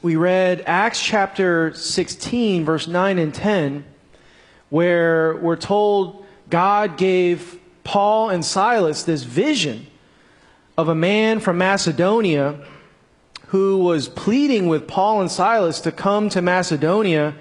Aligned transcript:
we 0.00 0.14
read 0.14 0.62
Acts 0.66 1.02
chapter 1.02 1.74
16, 1.74 2.64
verse 2.64 2.86
9 2.86 3.18
and 3.18 3.34
10, 3.34 3.84
where 4.70 5.36
we're 5.36 5.56
told 5.56 6.24
God 6.48 6.96
gave 6.96 7.58
Paul 7.82 8.30
and 8.30 8.44
Silas 8.44 9.02
this 9.02 9.24
vision 9.24 9.86
of 10.76 10.88
a 10.88 10.94
man 10.94 11.40
from 11.40 11.58
Macedonia 11.58 12.64
who 13.48 13.78
was 13.78 14.08
pleading 14.08 14.68
with 14.68 14.86
Paul 14.86 15.20
and 15.20 15.30
Silas 15.30 15.80
to 15.80 15.90
come 15.90 16.28
to 16.28 16.42
Macedonia 16.42 17.34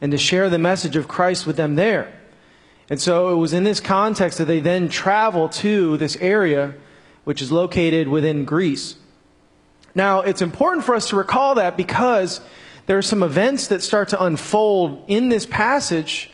and 0.00 0.10
to 0.12 0.18
share 0.18 0.48
the 0.48 0.58
message 0.58 0.96
of 0.96 1.08
Christ 1.08 1.46
with 1.46 1.56
them 1.56 1.74
there. 1.74 2.12
And 2.88 2.98
so 2.98 3.28
it 3.30 3.36
was 3.36 3.52
in 3.52 3.64
this 3.64 3.80
context 3.80 4.38
that 4.38 4.46
they 4.46 4.60
then 4.60 4.88
travel 4.88 5.50
to 5.50 5.98
this 5.98 6.16
area, 6.16 6.74
which 7.24 7.42
is 7.42 7.52
located 7.52 8.08
within 8.08 8.46
Greece. 8.46 8.94
Now, 9.94 10.20
it's 10.20 10.42
important 10.42 10.84
for 10.84 10.94
us 10.94 11.08
to 11.10 11.16
recall 11.16 11.56
that 11.56 11.76
because 11.76 12.40
there 12.86 12.96
are 12.96 13.02
some 13.02 13.22
events 13.22 13.68
that 13.68 13.82
start 13.82 14.08
to 14.10 14.22
unfold 14.22 15.04
in 15.08 15.28
this 15.28 15.44
passage 15.44 16.30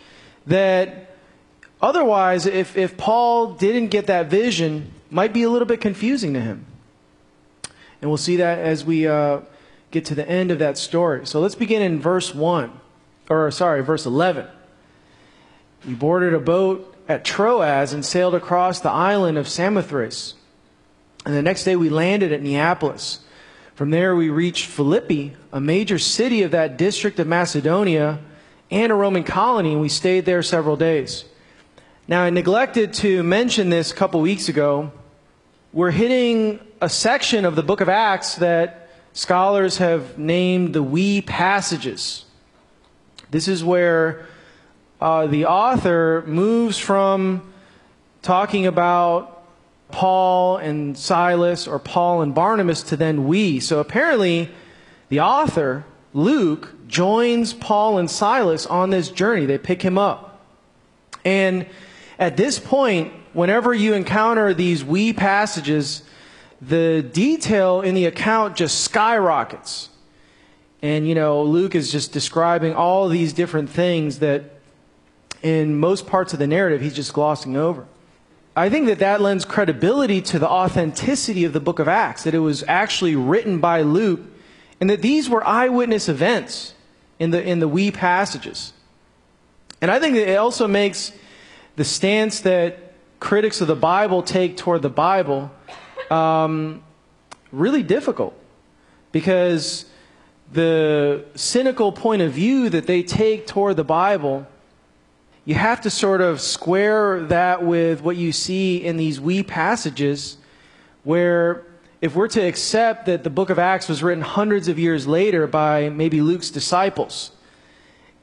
that 0.46 1.16
otherwise, 1.80 2.46
if, 2.46 2.76
if 2.76 2.96
Paul 2.96 3.54
didn't 3.54 3.88
get 3.88 4.06
that 4.06 4.26
vision, 4.26 4.92
might 5.10 5.32
be 5.32 5.42
a 5.42 5.50
little 5.50 5.66
bit 5.66 5.80
confusing 5.80 6.34
to 6.34 6.40
him. 6.40 6.66
And 8.00 8.10
we'll 8.10 8.18
see 8.18 8.36
that 8.36 8.58
as 8.58 8.84
we 8.84 9.06
uh, 9.06 9.40
get 9.90 10.04
to 10.06 10.14
the 10.14 10.28
end 10.28 10.50
of 10.50 10.58
that 10.58 10.76
story. 10.76 11.26
So 11.26 11.40
let's 11.40 11.54
begin 11.54 11.82
in 11.82 12.00
verse 12.00 12.34
1, 12.34 12.70
or 13.30 13.50
sorry, 13.50 13.82
verse 13.82 14.06
11. 14.06 14.46
We 15.86 15.94
boarded 15.94 16.34
a 16.34 16.40
boat 16.40 16.94
at 17.08 17.24
Troas 17.24 17.92
and 17.92 18.04
sailed 18.04 18.34
across 18.34 18.80
the 18.80 18.90
island 18.90 19.38
of 19.38 19.48
Samothrace. 19.48 20.34
And 21.24 21.34
the 21.34 21.42
next 21.42 21.64
day 21.64 21.76
we 21.76 21.88
landed 21.88 22.32
at 22.32 22.42
Neapolis. 22.42 23.20
From 23.74 23.90
there, 23.90 24.14
we 24.14 24.30
reached 24.30 24.66
Philippi, 24.66 25.34
a 25.52 25.60
major 25.60 25.98
city 25.98 26.42
of 26.42 26.52
that 26.52 26.76
district 26.76 27.18
of 27.18 27.26
Macedonia 27.26 28.20
and 28.70 28.92
a 28.92 28.94
Roman 28.94 29.24
colony, 29.24 29.72
and 29.72 29.80
we 29.80 29.88
stayed 29.88 30.24
there 30.26 30.44
several 30.44 30.76
days. 30.76 31.24
Now, 32.06 32.22
I 32.22 32.30
neglected 32.30 32.92
to 32.94 33.24
mention 33.24 33.70
this 33.70 33.90
a 33.90 33.94
couple 33.96 34.20
weeks 34.20 34.48
ago. 34.48 34.92
We're 35.72 35.90
hitting 35.90 36.60
a 36.80 36.88
section 36.88 37.44
of 37.44 37.56
the 37.56 37.64
book 37.64 37.80
of 37.80 37.88
Acts 37.88 38.36
that 38.36 38.90
scholars 39.12 39.78
have 39.78 40.18
named 40.18 40.72
the 40.72 40.82
we 40.82 41.22
passages. 41.22 42.26
This 43.32 43.48
is 43.48 43.64
where 43.64 44.26
uh, 45.00 45.26
the 45.26 45.46
author 45.46 46.22
moves 46.28 46.78
from 46.78 47.52
talking 48.22 48.68
about 48.68 49.33
Paul 49.94 50.56
and 50.56 50.98
Silas 50.98 51.68
or 51.68 51.78
Paul 51.78 52.20
and 52.20 52.34
Barnabas 52.34 52.82
to 52.82 52.96
then 52.96 53.28
we. 53.28 53.60
So 53.60 53.78
apparently, 53.78 54.50
the 55.08 55.20
author, 55.20 55.84
Luke, 56.12 56.74
joins 56.88 57.54
Paul 57.54 57.98
and 57.98 58.10
Silas 58.10 58.66
on 58.66 58.90
this 58.90 59.08
journey. 59.08 59.46
They 59.46 59.56
pick 59.56 59.82
him 59.82 59.96
up. 59.96 60.44
And 61.24 61.66
at 62.18 62.36
this 62.36 62.58
point, 62.58 63.12
whenever 63.34 63.72
you 63.72 63.94
encounter 63.94 64.52
these 64.52 64.84
we 64.84 65.12
passages, 65.12 66.02
the 66.60 67.00
detail 67.00 67.80
in 67.80 67.94
the 67.94 68.06
account 68.06 68.56
just 68.56 68.80
skyrockets. 68.80 69.90
And, 70.82 71.06
you 71.06 71.14
know, 71.14 71.44
Luke 71.44 71.76
is 71.76 71.92
just 71.92 72.10
describing 72.10 72.74
all 72.74 73.08
these 73.08 73.32
different 73.32 73.70
things 73.70 74.18
that 74.18 74.58
in 75.40 75.78
most 75.78 76.08
parts 76.08 76.32
of 76.32 76.40
the 76.40 76.48
narrative 76.48 76.80
he's 76.80 76.94
just 76.94 77.12
glossing 77.12 77.56
over. 77.56 77.86
I 78.56 78.68
think 78.68 78.86
that 78.86 79.00
that 79.00 79.20
lends 79.20 79.44
credibility 79.44 80.20
to 80.22 80.38
the 80.38 80.48
authenticity 80.48 81.44
of 81.44 81.52
the 81.52 81.60
book 81.60 81.80
of 81.80 81.88
Acts, 81.88 82.22
that 82.22 82.34
it 82.34 82.38
was 82.38 82.62
actually 82.68 83.16
written 83.16 83.58
by 83.58 83.82
Luke, 83.82 84.20
and 84.80 84.88
that 84.90 85.02
these 85.02 85.28
were 85.28 85.44
eyewitness 85.44 86.08
events 86.08 86.74
in 87.18 87.30
the, 87.30 87.42
in 87.42 87.58
the 87.58 87.66
we 87.66 87.90
passages. 87.90 88.72
And 89.80 89.90
I 89.90 89.98
think 89.98 90.14
that 90.14 90.30
it 90.30 90.36
also 90.36 90.68
makes 90.68 91.12
the 91.76 91.84
stance 91.84 92.40
that 92.42 92.92
critics 93.18 93.60
of 93.60 93.66
the 93.66 93.76
Bible 93.76 94.22
take 94.22 94.56
toward 94.56 94.82
the 94.82 94.90
Bible 94.90 95.50
um, 96.10 96.82
really 97.50 97.82
difficult. 97.82 98.38
Because 99.10 99.86
the 100.52 101.24
cynical 101.34 101.90
point 101.90 102.22
of 102.22 102.32
view 102.32 102.68
that 102.68 102.86
they 102.86 103.02
take 103.02 103.46
toward 103.46 103.76
the 103.76 103.84
Bible 103.84 104.46
you 105.44 105.54
have 105.54 105.82
to 105.82 105.90
sort 105.90 106.20
of 106.20 106.40
square 106.40 107.24
that 107.24 107.62
with 107.62 108.00
what 108.02 108.16
you 108.16 108.32
see 108.32 108.82
in 108.82 108.96
these 108.96 109.20
we 109.20 109.42
passages 109.42 110.38
where 111.02 111.64
if 112.00 112.14
we're 112.14 112.28
to 112.28 112.40
accept 112.40 113.06
that 113.06 113.24
the 113.24 113.30
book 113.30 113.50
of 113.50 113.58
Acts 113.58 113.88
was 113.88 114.02
written 114.02 114.22
hundreds 114.22 114.68
of 114.68 114.78
years 114.78 115.06
later 115.06 115.46
by 115.46 115.88
maybe 115.88 116.20
Luke's 116.20 116.50
disciples, 116.50 117.30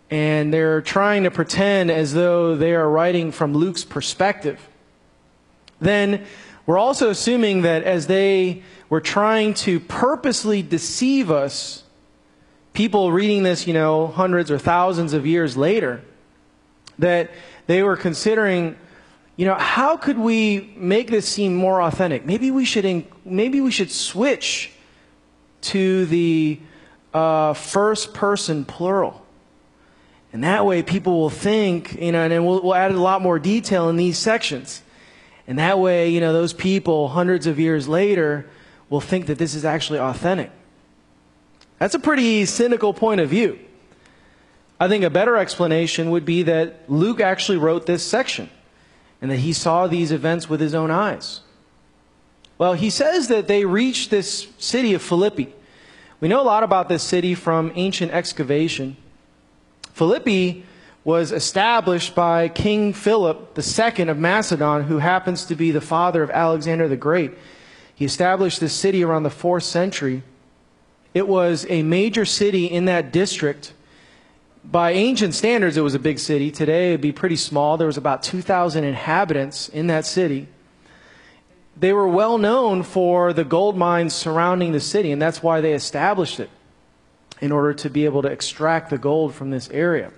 and 0.10 0.54
they're 0.54 0.82
trying 0.82 1.24
to 1.24 1.32
pretend 1.32 1.90
as 1.90 2.14
though 2.14 2.56
they 2.56 2.76
are 2.76 2.90
writing 2.90 3.32
from 3.32 3.54
Luke's 3.54 3.84
perspective, 3.84 4.60
then 5.80 6.26
we're 6.66 6.78
also 6.78 7.10
assuming 7.10 7.64
that 7.64 7.84
as 7.84 8.08
they 8.08 8.62
were 8.90 9.02
trying 9.02 9.54
to 9.56 9.80
purposely 9.80 10.62
deceive 10.62 11.32
us, 11.32 11.84
people 12.74 13.12
reading 13.12 13.44
this, 13.44 13.66
you 13.66 13.74
know, 13.74 14.08
hundreds 14.08 14.52
or 14.52 14.60
thousands 14.60 15.14
of 15.14 15.26
years 15.26 15.58
later, 15.58 16.04
that 17.00 17.32
they 17.68 17.84
were 17.84 17.96
considering, 17.96 18.76
you 19.36 19.46
know, 19.46 19.56
how 19.56 19.98
could 19.98 20.18
we 20.18 20.74
make 20.76 21.10
this 21.10 21.28
seem 21.28 21.56
more 21.56 21.82
authentic? 21.82 22.26
Maybe 22.26 22.52
we 22.52 22.66
should, 22.66 23.06
maybe 23.26 23.62
we 23.62 23.72
should 23.72 23.92
switch 23.92 24.72
to 25.62 26.06
the 26.08 26.60
uh, 27.14 27.54
first 27.54 28.14
person 28.14 28.66
plural. 28.66 29.26
And 30.34 30.44
that 30.44 30.66
way 30.66 30.82
people 30.82 31.20
will 31.20 31.30
think, 31.30 32.00
you 32.00 32.12
know, 32.12 32.24
and 32.24 32.32
then 32.32 32.46
we'll, 32.46 32.62
we'll 32.62 32.76
add 32.76 32.92
a 32.92 33.00
lot 33.00 33.22
more 33.22 33.38
detail 33.38 33.90
in 33.90 33.98
these 33.98 34.18
sections. 34.18 34.82
And 35.48 35.60
that 35.60 35.80
way, 35.80 36.10
you 36.10 36.22
know, 36.22 36.32
those 36.32 36.54
people 36.54 37.10
hundreds 37.10 37.48
of 37.48 37.60
years 37.60 37.88
later 37.88 38.46
will 38.90 39.02
think 39.02 39.26
that 39.26 39.38
this 39.38 39.56
is 39.56 39.66
actually 39.66 40.00
authentic. 40.00 40.52
That's 41.80 41.96
a 41.96 42.00
pretty 42.00 42.46
cynical 42.46 42.94
point 42.94 43.22
of 43.22 43.30
view. 43.30 43.60
I 44.82 44.88
think 44.88 45.04
a 45.04 45.12
better 45.12 45.38
explanation 45.38 46.10
would 46.10 46.26
be 46.26 46.42
that 46.42 46.90
Luke 46.90 47.22
actually 47.22 47.60
wrote 47.60 47.86
this 47.86 48.04
section 48.04 48.50
and 49.22 49.30
that 49.30 49.38
he 49.38 49.54
saw 49.54 49.86
these 49.86 50.12
events 50.12 50.50
with 50.50 50.60
his 50.60 50.74
own 50.74 50.90
eyes. 50.90 51.42
Well, 52.58 52.74
he 52.74 52.90
says 52.90 53.28
that 53.28 53.48
they 53.48 53.64
reached 53.64 54.10
this 54.10 54.48
city 54.58 54.96
of 54.96 55.04
Philippi. 55.04 55.54
We 56.20 56.30
know 56.30 56.42
a 56.42 56.50
lot 56.50 56.64
about 56.64 56.90
this 56.90 57.04
city 57.04 57.36
from 57.36 57.72
ancient 57.76 58.12
excavation. 58.12 58.98
Philippi 59.94 60.66
was 61.04 61.32
established 61.32 62.16
by 62.16 62.48
King 62.48 62.92
Philip 62.92 63.56
II 63.56 64.10
of 64.10 64.18
Macedon, 64.18 64.86
who 64.86 64.98
happens 64.98 65.46
to 65.46 65.54
be 65.54 65.70
the 65.70 65.80
father 65.80 66.24
of 66.24 66.32
Alexander 66.32 66.88
the 66.88 66.98
Great. 66.98 67.34
He 67.94 68.04
established 68.04 68.60
this 68.60 68.74
city 68.74 69.04
around 69.04 69.22
the 69.22 69.30
4th 69.30 69.62
century. 69.62 70.24
It 71.14 71.28
was 71.28 71.68
a 71.70 71.84
major 71.84 72.26
city 72.26 72.66
in 72.66 72.86
that 72.86 73.14
district 73.14 73.74
by 74.64 74.92
ancient 74.92 75.34
standards, 75.34 75.78
it 75.78 75.82
was 75.82 75.96
a 75.96 76.00
big 76.00 76.20
city. 76.20 76.52
Today, 76.52 76.90
it'd 76.90 77.02
be 77.02 77.12
pretty 77.12 77.36
small. 77.36 77.78
There 77.78 77.88
was 77.88 77.98
about 77.98 78.24
2,000 78.24 78.84
inhabitants 78.84 79.70
in 79.70 79.88
that 79.88 80.06
city. 80.06 80.48
They 81.78 81.94
were 81.94 82.08
well 82.08 82.38
known 82.38 82.84
for 82.84 83.34
the 83.34 83.44
gold 83.44 83.76
mines 83.76 84.14
surrounding 84.14 84.72
the 84.72 84.80
city, 84.80 85.12
and 85.12 85.22
that's 85.22 85.42
why 85.42 85.62
they 85.62 85.74
established 85.74 86.40
it 86.40 86.50
in 87.40 87.52
order 87.52 87.74
to 87.74 87.90
be 87.90 88.06
able 88.06 88.22
to 88.22 88.28
extract 88.28 88.92
the 88.92 89.00
gold 89.00 89.34
from 89.34 89.50
this 89.50 89.70
area. 89.72 90.12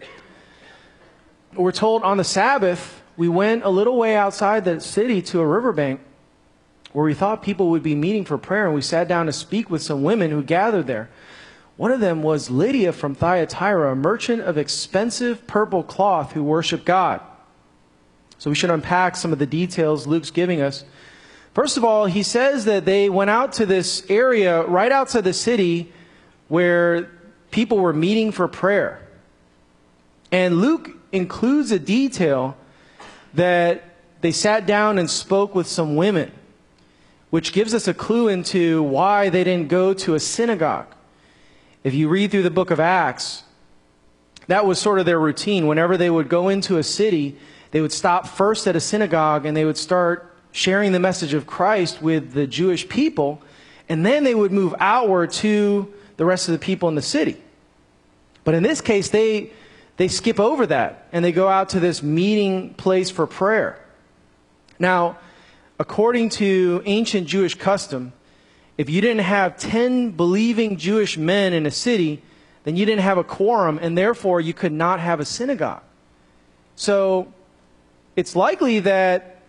We're 1.55 1.71
told 1.71 2.03
on 2.03 2.17
the 2.17 2.23
Sabbath, 2.23 3.01
we 3.15 3.29
went 3.29 3.63
a 3.63 3.69
little 3.69 3.95
way 3.95 4.15
outside 4.15 4.65
the 4.65 4.81
city 4.81 5.21
to 5.21 5.39
a 5.39 5.45
riverbank 5.45 6.01
where 6.91 7.05
we 7.05 7.13
thought 7.13 7.41
people 7.41 7.69
would 7.69 7.83
be 7.83 7.95
meeting 7.95 8.25
for 8.25 8.37
prayer, 8.37 8.65
and 8.65 8.75
we 8.75 8.81
sat 8.81 9.07
down 9.07 9.27
to 9.27 9.33
speak 9.33 9.69
with 9.69 9.81
some 9.81 10.03
women 10.03 10.31
who 10.31 10.43
gathered 10.43 10.87
there. 10.87 11.09
One 11.75 11.91
of 11.91 11.99
them 11.99 12.21
was 12.21 12.49
Lydia 12.49 12.93
from 12.93 13.15
Thyatira, 13.15 13.91
a 13.91 13.95
merchant 13.95 14.41
of 14.41 14.57
expensive 14.57 15.47
purple 15.47 15.83
cloth 15.83 16.33
who 16.33 16.43
worshiped 16.43 16.85
God. 16.85 17.19
So 18.37 18.49
we 18.49 18.55
should 18.55 18.69
unpack 18.69 19.15
some 19.15 19.33
of 19.33 19.39
the 19.39 19.45
details 19.45 20.05
Luke's 20.05 20.29
giving 20.29 20.61
us. 20.61 20.83
First 21.53 21.77
of 21.77 21.83
all, 21.83 22.05
he 22.05 22.23
says 22.23 22.65
that 22.65 22.85
they 22.85 23.09
went 23.09 23.29
out 23.29 23.53
to 23.53 23.65
this 23.65 24.05
area 24.09 24.63
right 24.63 24.91
outside 24.91 25.23
the 25.23 25.33
city 25.33 25.91
where 26.47 27.09
people 27.51 27.77
were 27.77 27.93
meeting 27.93 28.31
for 28.31 28.47
prayer. 28.47 29.07
And 30.31 30.57
Luke 30.57 30.91
includes 31.11 31.71
a 31.71 31.79
detail 31.79 32.57
that 33.33 33.83
they 34.21 34.31
sat 34.31 34.65
down 34.65 34.97
and 34.97 35.09
spoke 35.09 35.53
with 35.53 35.67
some 35.67 35.95
women, 35.95 36.31
which 37.29 37.53
gives 37.53 37.73
us 37.73 37.87
a 37.87 37.93
clue 37.93 38.27
into 38.27 38.81
why 38.83 39.29
they 39.29 39.43
didn't 39.43 39.69
go 39.69 39.93
to 39.93 40.15
a 40.15 40.19
synagogue. 40.19 40.92
If 41.83 41.93
you 41.93 42.07
read 42.07 42.31
through 42.31 42.43
the 42.43 42.51
book 42.51 42.71
of 42.71 42.79
Acts, 42.79 43.43
that 44.47 44.65
was 44.65 44.79
sort 44.79 44.99
of 44.99 45.05
their 45.05 45.19
routine. 45.19 45.67
Whenever 45.67 45.97
they 45.97 46.09
would 46.09 46.29
go 46.29 46.47
into 46.47 46.77
a 46.77 46.83
city, 46.83 47.37
they 47.71 47.81
would 47.81 47.91
stop 47.91 48.27
first 48.27 48.67
at 48.67 48.75
a 48.75 48.79
synagogue 48.79 49.45
and 49.45 49.55
they 49.55 49.65
would 49.65 49.77
start 49.77 50.33
sharing 50.53 50.91
the 50.91 50.99
message 50.99 51.33
of 51.33 51.47
Christ 51.47 52.01
with 52.01 52.33
the 52.33 52.47
Jewish 52.47 52.87
people, 52.87 53.41
and 53.89 54.05
then 54.05 54.23
they 54.23 54.35
would 54.35 54.51
move 54.51 54.75
outward 54.79 55.31
to 55.31 55.91
the 56.15 56.25
rest 56.25 56.47
of 56.47 56.53
the 56.53 56.59
people 56.59 56.87
in 56.87 56.95
the 56.95 57.01
city. 57.01 57.37
But 58.43 58.53
in 58.53 58.63
this 58.63 58.79
case, 58.79 59.09
they, 59.09 59.51
they 59.97 60.07
skip 60.07 60.39
over 60.39 60.65
that 60.67 61.07
and 61.11 61.25
they 61.25 61.31
go 61.31 61.47
out 61.47 61.69
to 61.69 61.79
this 61.79 62.03
meeting 62.03 62.75
place 62.75 63.09
for 63.09 63.25
prayer. 63.25 63.83
Now, 64.79 65.17
according 65.79 66.29
to 66.29 66.81
ancient 66.85 67.27
Jewish 67.27 67.55
custom, 67.55 68.13
if 68.77 68.89
you 68.89 69.01
didn't 69.01 69.21
have 69.21 69.57
10 69.57 70.11
believing 70.11 70.77
Jewish 70.77 71.17
men 71.17 71.53
in 71.53 71.65
a 71.65 71.71
city, 71.71 72.21
then 72.63 72.75
you 72.75 72.85
didn't 72.85 73.01
have 73.01 73.17
a 73.17 73.23
quorum, 73.23 73.79
and 73.81 73.97
therefore 73.97 74.41
you 74.41 74.53
could 74.53 74.71
not 74.71 74.99
have 74.99 75.19
a 75.19 75.25
synagogue. 75.25 75.83
So 76.75 77.31
it's 78.15 78.35
likely 78.35 78.79
that 78.79 79.41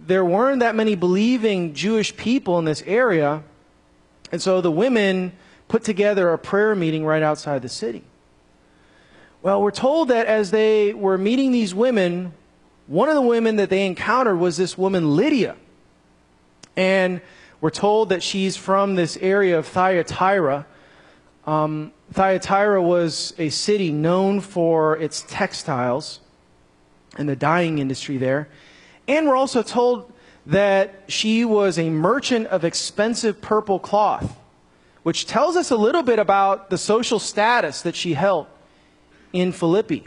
there 0.00 0.24
weren't 0.24 0.60
that 0.60 0.74
many 0.74 0.96
believing 0.96 1.74
Jewish 1.74 2.16
people 2.16 2.58
in 2.58 2.64
this 2.64 2.82
area, 2.86 3.42
and 4.32 4.42
so 4.42 4.60
the 4.60 4.70
women 4.70 5.32
put 5.68 5.84
together 5.84 6.32
a 6.32 6.38
prayer 6.38 6.74
meeting 6.74 7.04
right 7.04 7.22
outside 7.22 7.62
the 7.62 7.68
city. 7.68 8.02
Well, 9.42 9.62
we're 9.62 9.70
told 9.70 10.08
that 10.08 10.26
as 10.26 10.50
they 10.50 10.94
were 10.94 11.18
meeting 11.18 11.52
these 11.52 11.74
women, 11.74 12.32
one 12.86 13.08
of 13.08 13.14
the 13.14 13.22
women 13.22 13.56
that 13.56 13.70
they 13.70 13.86
encountered 13.86 14.38
was 14.38 14.56
this 14.56 14.76
woman, 14.76 15.16
Lydia. 15.16 15.56
And 16.76 17.20
we're 17.64 17.70
told 17.70 18.10
that 18.10 18.22
she's 18.22 18.58
from 18.58 18.94
this 18.94 19.16
area 19.22 19.58
of 19.58 19.66
Thyatira. 19.66 20.66
Um, 21.46 21.92
Thyatira 22.12 22.82
was 22.82 23.32
a 23.38 23.48
city 23.48 23.90
known 23.90 24.42
for 24.42 24.98
its 24.98 25.24
textiles 25.28 26.20
and 27.16 27.26
the 27.26 27.34
dyeing 27.34 27.78
industry 27.78 28.18
there. 28.18 28.50
And 29.08 29.26
we're 29.26 29.34
also 29.34 29.62
told 29.62 30.12
that 30.44 31.04
she 31.08 31.46
was 31.46 31.78
a 31.78 31.88
merchant 31.88 32.48
of 32.48 32.64
expensive 32.64 33.40
purple 33.40 33.78
cloth, 33.78 34.38
which 35.02 35.24
tells 35.24 35.56
us 35.56 35.70
a 35.70 35.76
little 35.76 36.02
bit 36.02 36.18
about 36.18 36.68
the 36.68 36.76
social 36.76 37.18
status 37.18 37.80
that 37.80 37.96
she 37.96 38.12
held 38.12 38.46
in 39.32 39.52
Philippi 39.52 40.06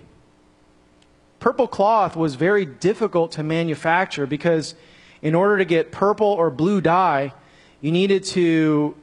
purple 1.39 1.67
cloth 1.67 2.15
was 2.15 2.35
very 2.35 2.65
difficult 2.65 3.31
to 3.31 3.43
manufacture 3.43 4.25
because 4.25 4.75
in 5.21 5.35
order 5.35 5.57
to 5.57 5.65
get 5.65 5.91
purple 5.91 6.27
or 6.27 6.49
blue 6.49 6.81
dye, 6.81 7.31
you 7.81 7.91
needed 7.91 8.23
to 8.25 8.95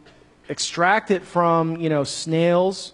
extract 0.48 1.10
it 1.10 1.22
from, 1.22 1.76
you 1.76 1.88
know, 1.88 2.04
snails 2.04 2.92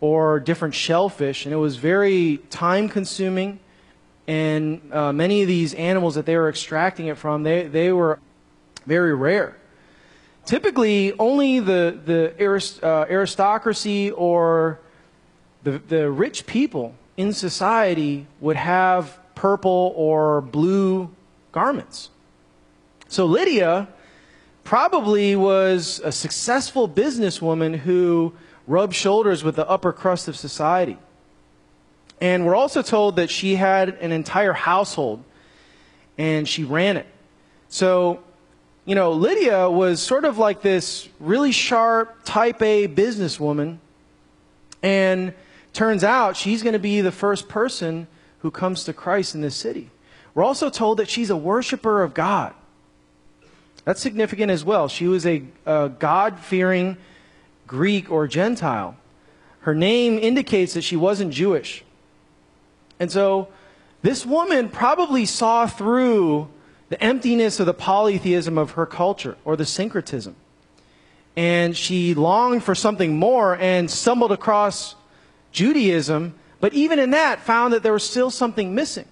or 0.00 0.40
different 0.40 0.74
shellfish, 0.74 1.46
and 1.46 1.52
it 1.52 1.58
was 1.58 1.76
very 1.76 2.38
time 2.50 2.88
consuming. 2.88 3.60
And 4.26 4.92
uh, 4.92 5.12
many 5.12 5.42
of 5.42 5.48
these 5.48 5.74
animals 5.74 6.14
that 6.14 6.26
they 6.26 6.36
were 6.36 6.48
extracting 6.48 7.06
it 7.06 7.18
from, 7.18 7.42
they, 7.42 7.66
they 7.66 7.92
were 7.92 8.18
very 8.86 9.14
rare. 9.14 9.56
Typically, 10.44 11.12
only 11.18 11.60
the, 11.60 11.98
the 12.04 12.34
arist, 12.38 12.82
uh, 12.82 13.06
aristocracy 13.08 14.10
or 14.10 14.80
the, 15.62 15.78
the 15.78 16.10
rich 16.10 16.46
people 16.46 16.94
in 17.16 17.32
society 17.32 18.26
would 18.40 18.56
have 18.56 19.18
purple 19.34 19.92
or 19.96 20.40
blue 20.40 21.10
garments. 21.52 22.10
So 23.08 23.26
Lydia 23.26 23.88
probably 24.64 25.36
was 25.36 26.00
a 26.04 26.12
successful 26.12 26.88
businesswoman 26.88 27.76
who 27.76 28.32
rubbed 28.66 28.94
shoulders 28.94 29.42
with 29.42 29.56
the 29.56 29.68
upper 29.68 29.92
crust 29.92 30.28
of 30.28 30.36
society. 30.36 30.98
And 32.20 32.46
we're 32.46 32.54
also 32.54 32.82
told 32.82 33.16
that 33.16 33.30
she 33.30 33.56
had 33.56 33.90
an 34.00 34.12
entire 34.12 34.52
household 34.52 35.24
and 36.16 36.48
she 36.48 36.62
ran 36.62 36.96
it. 36.96 37.06
So, 37.68 38.20
you 38.84 38.94
know, 38.94 39.12
Lydia 39.12 39.68
was 39.68 40.00
sort 40.00 40.24
of 40.24 40.38
like 40.38 40.62
this 40.62 41.08
really 41.18 41.52
sharp 41.52 42.18
type 42.24 42.62
A 42.62 42.86
businesswoman. 42.86 43.78
And 44.82 45.34
Turns 45.72 46.04
out 46.04 46.36
she's 46.36 46.62
going 46.62 46.74
to 46.74 46.78
be 46.78 47.00
the 47.00 47.12
first 47.12 47.48
person 47.48 48.06
who 48.40 48.50
comes 48.50 48.84
to 48.84 48.92
Christ 48.92 49.34
in 49.34 49.40
this 49.40 49.56
city. 49.56 49.90
We're 50.34 50.44
also 50.44 50.70
told 50.70 50.98
that 50.98 51.08
she's 51.08 51.30
a 51.30 51.36
worshiper 51.36 52.02
of 52.02 52.14
God. 52.14 52.54
That's 53.84 54.00
significant 54.00 54.50
as 54.50 54.64
well. 54.64 54.88
She 54.88 55.08
was 55.08 55.26
a, 55.26 55.42
a 55.66 55.88
God 55.88 56.38
fearing 56.38 56.96
Greek 57.66 58.10
or 58.10 58.28
Gentile. 58.28 58.96
Her 59.60 59.74
name 59.74 60.18
indicates 60.18 60.74
that 60.74 60.82
she 60.82 60.96
wasn't 60.96 61.32
Jewish. 61.32 61.84
And 63.00 63.10
so 63.10 63.48
this 64.02 64.26
woman 64.26 64.68
probably 64.68 65.24
saw 65.24 65.66
through 65.66 66.48
the 66.88 67.02
emptiness 67.02 67.58
of 67.58 67.66
the 67.66 67.74
polytheism 67.74 68.58
of 68.58 68.72
her 68.72 68.86
culture 68.86 69.36
or 69.44 69.56
the 69.56 69.64
syncretism. 69.64 70.36
And 71.36 71.76
she 71.76 72.14
longed 72.14 72.62
for 72.62 72.74
something 72.74 73.16
more 73.16 73.56
and 73.56 73.90
stumbled 73.90 74.32
across 74.32 74.94
Judaism, 75.50 76.34
but 76.60 76.74
even 76.74 76.98
in 76.98 77.10
that, 77.10 77.40
found 77.40 77.72
that 77.72 77.82
there 77.82 77.92
was 77.92 78.04
still 78.04 78.30
something 78.30 78.74
missing. 78.74 79.06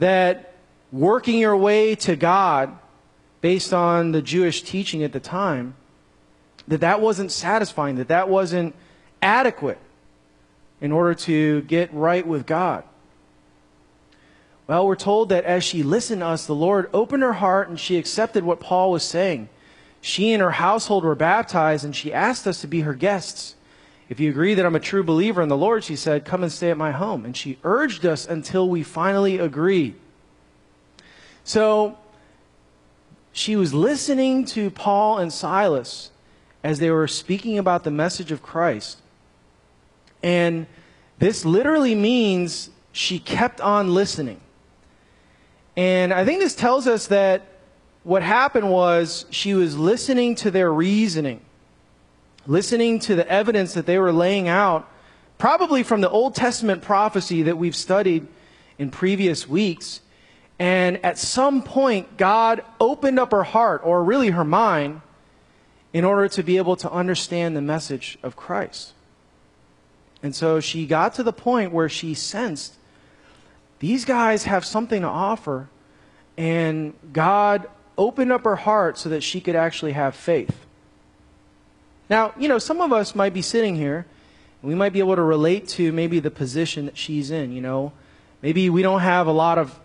That 0.00 0.54
working 0.90 1.38
your 1.38 1.56
way 1.56 1.94
to 1.96 2.16
God, 2.16 2.76
based 3.40 3.72
on 3.72 4.12
the 4.12 4.22
Jewish 4.22 4.62
teaching 4.62 5.02
at 5.02 5.12
the 5.12 5.20
time, 5.20 5.74
that 6.66 6.80
that 6.80 7.00
wasn't 7.00 7.32
satisfying, 7.32 7.96
that 7.96 8.08
that 8.08 8.28
wasn't 8.28 8.74
adequate 9.22 9.78
in 10.80 10.92
order 10.92 11.14
to 11.14 11.62
get 11.62 11.92
right 11.92 12.26
with 12.26 12.46
God. 12.46 12.84
Well, 14.66 14.86
we're 14.86 14.96
told 14.96 15.30
that 15.30 15.44
as 15.44 15.64
she 15.64 15.82
listened 15.82 16.20
to 16.20 16.26
us, 16.26 16.44
the 16.44 16.54
Lord 16.54 16.90
opened 16.92 17.22
her 17.22 17.32
heart 17.32 17.68
and 17.68 17.80
she 17.80 17.96
accepted 17.96 18.44
what 18.44 18.60
Paul 18.60 18.92
was 18.92 19.02
saying. 19.02 19.48
She 20.00 20.32
and 20.32 20.42
her 20.42 20.52
household 20.52 21.04
were 21.04 21.14
baptized 21.14 21.84
and 21.84 21.96
she 21.96 22.12
asked 22.12 22.46
us 22.46 22.60
to 22.60 22.66
be 22.66 22.82
her 22.82 22.94
guests. 22.94 23.54
If 24.10 24.20
you 24.20 24.30
agree 24.30 24.54
that 24.54 24.66
I'm 24.66 24.76
a 24.76 24.80
true 24.80 25.02
believer 25.02 25.42
in 25.42 25.48
the 25.48 25.56
Lord, 25.56 25.84
she 25.84 25.96
said, 25.96 26.24
come 26.24 26.42
and 26.42 26.52
stay 26.52 26.70
at 26.70 26.76
my 26.76 26.92
home. 26.92 27.24
And 27.24 27.36
she 27.36 27.58
urged 27.64 28.04
us 28.04 28.26
until 28.26 28.68
we 28.68 28.82
finally 28.82 29.38
agreed. 29.38 29.94
So 31.44 31.96
she 33.38 33.56
was 33.56 33.72
listening 33.72 34.44
to 34.46 34.70
Paul 34.70 35.18
and 35.18 35.32
Silas 35.32 36.10
as 36.62 36.78
they 36.78 36.90
were 36.90 37.08
speaking 37.08 37.58
about 37.58 37.84
the 37.84 37.90
message 37.90 38.32
of 38.32 38.42
Christ. 38.42 38.98
And 40.22 40.66
this 41.18 41.44
literally 41.44 41.94
means 41.94 42.70
she 42.92 43.18
kept 43.18 43.60
on 43.60 43.94
listening. 43.94 44.40
And 45.76 46.12
I 46.12 46.24
think 46.24 46.40
this 46.40 46.54
tells 46.54 46.86
us 46.86 47.06
that 47.06 47.46
what 48.02 48.22
happened 48.22 48.70
was 48.70 49.26
she 49.30 49.54
was 49.54 49.78
listening 49.78 50.34
to 50.36 50.50
their 50.50 50.72
reasoning 50.72 51.40
listening 52.48 52.98
to 52.98 53.14
the 53.14 53.28
evidence 53.30 53.74
that 53.74 53.86
they 53.86 53.98
were 53.98 54.10
laying 54.10 54.48
out, 54.48 54.90
probably 55.36 55.82
from 55.82 56.00
the 56.00 56.08
Old 56.08 56.34
Testament 56.34 56.82
prophecy 56.82 57.42
that 57.42 57.58
we've 57.58 57.76
studied 57.76 58.26
in 58.78 58.90
previous 58.90 59.46
weeks. 59.46 60.00
And 60.58 61.04
at 61.04 61.18
some 61.18 61.62
point, 61.62 62.16
God 62.16 62.64
opened 62.80 63.18
up 63.18 63.30
her 63.30 63.44
heart, 63.44 63.80
or 63.84 64.02
really 64.02 64.30
her 64.30 64.44
mind, 64.44 65.02
in 65.92 66.04
order 66.04 66.28
to 66.28 66.42
be 66.42 66.56
able 66.56 66.76
to 66.76 66.90
understand 66.90 67.56
the 67.56 67.62
message 67.62 68.18
of 68.22 68.36
Christ. 68.36 68.92
And 70.22 70.34
so 70.34 70.58
she 70.58 70.84
got 70.86 71.14
to 71.14 71.22
the 71.22 71.32
point 71.32 71.72
where 71.72 71.88
she 71.88 72.14
sensed 72.14 72.74
these 73.78 74.04
guys 74.04 74.44
have 74.44 74.64
something 74.64 75.02
to 75.02 75.08
offer, 75.08 75.68
and 76.36 76.94
God 77.12 77.68
opened 77.96 78.32
up 78.32 78.44
her 78.44 78.56
heart 78.56 78.98
so 78.98 79.08
that 79.08 79.22
she 79.22 79.40
could 79.40 79.54
actually 79.54 79.92
have 79.92 80.14
faith. 80.14 80.66
Now, 82.10 82.32
you 82.38 82.48
know, 82.48 82.58
some 82.58 82.80
of 82.80 82.92
us 82.92 83.14
might 83.14 83.34
be 83.34 83.42
sitting 83.42 83.76
here, 83.76 84.06
and 84.62 84.68
we 84.68 84.74
might 84.74 84.92
be 84.92 84.98
able 84.98 85.16
to 85.16 85.22
relate 85.22 85.68
to 85.68 85.92
maybe 85.92 86.18
the 86.18 86.30
position 86.30 86.86
that 86.86 86.96
she's 86.96 87.30
in, 87.30 87.52
you 87.52 87.60
know. 87.60 87.92
Maybe 88.42 88.68
we 88.70 88.82
don't 88.82 89.00
have 89.00 89.26
a 89.26 89.32
lot 89.32 89.58
of 89.58 89.78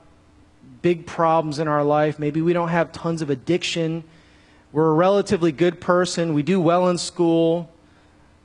big 0.84 1.08
problems 1.08 1.58
in 1.58 1.68
our 1.68 1.84
life. 1.84 2.20
Maybe 2.20 2.44
we 2.44 2.54
don't 2.54 2.70
have 2.70 2.92
tons 2.92 3.24
of 3.24 3.32
addiction. 3.32 4.04
We're 4.72 4.92
a 4.92 4.94
relatively 4.94 5.52
good 5.52 5.82
person. 5.82 6.36
We 6.36 6.44
do 6.44 6.62
well 6.62 6.90
in 6.90 7.00
school. 7.00 7.72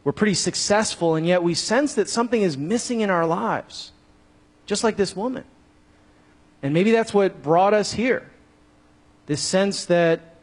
We're 0.04 0.12
pretty 0.12 0.34
successful, 0.34 1.16
and 1.16 1.26
yet 1.26 1.42
we 1.42 1.52
sense 1.52 1.92
that 1.94 2.08
something 2.08 2.40
is 2.40 2.56
missing 2.56 3.02
in 3.02 3.10
our 3.10 3.26
lives, 3.26 3.92
just 4.64 4.82
like 4.82 4.96
this 4.96 5.14
woman. 5.14 5.44
And 6.62 6.72
maybe 6.72 6.92
that's 6.92 7.12
what 7.12 7.42
brought 7.42 7.74
us 7.74 7.92
here 7.92 8.30
this 9.28 9.42
sense 9.42 9.84
that 9.84 10.36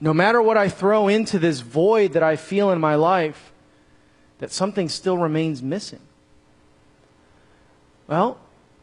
no 0.00 0.14
matter 0.14 0.40
what 0.40 0.56
I 0.56 0.70
throw 0.70 1.08
into 1.08 1.38
this 1.38 1.60
void 1.60 2.14
that 2.14 2.22
I 2.22 2.36
feel 2.36 2.70
in 2.70 2.80
my 2.80 2.94
life, 2.94 3.52
that 4.38 4.50
something 4.50 4.88
still 4.88 5.18
remains 5.18 5.62
missing. 5.62 6.00
Well, 8.06 8.38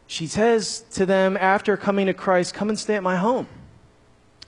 she 0.07 0.25
says 0.25 0.85
to 0.93 1.05
them 1.05 1.37
after 1.37 1.77
coming 1.77 2.07
to 2.07 2.13
Christ, 2.13 2.53
Come 2.53 2.69
and 2.69 2.79
stay 2.79 2.95
at 2.95 3.03
my 3.03 3.17
home. 3.17 3.47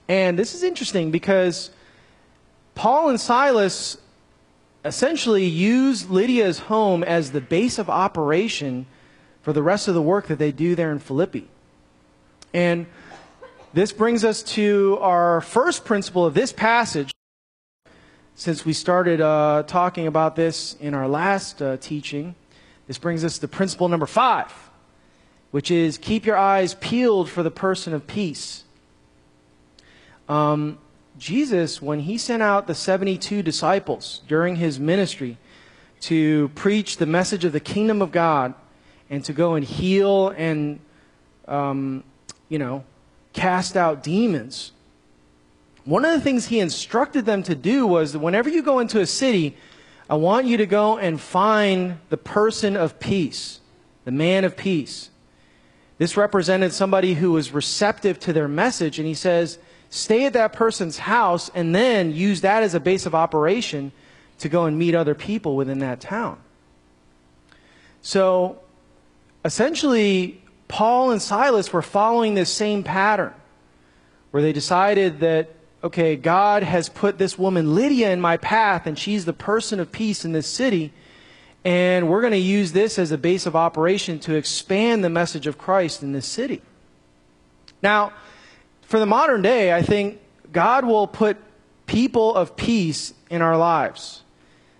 And 0.08 0.38
this 0.38 0.54
is 0.54 0.62
interesting 0.62 1.10
because 1.10 1.70
Paul 2.74 3.10
and 3.10 3.20
Silas 3.20 3.98
essentially 4.84 5.44
use 5.44 6.08
Lydia's 6.10 6.58
home 6.58 7.04
as 7.04 7.32
the 7.32 7.40
base 7.40 7.78
of 7.78 7.90
operation 7.90 8.86
for 9.42 9.52
the 9.52 9.62
rest 9.62 9.88
of 9.88 9.94
the 9.94 10.02
work 10.02 10.26
that 10.28 10.38
they 10.38 10.52
do 10.52 10.74
there 10.74 10.90
in 10.90 10.98
Philippi. 10.98 11.48
And 12.52 12.86
this 13.72 13.92
brings 13.92 14.24
us 14.24 14.42
to 14.54 14.98
our 15.00 15.40
first 15.42 15.84
principle 15.84 16.26
of 16.26 16.34
this 16.34 16.52
passage. 16.52 17.12
Since 18.34 18.64
we 18.64 18.72
started 18.72 19.20
uh, 19.20 19.64
talking 19.66 20.06
about 20.06 20.34
this 20.34 20.74
in 20.80 20.94
our 20.94 21.06
last 21.06 21.60
uh, 21.60 21.76
teaching, 21.76 22.34
this 22.86 22.98
brings 22.98 23.24
us 23.24 23.38
to 23.38 23.48
principle 23.48 23.88
number 23.88 24.06
five, 24.06 24.52
which 25.50 25.70
is 25.70 25.98
keep 25.98 26.24
your 26.24 26.36
eyes 26.36 26.74
peeled 26.74 27.28
for 27.28 27.42
the 27.42 27.50
person 27.50 27.92
of 27.92 28.06
peace. 28.06 28.64
Um, 30.28 30.78
Jesus, 31.18 31.82
when 31.82 32.00
he 32.00 32.16
sent 32.16 32.42
out 32.42 32.66
the 32.66 32.74
72 32.74 33.42
disciples 33.42 34.22
during 34.28 34.56
his 34.56 34.78
ministry 34.78 35.36
to 36.00 36.48
preach 36.54 36.96
the 36.96 37.06
message 37.06 37.44
of 37.44 37.52
the 37.52 37.60
kingdom 37.60 38.00
of 38.00 38.10
God 38.12 38.54
and 39.10 39.24
to 39.24 39.32
go 39.32 39.54
and 39.54 39.64
heal 39.64 40.28
and, 40.28 40.80
um, 41.46 42.04
you 42.48 42.58
know, 42.58 42.84
cast 43.32 43.76
out 43.76 44.02
demons, 44.02 44.72
one 45.84 46.04
of 46.04 46.12
the 46.12 46.20
things 46.20 46.46
he 46.46 46.60
instructed 46.60 47.26
them 47.26 47.42
to 47.42 47.54
do 47.54 47.86
was 47.86 48.12
that 48.12 48.20
whenever 48.20 48.48
you 48.48 48.62
go 48.62 48.78
into 48.78 49.00
a 49.00 49.06
city, 49.06 49.56
I 50.08 50.14
want 50.14 50.46
you 50.46 50.56
to 50.56 50.66
go 50.66 50.98
and 50.98 51.20
find 51.20 51.98
the 52.08 52.16
person 52.16 52.76
of 52.76 52.98
peace, 52.98 53.60
the 54.04 54.10
man 54.10 54.44
of 54.44 54.56
peace. 54.56 55.09
This 56.00 56.16
represented 56.16 56.72
somebody 56.72 57.12
who 57.12 57.32
was 57.32 57.52
receptive 57.52 58.18
to 58.20 58.32
their 58.32 58.48
message, 58.48 58.98
and 58.98 59.06
he 59.06 59.12
says, 59.12 59.58
stay 59.90 60.24
at 60.24 60.32
that 60.32 60.54
person's 60.54 60.96
house 60.96 61.50
and 61.54 61.74
then 61.74 62.14
use 62.14 62.40
that 62.40 62.62
as 62.62 62.74
a 62.74 62.80
base 62.80 63.04
of 63.04 63.14
operation 63.14 63.92
to 64.38 64.48
go 64.48 64.64
and 64.64 64.78
meet 64.78 64.94
other 64.94 65.14
people 65.14 65.56
within 65.56 65.80
that 65.80 66.00
town. 66.00 66.38
So 68.00 68.62
essentially, 69.44 70.40
Paul 70.68 71.10
and 71.10 71.20
Silas 71.20 71.70
were 71.70 71.82
following 71.82 72.32
this 72.32 72.50
same 72.50 72.82
pattern 72.82 73.34
where 74.30 74.42
they 74.42 74.54
decided 74.54 75.20
that, 75.20 75.50
okay, 75.84 76.16
God 76.16 76.62
has 76.62 76.88
put 76.88 77.18
this 77.18 77.38
woman 77.38 77.74
Lydia 77.74 78.10
in 78.10 78.22
my 78.22 78.38
path 78.38 78.86
and 78.86 78.98
she's 78.98 79.26
the 79.26 79.34
person 79.34 79.78
of 79.78 79.92
peace 79.92 80.24
in 80.24 80.32
this 80.32 80.46
city. 80.46 80.94
And 81.64 82.08
we're 82.08 82.22
going 82.22 82.32
to 82.32 82.38
use 82.38 82.72
this 82.72 82.98
as 82.98 83.12
a 83.12 83.18
base 83.18 83.46
of 83.46 83.54
operation 83.54 84.18
to 84.20 84.34
expand 84.34 85.04
the 85.04 85.10
message 85.10 85.46
of 85.46 85.58
Christ 85.58 86.02
in 86.02 86.12
this 86.12 86.26
city. 86.26 86.62
Now, 87.82 88.12
for 88.82 88.98
the 88.98 89.06
modern 89.06 89.42
day, 89.42 89.72
I 89.72 89.82
think 89.82 90.20
God 90.52 90.84
will 90.84 91.06
put 91.06 91.36
people 91.86 92.34
of 92.34 92.56
peace 92.56 93.12
in 93.28 93.42
our 93.42 93.56
lives. 93.56 94.22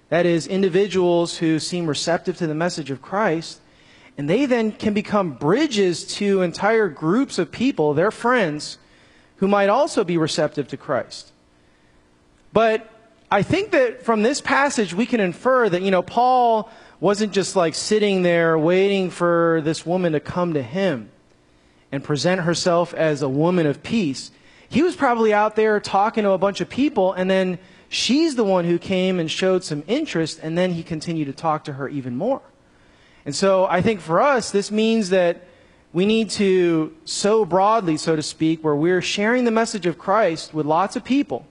That 0.09 0.27
is, 0.27 0.47
individuals 0.47 1.39
who 1.39 1.59
seem 1.59 1.87
receptive 1.87 2.37
to 2.39 2.47
the 2.47 2.55
message 2.55 2.91
of 2.91 3.03
Christ 3.03 3.61
and 4.21 4.29
they 4.29 4.45
then 4.45 4.73
can 4.73 4.93
become 4.93 5.33
bridges 5.33 6.05
to 6.17 6.43
entire 6.43 6.89
groups 6.89 7.39
of 7.39 7.51
people, 7.51 7.95
their 7.95 8.11
friends, 8.11 8.77
who 9.37 9.49
might 9.49 9.71
also 9.71 10.05
be 10.05 10.19
receptive 10.19 10.69
to 10.69 10.77
Christ. 10.77 11.33
But 12.53 12.91
I 13.33 13.43
think 13.43 13.71
that 13.71 14.03
from 14.03 14.23
this 14.23 14.41
passage, 14.41 14.93
we 14.93 15.07
can 15.07 15.21
infer 15.21 15.69
that, 15.69 15.83
you 15.83 15.93
know, 15.93 16.03
Paul 16.03 16.69
wasn't 16.99 17.33
just 17.33 17.55
like 17.55 17.77
sitting 17.77 18.23
there 18.23 18.59
waiting 18.59 19.09
for 19.09 19.61
this 19.63 19.87
woman 19.87 20.13
to 20.13 20.21
come 20.21 20.55
to 20.55 20.63
him 20.63 21.11
and 21.93 22.03
present 22.03 22.41
herself 22.41 22.93
as 22.93 23.23
a 23.23 23.29
woman 23.29 23.67
of 23.67 23.85
peace. 23.85 24.33
He 24.69 24.83
was 24.83 24.97
probably 24.97 25.33
out 25.33 25.55
there 25.55 25.79
talking 25.79 26.25
to 26.25 26.31
a 26.31 26.39
bunch 26.39 26.61
of 26.61 26.69
people, 26.69 27.13
and 27.13 27.31
then 27.31 27.59
she's 27.89 28.35
the 28.35 28.45
one 28.45 28.65
who 28.65 28.79
came 28.79 29.21
and 29.21 29.31
showed 29.31 29.63
some 29.63 29.85
interest, 29.87 30.41
and 30.43 30.59
then 30.59 30.73
he 30.73 30.83
continued 30.83 31.27
to 31.27 31.33
talk 31.33 31.65
to 31.65 31.75
her 31.75 31.89
even 31.89 32.17
more. 32.17 32.43
And 33.25 33.35
so 33.35 33.65
I 33.67 33.81
think 33.81 34.01
for 34.01 34.21
us, 34.21 34.51
this 34.51 34.73
means 34.73 35.11
that 35.11 35.45
we 35.93 36.05
need 36.05 36.31
to 36.31 36.97
sow 37.05 37.45
broadly, 37.45 37.97
so 37.97 38.17
to 38.17 38.23
speak, 38.23 38.65
where 38.65 38.77
we're 38.77 39.03
sharing 39.03 39.45
the 39.45 39.51
message 39.51 39.87
of 39.87 39.99
Christ 39.99 40.53
with 40.53 40.67
lots 40.67 40.97
of 40.97 41.05
people. 41.05 41.47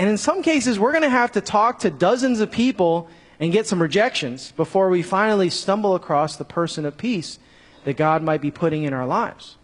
And 0.00 0.08
in 0.08 0.16
some 0.16 0.42
cases, 0.42 0.78
we're 0.78 0.92
going 0.92 1.02
to 1.02 1.10
have 1.10 1.32
to 1.32 1.42
talk 1.42 1.80
to 1.80 1.90
dozens 1.90 2.40
of 2.40 2.50
people 2.50 3.10
and 3.38 3.52
get 3.52 3.66
some 3.66 3.82
rejections 3.82 4.50
before 4.52 4.88
we 4.88 5.02
finally 5.02 5.50
stumble 5.50 5.94
across 5.94 6.36
the 6.36 6.44
person 6.46 6.86
of 6.86 6.96
peace 6.96 7.38
that 7.84 7.98
God 7.98 8.22
might 8.22 8.40
be 8.40 8.50
putting 8.50 8.84
in 8.84 8.94
our 8.94 9.06
lives. 9.06 9.58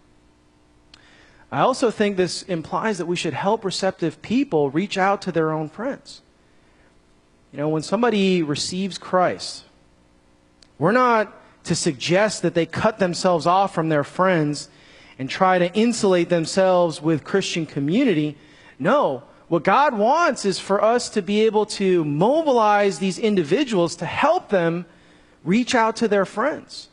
I 1.50 1.60
also 1.60 1.90
think 1.90 2.18
this 2.18 2.42
implies 2.42 2.98
that 2.98 3.06
we 3.06 3.16
should 3.16 3.32
help 3.32 3.64
receptive 3.64 4.20
people 4.20 4.68
reach 4.68 4.98
out 4.98 5.22
to 5.22 5.32
their 5.32 5.52
own 5.52 5.70
friends. 5.70 6.20
You 7.50 7.56
know, 7.56 7.70
when 7.70 7.82
somebody 7.82 8.42
receives 8.42 8.98
Christ, 8.98 9.64
we're 10.78 10.92
not 10.92 11.32
to 11.64 11.74
suggest 11.74 12.42
that 12.42 12.52
they 12.52 12.66
cut 12.66 12.98
themselves 12.98 13.46
off 13.46 13.74
from 13.74 13.88
their 13.88 14.04
friends 14.04 14.68
and 15.18 15.30
try 15.30 15.58
to 15.58 15.72
insulate 15.72 16.28
themselves 16.28 17.00
with 17.00 17.24
Christian 17.24 17.64
community. 17.64 18.36
No, 18.78 19.22
what 19.48 19.62
God 19.62 19.96
wants 19.96 20.44
is 20.44 20.58
for 20.58 20.82
us 20.82 21.08
to 21.10 21.22
be 21.22 21.42
able 21.46 21.66
to 21.66 22.04
mobilize 22.04 22.98
these 22.98 23.18
individuals 23.18 23.96
to 23.96 24.06
help 24.06 24.48
them 24.48 24.86
reach 25.44 25.74
out 25.74 25.96
to 25.96 26.08
their 26.08 26.24
friends. 26.24 26.88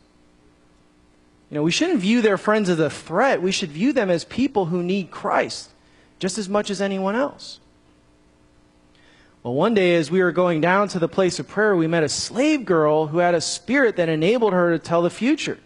You 1.50 1.56
know, 1.56 1.64
we 1.64 1.72
shouldn't 1.72 2.00
view 2.00 2.22
their 2.22 2.38
friends 2.38 2.70
as 2.70 2.80
a 2.80 2.90
threat. 2.90 3.42
We 3.42 3.52
should 3.52 3.70
view 3.70 3.94
them 3.94 4.10
as 4.10 4.26
people 4.26 4.66
who 4.66 4.84
need 4.84 5.12
Christ 5.12 5.70
just 6.20 6.38
as 6.38 6.48
much 6.48 6.70
as 6.70 6.82
anyone 6.82 7.16
else. 7.16 7.60
Well, 9.44 9.54
one 9.54 9.74
day 9.74 9.96
as 9.96 10.10
we 10.10 10.24
were 10.24 10.32
going 10.32 10.62
down 10.62 10.88
to 10.90 11.00
the 11.00 11.10
place 11.10 11.38
of 11.38 11.50
prayer, 11.50 11.76
we 11.76 11.86
met 11.86 12.02
a 12.02 12.10
slave 12.10 12.64
girl 12.64 13.08
who 13.08 13.18
had 13.18 13.36
a 13.36 13.42
spirit 13.42 13.98
that 13.98 14.08
enabled 14.08 14.54
her 14.54 14.72
to 14.72 14.80
tell 14.80 15.02
the 15.02 15.10
future. 15.10 15.60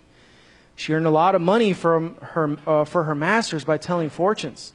She 0.75 0.93
earned 0.93 1.05
a 1.05 1.11
lot 1.11 1.35
of 1.35 1.41
money 1.41 1.73
from 1.73 2.15
her, 2.15 2.57
uh, 2.65 2.85
for 2.85 3.03
her 3.03 3.13
masters 3.13 3.63
by 3.63 3.77
telling 3.77 4.09
fortunes. 4.09 4.73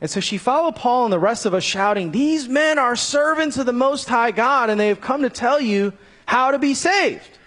And 0.00 0.08
so 0.08 0.20
she 0.20 0.38
followed 0.38 0.76
Paul 0.76 1.04
and 1.04 1.12
the 1.12 1.18
rest 1.18 1.44
of 1.44 1.52
us 1.52 1.62
shouting, 1.62 2.10
These 2.10 2.48
men 2.48 2.78
are 2.78 2.96
servants 2.96 3.58
of 3.58 3.66
the 3.66 3.72
Most 3.72 4.08
High 4.08 4.30
God, 4.30 4.70
and 4.70 4.80
they 4.80 4.88
have 4.88 5.00
come 5.00 5.22
to 5.22 5.30
tell 5.30 5.60
you 5.60 5.92
how 6.24 6.50
to 6.52 6.58
be 6.58 6.74
saved. 6.74 7.38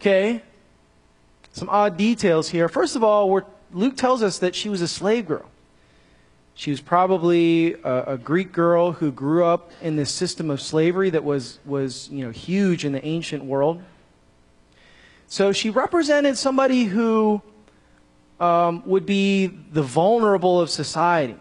Okay? 0.00 0.42
Some 1.52 1.68
odd 1.68 1.96
details 1.96 2.48
here. 2.48 2.68
First 2.68 2.96
of 2.96 3.04
all, 3.04 3.42
Luke 3.72 3.96
tells 3.96 4.22
us 4.22 4.38
that 4.40 4.54
she 4.54 4.68
was 4.68 4.80
a 4.80 4.88
slave 4.88 5.26
girl. 5.26 5.48
She 6.54 6.70
was 6.70 6.80
probably 6.80 7.74
a, 7.74 8.14
a, 8.14 8.18
Greek 8.18 8.50
girl 8.50 8.92
who 8.92 9.12
grew 9.12 9.44
up 9.44 9.70
in 9.82 9.96
this 9.96 10.10
system 10.10 10.50
of 10.50 10.60
slavery 10.60 11.10
that 11.10 11.22
was, 11.22 11.58
was 11.66 12.08
you 12.10 12.24
know, 12.24 12.30
huge 12.30 12.86
in 12.86 12.92
the 12.92 13.04
ancient 13.04 13.44
world. 13.44 13.82
So 15.28 15.52
she 15.52 15.68
represented 15.68 16.38
somebody 16.38 16.84
who 16.84 17.42
um, 18.40 18.82
would 18.86 19.06
be 19.06 19.46
the 19.46 19.82
vulnerable 19.82 20.60
of 20.60 20.70
society, 20.70 21.36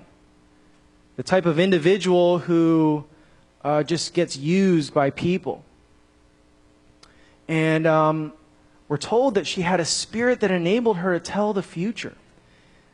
the 1.18 1.24
type 1.24 1.46
of 1.46 1.60
individual 1.60 2.40
who 2.40 3.06
uh, 3.64 3.84
just 3.84 4.14
gets 4.14 4.38
used 4.38 4.94
by 4.94 5.10
people. 5.10 5.64
And 7.48 7.86
um, 7.86 8.34
we're 8.88 8.98
told 8.98 9.36
that 9.36 9.46
she 9.46 9.62
had 9.62 9.80
a 9.80 9.86
spirit 9.86 10.40
that 10.40 10.52
enabled 10.52 10.98
her 10.98 11.14
to 11.14 11.20
tell 11.20 11.54
the 11.54 11.64
future. 11.64 12.14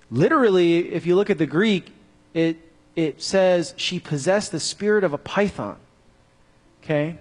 Literally, 0.09 0.93
if 0.93 1.05
you 1.05 1.15
look 1.15 1.29
at 1.29 1.37
the 1.37 1.45
Greek, 1.45 1.91
it, 2.33 2.57
it 2.95 3.21
says 3.21 3.73
she 3.77 3.99
possessed 3.99 4.51
the 4.51 4.59
spirit 4.59 5.03
of 5.03 5.13
a 5.13 5.17
python. 5.17 5.77
Okay? 6.83 7.17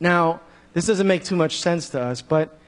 Now, 0.00 0.40
this 0.74 0.86
doesn't 0.86 1.06
make 1.06 1.24
too 1.24 1.36
much 1.36 1.58
sense 1.58 1.88
to 1.90 2.00
us, 2.00 2.20
but 2.20 2.58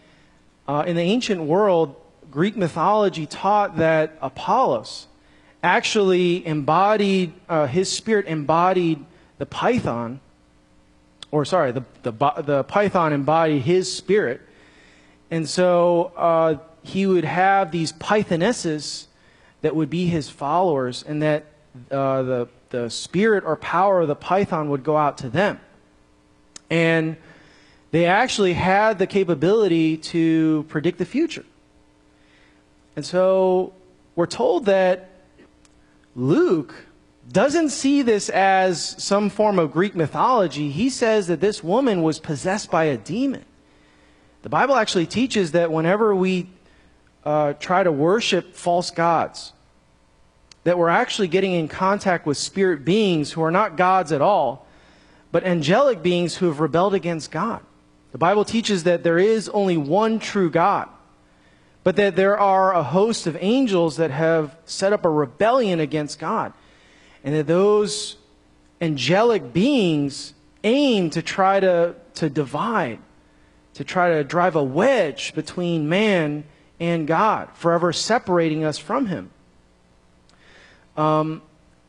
uh, 0.67 0.85
in 0.87 0.97
the 0.97 1.03
ancient 1.03 1.43
world, 1.43 1.97
Greek 2.31 2.57
mythology 2.57 3.27
taught 3.27 3.77
that 3.77 4.17
Apollos 4.23 5.09
actually 5.63 6.47
embodied, 6.47 7.33
uh, 7.49 7.67
his 7.67 7.91
spirit 7.91 8.27
embodied 8.27 9.05
the 9.39 9.47
python, 9.47 10.21
or 11.31 11.45
sorry, 11.45 11.73
the, 11.73 11.85
the, 12.03 12.13
the 12.43 12.65
python 12.65 13.13
embodied 13.13 13.63
his 13.63 13.93
spirit. 13.95 14.41
And 15.31 15.49
so 15.49 16.13
uh, 16.17 16.57
he 16.83 17.07
would 17.07 17.25
have 17.25 17.71
these 17.71 17.93
pythonesses 17.93 19.07
that 19.63 19.77
would 19.77 19.91
be 19.91 20.07
his 20.07 20.29
followers 20.29 21.05
and 21.07 21.23
that 21.23 21.45
uh, 21.91 22.23
the, 22.23 22.49
the 22.71 22.91
spirit 22.91 23.45
or 23.45 23.57
power 23.57 24.01
of 24.01 24.09
the 24.09 24.17
python 24.17 24.71
would 24.71 24.83
go 24.83 24.97
out 24.97 25.19
to 25.19 25.29
them. 25.29 25.61
And 26.69 27.17
they 27.91 28.07
actually 28.07 28.55
had 28.55 28.99
the 28.99 29.07
capability 29.07 29.97
to 29.97 30.65
predict 30.69 30.99
the 30.99 31.05
future. 31.05 31.45
And 32.97 33.05
so 33.05 33.73
we're 34.17 34.27
told 34.27 34.67
that 34.67 35.09
Luke 36.15 36.75
doesn't 37.31 37.71
see 37.71 38.03
this 38.03 38.29
as 38.29 38.97
some 39.03 39.31
form 39.31 39.59
of 39.59 39.73
Greek 39.73 39.95
mythology. 39.95 40.71
He 40.71 40.91
says 40.91 41.29
that 41.29 41.41
this 41.41 41.63
woman 41.63 42.03
was 42.03 42.19
possessed 42.19 42.71
by 42.71 42.85
a 42.85 42.97
demon. 42.97 43.45
The 44.43 44.49
Bible 44.49 44.75
actually 44.75 45.07
teaches 45.07 45.53
that 45.53 45.71
whenever 45.71 46.15
we 46.15 46.49
uh, 47.25 47.53
try 47.55 47.83
to 47.83 47.93
worship 47.93 48.55
false 48.57 48.91
gods, 48.91 49.53
that 50.65 50.79
we're 50.79 50.89
actually 50.89 51.29
getting 51.29 51.53
in 51.53 51.69
contact 51.69 52.27
with 52.27 52.37
spirit 52.37 52.85
beings 52.85 53.33
who 53.33 53.43
are 53.43 53.51
not 53.51 53.77
gods 53.77 54.13
at 54.13 54.21
all, 54.21 54.67
but 55.31 55.45
angelic 55.45 56.03
beings 56.03 56.37
who 56.37 56.47
have 56.47 56.61
rebelled 56.61 56.95
against 56.95 57.31
God. 57.31 57.61
The 58.13 58.19
Bible 58.19 58.45
teaches 58.45 58.85
that 58.85 59.05
there 59.05 59.19
is 59.19 59.49
only 59.51 59.77
one 59.77 60.19
true 60.19 60.51
God, 60.51 60.89
but 61.83 61.97
that 61.97 62.17
there 62.17 62.39
are 62.39 62.75
a 62.75 62.83
host 62.83 63.27
of 63.27 63.37
angels 63.41 63.97
that 63.97 64.11
have 64.11 64.57
set 64.65 64.93
up 64.93 65.05
a 65.05 65.11
rebellion 65.11 65.81
against 65.81 66.19
God, 66.19 66.53
and 67.25 67.35
that 67.35 67.47
those 67.47 68.17
angelic 68.81 69.53
beings 69.53 70.35
aim 70.65 71.11
to 71.11 71.23
try 71.23 71.61
to, 71.61 71.95
to 72.15 72.29
divide, 72.29 72.99
to 73.75 73.85
try 73.85 74.11
to 74.11 74.25
drive 74.25 74.57
a 74.57 74.63
wedge 74.63 75.35
between 75.35 75.89
man 75.89 76.45
and 76.79 77.07
God, 77.07 77.49
forever 77.55 77.93
separating 77.93 78.65
us 78.65 78.79
from 78.79 79.07
Him. 79.07 79.31
Um, 80.97 81.43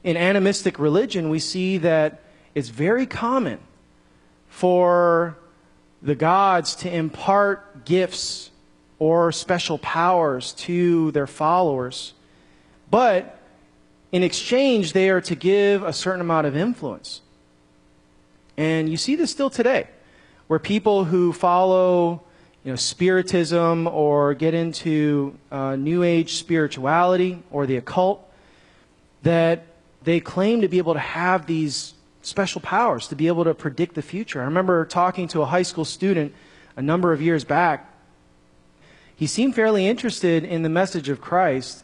in 0.04 0.18
animistic 0.18 0.80
religion, 0.80 1.30
we 1.30 1.40
see 1.40 1.78
that 1.80 2.22
it's 2.56 2.70
very 2.70 3.06
common 3.06 3.60
for 4.48 5.38
the 6.02 6.16
gods 6.16 6.76
to 6.76 6.94
impart 6.94 7.86
gifts 7.86 8.51
or 9.02 9.32
special 9.32 9.80
powers 9.80 10.54
to 10.54 11.10
their 11.10 11.26
followers, 11.26 12.14
but 12.92 13.40
in 14.12 14.22
exchange, 14.22 14.94
they 14.94 15.10
are 15.10 15.22
to 15.22 15.34
give 15.34 15.82
a 15.82 15.92
certain 15.92 16.22
amount 16.22 16.46
of 16.46 16.56
influence. 16.56 17.22
And 18.58 18.88
you 18.88 18.98
see 18.98 19.16
this 19.16 19.32
still 19.32 19.50
today, 19.50 19.88
where 20.46 20.60
people 20.60 21.06
who 21.06 21.34
follow 21.34 22.22
you 22.64 22.72
know, 22.72 22.76
spiritism 22.76 23.88
or 23.88 24.36
get 24.36 24.54
into 24.54 25.36
uh, 25.52 25.76
New 25.76 26.04
Age 26.04 26.34
spirituality 26.34 27.42
or 27.50 27.66
the 27.66 27.78
occult, 27.78 28.32
that 29.24 29.66
they 30.04 30.20
claim 30.20 30.62
to 30.62 30.68
be 30.68 30.78
able 30.78 30.94
to 30.94 31.00
have 31.00 31.48
these 31.48 31.96
special 32.22 32.62
powers, 32.62 33.08
to 33.08 33.16
be 33.16 33.26
able 33.26 33.46
to 33.46 33.56
predict 33.56 33.96
the 33.96 34.04
future. 34.04 34.42
I 34.42 34.46
remember 34.46 34.86
talking 34.86 35.28
to 35.30 35.42
a 35.42 35.48
high 35.48 35.64
school 35.64 35.86
student 35.86 36.36
a 36.76 36.84
number 36.84 37.12
of 37.12 37.20
years 37.20 37.44
back. 37.44 37.91
He 39.22 39.28
seemed 39.28 39.54
fairly 39.54 39.86
interested 39.86 40.44
in 40.44 40.64
the 40.64 40.70
message 40.70 41.08
of 41.08 41.22
Christ. 41.22 41.84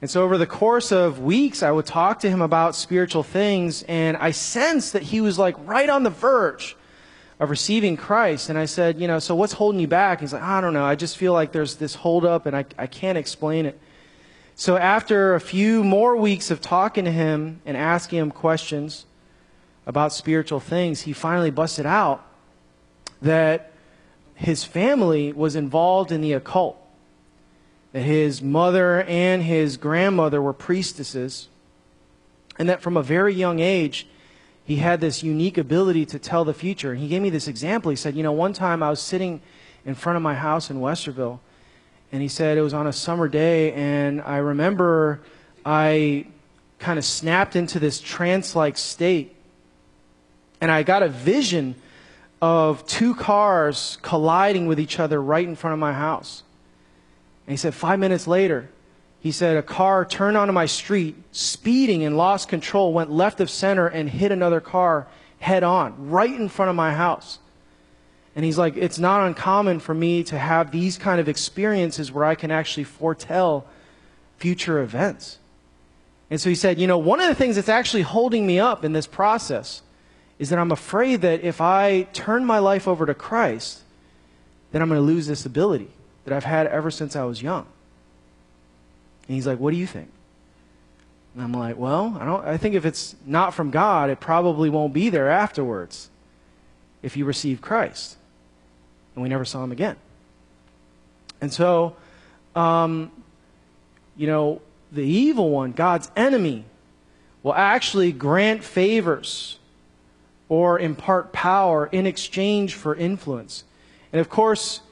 And 0.00 0.08
so, 0.08 0.22
over 0.22 0.38
the 0.38 0.46
course 0.46 0.90
of 0.90 1.18
weeks, 1.18 1.62
I 1.62 1.70
would 1.70 1.84
talk 1.84 2.20
to 2.20 2.30
him 2.30 2.40
about 2.40 2.74
spiritual 2.74 3.22
things, 3.22 3.82
and 3.82 4.16
I 4.16 4.30
sensed 4.30 4.94
that 4.94 5.02
he 5.02 5.20
was 5.20 5.38
like 5.38 5.54
right 5.66 5.90
on 5.90 6.02
the 6.02 6.08
verge 6.08 6.74
of 7.38 7.50
receiving 7.50 7.98
Christ. 7.98 8.48
And 8.48 8.58
I 8.58 8.64
said, 8.64 8.98
You 8.98 9.06
know, 9.06 9.18
so 9.18 9.34
what's 9.34 9.52
holding 9.52 9.82
you 9.82 9.86
back? 9.86 10.20
He's 10.20 10.32
like, 10.32 10.40
I 10.40 10.62
don't 10.62 10.72
know. 10.72 10.82
I 10.82 10.94
just 10.94 11.18
feel 11.18 11.34
like 11.34 11.52
there's 11.52 11.76
this 11.76 11.94
holdup, 11.94 12.46
and 12.46 12.56
I, 12.56 12.64
I 12.78 12.86
can't 12.86 13.18
explain 13.18 13.66
it. 13.66 13.78
So, 14.54 14.78
after 14.78 15.34
a 15.34 15.40
few 15.42 15.84
more 15.84 16.16
weeks 16.16 16.50
of 16.50 16.62
talking 16.62 17.04
to 17.04 17.12
him 17.12 17.60
and 17.66 17.76
asking 17.76 18.18
him 18.18 18.30
questions 18.30 19.04
about 19.84 20.14
spiritual 20.14 20.58
things, 20.58 21.02
he 21.02 21.12
finally 21.12 21.50
busted 21.50 21.84
out 21.84 22.26
that 23.20 23.71
his 24.42 24.64
family 24.64 25.32
was 25.32 25.54
involved 25.54 26.10
in 26.10 26.20
the 26.20 26.32
occult 26.32 26.76
that 27.92 28.00
his 28.00 28.42
mother 28.42 29.02
and 29.02 29.42
his 29.42 29.76
grandmother 29.76 30.42
were 30.42 30.52
priestesses, 30.52 31.48
and 32.58 32.68
that 32.68 32.82
from 32.82 32.96
a 32.96 33.02
very 33.02 33.34
young 33.34 33.60
age, 33.60 34.06
he 34.64 34.76
had 34.76 35.00
this 35.00 35.22
unique 35.22 35.58
ability 35.58 36.06
to 36.06 36.18
tell 36.18 36.44
the 36.44 36.54
future. 36.54 36.92
And 36.92 37.00
he 37.00 37.08
gave 37.08 37.22
me 37.22 37.30
this 37.30 37.46
example. 37.46 37.90
He 37.90 37.96
said, 37.96 38.16
You 38.16 38.22
know, 38.22 38.32
one 38.32 38.52
time 38.52 38.82
I 38.82 38.90
was 38.90 39.00
sitting 39.00 39.40
in 39.84 39.94
front 39.94 40.16
of 40.16 40.22
my 40.22 40.34
house 40.34 40.70
in 40.70 40.78
Westerville, 40.80 41.38
and 42.10 42.20
he 42.22 42.28
said 42.28 42.58
it 42.58 42.62
was 42.62 42.74
on 42.74 42.86
a 42.86 42.92
summer 42.92 43.28
day, 43.28 43.72
and 43.72 44.20
I 44.22 44.38
remember 44.38 45.20
I 45.64 46.26
kind 46.78 46.98
of 46.98 47.04
snapped 47.04 47.54
into 47.54 47.78
this 47.78 48.00
trance 48.00 48.56
like 48.56 48.76
state, 48.76 49.36
and 50.60 50.70
I 50.70 50.82
got 50.82 51.02
a 51.02 51.08
vision 51.08 51.76
of 52.42 52.84
two 52.88 53.14
cars 53.14 53.98
colliding 54.02 54.66
with 54.66 54.80
each 54.80 54.98
other 54.98 55.22
right 55.22 55.46
in 55.46 55.54
front 55.54 55.72
of 55.72 55.78
my 55.78 55.92
house. 55.92 56.42
And 57.46 57.52
he 57.52 57.56
said, 57.56 57.72
five 57.72 58.00
minutes 58.00 58.26
later, 58.26 58.68
he 59.20 59.30
said, 59.30 59.56
a 59.56 59.62
car 59.62 60.04
turned 60.04 60.36
onto 60.36 60.52
my 60.52 60.66
street, 60.66 61.14
speeding 61.30 62.02
and 62.02 62.16
lost 62.16 62.48
control, 62.48 62.92
went 62.92 63.12
left 63.12 63.40
of 63.40 63.48
center 63.48 63.86
and 63.86 64.10
hit 64.10 64.32
another 64.32 64.60
car 64.60 65.06
head 65.38 65.62
on, 65.62 66.10
right 66.10 66.34
in 66.34 66.48
front 66.48 66.68
of 66.68 66.74
my 66.74 66.92
house. 66.92 67.38
And 68.34 68.44
he's 68.44 68.58
like, 68.58 68.76
it's 68.76 68.98
not 68.98 69.24
uncommon 69.24 69.78
for 69.78 69.94
me 69.94 70.24
to 70.24 70.36
have 70.36 70.72
these 70.72 70.98
kind 70.98 71.20
of 71.20 71.28
experiences 71.28 72.10
where 72.10 72.24
I 72.24 72.34
can 72.34 72.50
actually 72.50 72.84
foretell 72.84 73.66
future 74.38 74.80
events. 74.80 75.38
And 76.28 76.40
so 76.40 76.48
he 76.48 76.56
said, 76.56 76.80
you 76.80 76.88
know, 76.88 76.98
one 76.98 77.20
of 77.20 77.28
the 77.28 77.36
things 77.36 77.54
that's 77.54 77.68
actually 77.68 78.02
holding 78.02 78.46
me 78.46 78.58
up 78.58 78.84
in 78.84 78.92
this 78.94 79.06
process 79.06 79.82
is 80.42 80.48
that 80.48 80.58
I'm 80.58 80.72
afraid 80.72 81.20
that 81.20 81.44
if 81.44 81.60
I 81.60 82.02
turn 82.12 82.44
my 82.44 82.58
life 82.58 82.88
over 82.88 83.06
to 83.06 83.14
Christ, 83.14 83.80
then 84.72 84.82
I'm 84.82 84.88
going 84.88 84.98
to 84.98 85.06
lose 85.06 85.28
this 85.28 85.46
ability 85.46 85.88
that 86.24 86.34
I've 86.34 86.42
had 86.42 86.66
ever 86.66 86.90
since 86.90 87.14
I 87.14 87.22
was 87.22 87.40
young. 87.40 87.64
And 89.28 89.36
he's 89.36 89.46
like, 89.46 89.60
What 89.60 89.70
do 89.70 89.76
you 89.76 89.86
think? 89.86 90.10
And 91.34 91.44
I'm 91.44 91.52
like, 91.52 91.76
Well, 91.76 92.18
I, 92.18 92.24
don't, 92.24 92.44
I 92.44 92.56
think 92.56 92.74
if 92.74 92.84
it's 92.84 93.14
not 93.24 93.54
from 93.54 93.70
God, 93.70 94.10
it 94.10 94.18
probably 94.18 94.68
won't 94.68 94.92
be 94.92 95.10
there 95.10 95.30
afterwards 95.30 96.10
if 97.04 97.16
you 97.16 97.24
receive 97.24 97.60
Christ. 97.60 98.16
And 99.14 99.22
we 99.22 99.28
never 99.28 99.44
saw 99.44 99.62
him 99.62 99.70
again. 99.70 99.94
And 101.40 101.52
so, 101.52 101.94
um, 102.56 103.12
you 104.16 104.26
know, 104.26 104.60
the 104.90 105.04
evil 105.04 105.50
one, 105.50 105.70
God's 105.70 106.10
enemy, 106.16 106.64
will 107.44 107.54
actually 107.54 108.10
grant 108.10 108.64
favors 108.64 109.60
or 110.52 110.78
impart 110.78 111.32
power 111.32 111.86
in 111.86 112.06
exchange 112.06 112.74
for 112.74 112.94
influence. 112.94 113.64
And 114.12 114.20
of 114.20 114.28
course, 114.28 114.82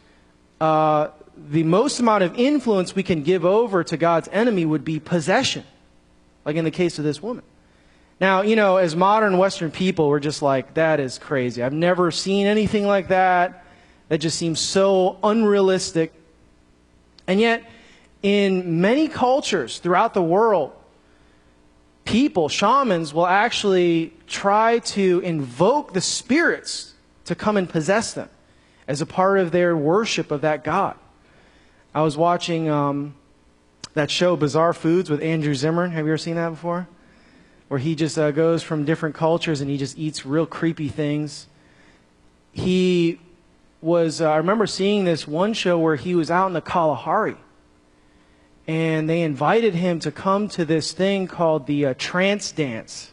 uh, 0.58 1.08
the 1.36 1.64
most 1.64 2.00
amount 2.00 2.24
of 2.24 2.38
influence 2.38 2.94
we 2.94 3.02
can 3.02 3.22
give 3.22 3.44
over 3.44 3.84
to 3.84 3.98
God's 3.98 4.26
enemy 4.32 4.64
would 4.64 4.86
be 4.86 4.98
possession, 4.98 5.64
like 6.46 6.56
in 6.56 6.64
the 6.64 6.70
case 6.70 6.98
of 6.98 7.04
this 7.04 7.22
woman. 7.22 7.44
Now, 8.22 8.40
you 8.40 8.56
know, 8.56 8.78
as 8.78 8.96
modern 8.96 9.36
Western 9.36 9.70
people, 9.70 10.08
we're 10.08 10.18
just 10.18 10.40
like, 10.40 10.72
that 10.74 10.98
is 10.98 11.18
crazy. 11.18 11.62
I've 11.62 11.74
never 11.74 12.10
seen 12.10 12.46
anything 12.46 12.86
like 12.86 13.08
that. 13.08 13.62
That 14.08 14.16
just 14.16 14.38
seems 14.38 14.60
so 14.60 15.18
unrealistic. 15.22 16.14
And 17.26 17.38
yet, 17.38 17.64
in 18.22 18.80
many 18.80 19.08
cultures 19.08 19.78
throughout 19.78 20.14
the 20.14 20.22
world, 20.22 20.72
people, 22.10 22.48
shamans, 22.48 23.14
will 23.14 23.26
actually 23.26 24.12
try 24.26 24.80
to 24.80 25.20
invoke 25.20 25.92
the 25.92 26.00
spirits 26.00 26.94
to 27.24 27.36
come 27.36 27.56
and 27.56 27.68
possess 27.68 28.14
them 28.14 28.28
as 28.88 29.00
a 29.00 29.06
part 29.06 29.38
of 29.38 29.52
their 29.52 29.76
worship 29.76 30.32
of 30.32 30.40
that 30.40 30.64
God. 30.64 30.96
I 31.94 32.02
was 32.02 32.16
watching 32.16 32.68
um, 32.68 33.14
that 33.94 34.10
show, 34.10 34.34
Bizarre 34.34 34.72
Foods, 34.72 35.08
with 35.08 35.22
Andrew 35.22 35.54
Zimmern. 35.54 35.92
Have 35.92 36.04
you 36.04 36.10
ever 36.10 36.18
seen 36.18 36.34
that 36.34 36.50
before? 36.50 36.88
Where 37.68 37.78
he 37.78 37.94
just 37.94 38.18
uh, 38.18 38.32
goes 38.32 38.64
from 38.64 38.84
different 38.84 39.14
cultures 39.14 39.60
and 39.60 39.70
he 39.70 39.76
just 39.76 39.96
eats 39.96 40.26
real 40.26 40.46
creepy 40.46 40.88
things. 40.88 41.46
He 42.52 43.20
was, 43.80 44.20
uh, 44.20 44.30
I 44.30 44.38
remember 44.38 44.66
seeing 44.66 45.04
this 45.04 45.28
one 45.28 45.52
show 45.52 45.78
where 45.78 45.94
he 45.94 46.16
was 46.16 46.28
out 46.28 46.48
in 46.48 46.54
the 46.54 46.60
Kalahari. 46.60 47.36
And 48.70 49.10
they 49.10 49.22
invited 49.22 49.74
him 49.74 49.98
to 49.98 50.12
come 50.12 50.48
to 50.50 50.64
this 50.64 50.92
thing 50.92 51.26
called 51.26 51.66
the 51.66 51.86
uh, 51.86 51.94
trance 51.98 52.52
dance. 52.52 53.10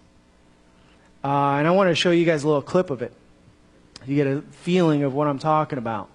Uh, 1.23 1.55
and 1.57 1.67
I 1.67 1.71
want 1.71 1.89
to 1.89 1.95
show 1.95 2.11
you 2.11 2.25
guys 2.25 2.43
a 2.43 2.47
little 2.47 2.61
clip 2.61 2.91
of 2.91 3.01
it. 3.01 3.11
You 4.05 4.15
get 4.15 4.27
a 4.27 4.41
feeling 4.51 5.01
of 5.01 5.15
what 5.15 5.27
I'm 5.27 5.39
talking 5.39 5.79
about. 5.79 6.09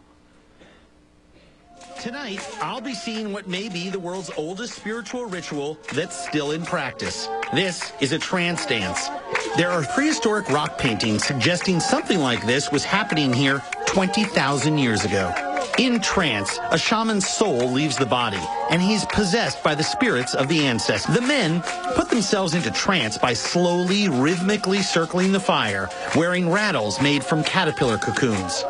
Tonight, 2.00 2.48
I'll 2.60 2.80
be 2.80 2.94
seeing 2.94 3.32
what 3.32 3.48
may 3.48 3.68
be 3.68 3.90
the 3.90 3.98
world's 3.98 4.30
oldest 4.36 4.74
spiritual 4.74 5.24
ritual 5.24 5.76
that's 5.92 6.24
still 6.24 6.52
in 6.52 6.64
practice. 6.64 7.28
This 7.52 7.92
is 8.00 8.12
a 8.12 8.20
trance 8.20 8.64
dance. 8.64 9.08
There 9.56 9.72
are 9.72 9.82
prehistoric 9.82 10.50
rock 10.50 10.78
paintings 10.78 11.24
suggesting 11.24 11.80
something 11.80 12.20
like 12.20 12.46
this 12.46 12.70
was 12.70 12.84
happening 12.84 13.32
here 13.32 13.60
20,000 13.86 14.78
years 14.78 15.04
ago. 15.04 15.51
In 15.78 16.00
trance, 16.00 16.58
a 16.70 16.76
shaman's 16.76 17.26
soul 17.26 17.70
leaves 17.70 17.96
the 17.96 18.04
body, 18.04 18.40
and 18.70 18.82
he's 18.82 19.06
possessed 19.06 19.62
by 19.62 19.74
the 19.74 19.82
spirits 19.82 20.34
of 20.34 20.46
the 20.48 20.66
ancestors. 20.66 21.14
The 21.14 21.22
men 21.22 21.62
put 21.94 22.10
themselves 22.10 22.54
into 22.54 22.70
trance 22.70 23.16
by 23.16 23.32
slowly, 23.32 24.08
rhythmically 24.08 24.82
circling 24.82 25.32
the 25.32 25.40
fire, 25.40 25.88
wearing 26.14 26.50
rattles 26.50 27.00
made 27.00 27.24
from 27.24 27.42
caterpillar 27.42 27.96
cocoons. 27.96 28.64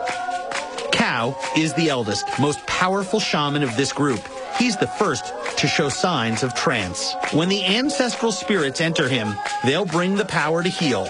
Cow 0.92 1.36
is 1.56 1.74
the 1.74 1.88
eldest, 1.90 2.24
most 2.38 2.64
powerful 2.66 3.18
shaman 3.18 3.64
of 3.64 3.76
this 3.76 3.92
group. 3.92 4.20
He's 4.56 4.76
the 4.76 4.86
first 4.86 5.32
to 5.58 5.66
show 5.66 5.88
signs 5.88 6.44
of 6.44 6.54
trance. 6.54 7.14
When 7.32 7.48
the 7.48 7.64
ancestral 7.64 8.30
spirits 8.30 8.80
enter 8.80 9.08
him, 9.08 9.34
they'll 9.64 9.86
bring 9.86 10.14
the 10.14 10.24
power 10.24 10.62
to 10.62 10.68
heal. 10.68 11.08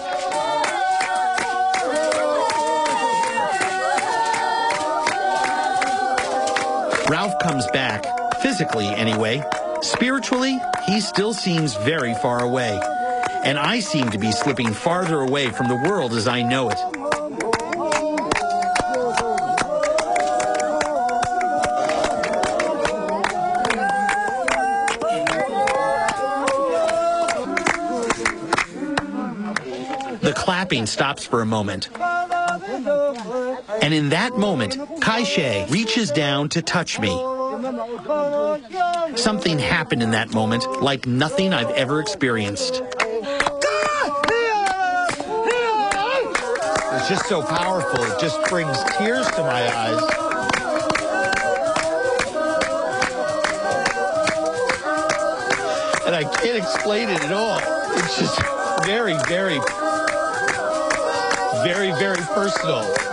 Comes 7.43 7.67
back 7.67 8.05
physically 8.39 8.87
anyway. 8.87 9.43
Spiritually, 9.81 10.57
he 10.85 11.01
still 11.01 11.33
seems 11.33 11.75
very 11.75 12.13
far 12.15 12.41
away. 12.41 12.79
And 13.43 13.59
I 13.59 13.81
seem 13.81 14.09
to 14.11 14.17
be 14.17 14.31
slipping 14.31 14.73
farther 14.73 15.19
away 15.19 15.49
from 15.49 15.67
the 15.67 15.75
world 15.75 16.13
as 16.13 16.25
I 16.25 16.41
know 16.41 16.69
it. 16.69 16.77
The 30.21 30.33
clapping 30.33 30.85
stops 30.85 31.25
for 31.25 31.41
a 31.41 31.45
moment. 31.45 31.89
And 33.81 33.93
in 33.93 34.09
that 34.09 34.37
moment, 34.37 34.77
Kai 35.01 35.23
She 35.23 35.65
reaches 35.69 36.09
down 36.11 36.47
to 36.49 36.61
touch 36.61 36.99
me. 36.99 37.32
Something 39.15 39.57
happened 39.57 40.03
in 40.03 40.11
that 40.11 40.33
moment 40.33 40.81
like 40.81 41.07
nothing 41.07 41.53
I've 41.53 41.69
ever 41.71 42.01
experienced. 42.01 42.81
It's 46.91 47.07
just 47.07 47.25
so 47.27 47.41
powerful. 47.41 48.03
It 48.03 48.19
just 48.19 48.43
brings 48.49 48.77
tears 48.97 49.25
to 49.31 49.43
my 49.43 49.63
eyes. 49.77 50.03
And 56.05 56.15
I 56.15 56.23
can't 56.41 56.57
explain 56.57 57.07
it 57.07 57.23
at 57.23 57.31
all. 57.31 57.59
It's 57.97 58.19
just 58.19 58.41
very, 58.85 59.15
very, 59.29 59.59
very, 61.63 61.91
very 61.97 62.21
personal. 62.33 63.12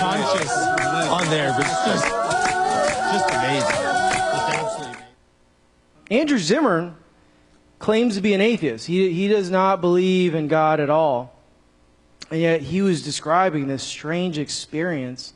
Not 0.00 0.16
self-conscious 0.16 0.56
on 1.08 1.30
there, 1.30 1.52
but 1.52 1.66
it's 1.66 1.84
just, 1.84 2.06
just 3.12 3.34
amazing. 3.34 3.68
It's 3.68 4.54
absolutely 4.54 4.86
amazing. 4.86 5.04
Andrew 6.10 6.38
Zimmern 6.38 6.96
claims 7.78 8.16
to 8.16 8.20
be 8.20 8.34
an 8.34 8.40
atheist. 8.40 8.86
He, 8.86 9.12
he 9.12 9.28
does 9.28 9.50
not 9.50 9.80
believe 9.80 10.34
in 10.34 10.48
God 10.48 10.80
at 10.80 10.90
all. 10.90 11.34
And 12.30 12.40
yet 12.40 12.60
he 12.60 12.82
was 12.82 13.02
describing 13.02 13.66
this 13.66 13.82
strange 13.82 14.38
experience. 14.38 15.34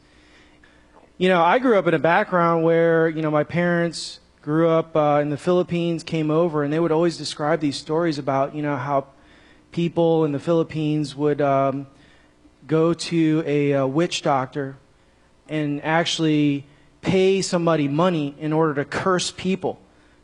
You 1.18 1.28
know, 1.28 1.42
I 1.42 1.58
grew 1.58 1.78
up 1.78 1.86
in 1.86 1.94
a 1.94 1.98
background 1.98 2.64
where, 2.64 3.08
you 3.08 3.22
know, 3.22 3.30
my 3.30 3.44
parents 3.44 4.20
grew 4.42 4.68
up 4.68 4.94
uh, 4.94 5.20
in 5.22 5.30
the 5.30 5.36
Philippines, 5.36 6.04
came 6.04 6.30
over, 6.30 6.62
and 6.62 6.72
they 6.72 6.78
would 6.78 6.92
always 6.92 7.16
describe 7.16 7.60
these 7.60 7.76
stories 7.76 8.18
about, 8.18 8.54
you 8.54 8.62
know, 8.62 8.76
how 8.76 9.06
people 9.72 10.24
in 10.24 10.32
the 10.32 10.38
Philippines 10.38 11.16
would 11.16 11.40
um, 11.40 11.86
go 12.66 12.94
to 12.94 13.42
a, 13.46 13.74
uh 13.74 13.86
witch 13.86 14.22
doctor 14.22 14.76
and 15.48 15.82
actually 15.84 16.66
pay 17.00 17.42
somebody 17.42 17.86
money 17.86 18.34
in 18.38 18.52
order 18.52 18.74
to 18.74 18.84
curse 18.84 19.30
people 19.30 19.78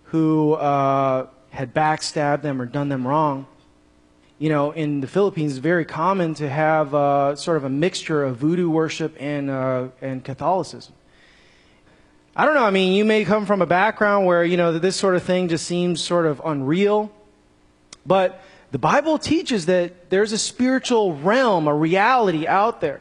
who 0.05 0.55
uh, 0.55 1.27
had 1.51 1.75
backstabbed 1.75 2.43
them 2.43 2.61
or 2.61 2.67
done 2.67 2.89
them 2.89 3.07
wrong. 3.07 3.47
You 4.39 4.49
know, 4.49 4.71
in 4.71 5.01
the 5.01 5.07
Philippines, 5.07 5.53
it's 5.53 5.61
very 5.61 5.85
common 5.85 6.35
to 6.35 6.49
have 6.49 6.95
uh, 6.95 7.37
sort 7.37 7.59
of 7.59 7.65
a 7.65 7.69
mixture 7.69 8.25
of 8.25 8.39
voodoo 8.39 8.71
worship 8.71 9.15
and, 9.21 9.51
uh, 9.51 9.89
and 10.01 10.25
Catholicism. 10.25 10.95
I 12.35 12.47
don't 12.47 12.55
know. 12.55 12.65
I 12.65 12.71
mean, 12.71 12.95
you 12.95 13.05
may 13.05 13.25
come 13.25 13.45
from 13.45 13.61
a 13.61 13.67
background 13.67 14.25
where, 14.25 14.43
you 14.43 14.57
know, 14.57 14.79
this 14.79 14.97
sort 14.97 15.15
of 15.15 15.23
thing 15.23 15.49
just 15.49 15.67
seems 15.67 16.01
sort 16.01 16.25
of 16.25 16.41
unreal. 16.45 17.13
But 18.07 18.43
the 18.71 18.79
Bible 18.79 19.19
teaches 19.19 19.67
that 19.67 20.11
there's 20.11 20.33
a 20.33 20.39
spiritual 20.39 21.15
realm, 21.15 21.67
a 21.67 21.75
reality 21.75 22.47
out 22.47 22.81
there. 22.81 23.01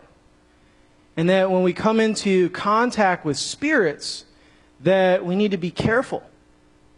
And 1.16 1.30
that 1.30 1.52
when 1.52 1.64
we 1.64 1.74
come 1.74 2.00
into 2.00 2.50
contact 2.52 3.26
with 3.26 3.38
spirits, 3.38 4.26
that 4.82 5.26
we 5.26 5.36
need 5.36 5.52
to 5.52 5.58
be 5.58 5.72
careful 5.72 6.24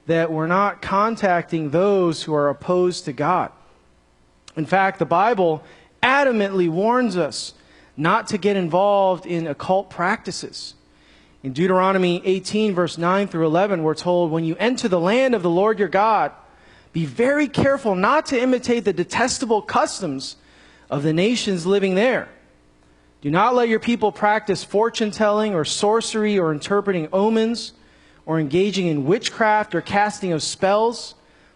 that 0.08 0.32
we're 0.32 0.48
not 0.48 0.82
contacting 0.82 1.70
those 1.70 2.24
who 2.24 2.34
are 2.34 2.50
opposed 2.50 3.06
to 3.06 3.14
God. 3.14 3.52
In 4.56 4.66
fact, 4.66 5.00
the 5.00 5.06
Bible 5.06 5.64
adamantly 6.04 6.70
warns 6.70 7.16
us 7.16 7.54
not 7.96 8.28
to 8.28 8.38
get 8.38 8.58
involved 8.58 9.26
in 9.26 9.48
occult 9.48 9.90
practices. 9.90 10.74
In 11.44 11.54
Deuteronomy 11.54 12.22
18, 12.26 12.74
verse 12.74 12.98
9 12.98 13.28
through 13.28 13.46
11, 13.46 13.84
we're 13.84 13.96
told, 13.96 14.32
When 14.32 14.44
you 14.44 14.56
enter 14.60 14.88
the 14.88 15.00
land 15.00 15.34
of 15.34 15.44
the 15.44 15.50
Lord 15.50 15.80
your 15.80 15.88
God, 15.88 16.32
be 16.94 17.06
very 17.06 17.48
careful 17.48 17.96
not 17.96 18.26
to 18.28 18.42
imitate 18.42 18.86
the 18.86 18.94
detestable 18.94 19.62
customs 19.62 20.36
of 20.90 21.04
the 21.04 21.14
nations 21.14 21.66
living 21.66 21.96
there. 21.96 22.28
Do 23.22 23.30
not 23.30 23.56
let 23.56 23.70
your 23.70 23.80
people 23.80 24.12
practice 24.12 24.64
fortune 24.64 25.12
telling 25.12 25.54
or 25.54 25.64
sorcery 25.64 26.40
or 26.40 26.52
interpreting 26.52 27.08
omens 27.14 27.74
or 28.26 28.40
engaging 28.40 28.88
in 28.88 29.06
witchcraft 29.06 29.76
or 29.76 29.82
casting 29.82 30.32
of 30.32 30.44
spells 30.44 31.16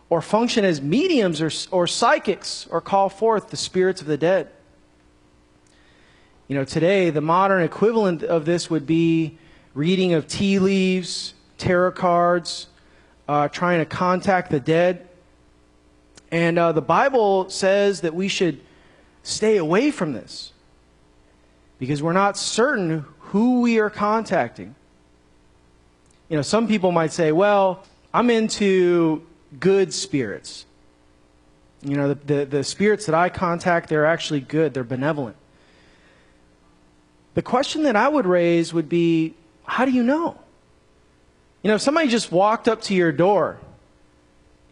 or 0.10 0.22
function 0.22 0.64
as 0.64 0.82
mediums 0.82 1.42
or, 1.42 1.52
or 1.72 1.88
psychics 1.88 2.68
or 2.70 2.82
call 2.82 3.10
forth 3.10 3.50
the 3.50 3.58
spirits 3.58 4.02
of 4.02 4.08
the 4.08 4.18
dead. 4.18 4.50
You 6.48 6.56
know, 6.56 6.64
today, 6.64 7.10
the 7.10 7.22
modern 7.22 7.64
equivalent 7.64 8.22
of 8.22 8.46
this 8.46 8.70
would 8.70 8.86
be 8.86 9.40
reading 9.74 10.14
of 10.14 10.28
tea 10.28 10.60
leaves, 10.60 11.34
tarot 11.58 11.94
cards, 11.94 12.68
uh, 13.28 13.48
trying 13.48 13.80
to 13.80 13.86
contact 13.86 14.52
the 14.52 14.60
dead. 14.60 15.08
And 16.32 16.58
uh, 16.58 16.72
the 16.72 16.82
Bible 16.82 17.50
says 17.50 18.02
that 18.02 18.14
we 18.14 18.28
should 18.28 18.60
stay 19.24 19.58
away 19.58 19.92
from 19.92 20.14
this 20.14 20.54
because 21.80 22.02
we're 22.02 22.14
not 22.14 22.38
certain 22.38 23.06
who 23.20 23.62
we 23.62 23.80
are 23.80 23.90
contacting. 23.90 24.76
You 26.30 26.38
know, 26.38 26.42
some 26.42 26.68
people 26.68 26.92
might 26.92 27.12
say, 27.12 27.32
well, 27.32 27.84
I'm 28.14 28.30
into 28.30 29.26
good 29.60 29.94
spirits. 29.94 30.66
You 31.82 31.98
know, 31.98 32.14
the, 32.14 32.16
the, 32.16 32.46
the, 32.46 32.64
spirits 32.64 33.06
that 33.06 33.14
I 33.14 33.30
contact, 33.30 33.90
they're 33.90 34.06
actually 34.06 34.40
good, 34.40 34.74
they're 34.74 34.84
benevolent. 34.84 35.36
The 37.36 37.42
question 37.42 37.84
that 37.84 37.96
I 37.96 38.08
would 38.08 38.26
raise 38.26 38.74
would 38.74 38.90
be 38.90 39.36
how 39.66 39.86
do 39.86 39.92
you 39.92 40.04
know? 40.04 40.40
You 41.62 41.70
know, 41.70 41.76
if 41.76 41.82
somebody 41.82 42.08
just 42.08 42.32
walked 42.32 42.68
up 42.68 42.82
to 42.84 42.94
your 42.94 43.12
door, 43.12 43.60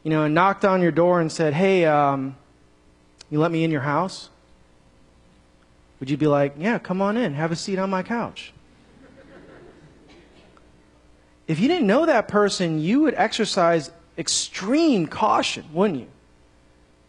you 0.04 0.10
know, 0.10 0.24
and 0.24 0.36
knocked 0.36 0.66
on 0.66 0.82
your 0.82 0.92
door 0.92 1.20
and 1.22 1.32
said, 1.32 1.54
hey, 1.54 1.86
um, 1.86 2.36
you 3.30 3.40
let 3.40 3.52
me 3.52 3.64
in 3.64 3.72
your 3.72 3.82
house? 3.82 4.30
Would 6.00 6.10
you 6.10 6.18
be 6.18 6.28
like, 6.28 6.56
yeah, 6.58 6.80
come 6.80 7.02
on 7.02 7.16
in, 7.16 7.34
have 7.34 7.52
a 7.52 7.56
seat 7.56 7.80
on 7.80 7.90
my 7.90 8.04
couch? 8.04 8.52
if 11.48 11.60
you 11.60 11.68
didn't 11.68 11.88
know 11.88 12.06
that 12.06 12.28
person, 12.28 12.80
you 12.80 13.02
would 13.02 13.14
exercise 13.16 13.92
extreme 14.18 15.08
caution, 15.08 15.66
wouldn't 15.74 16.02
you? 16.02 16.08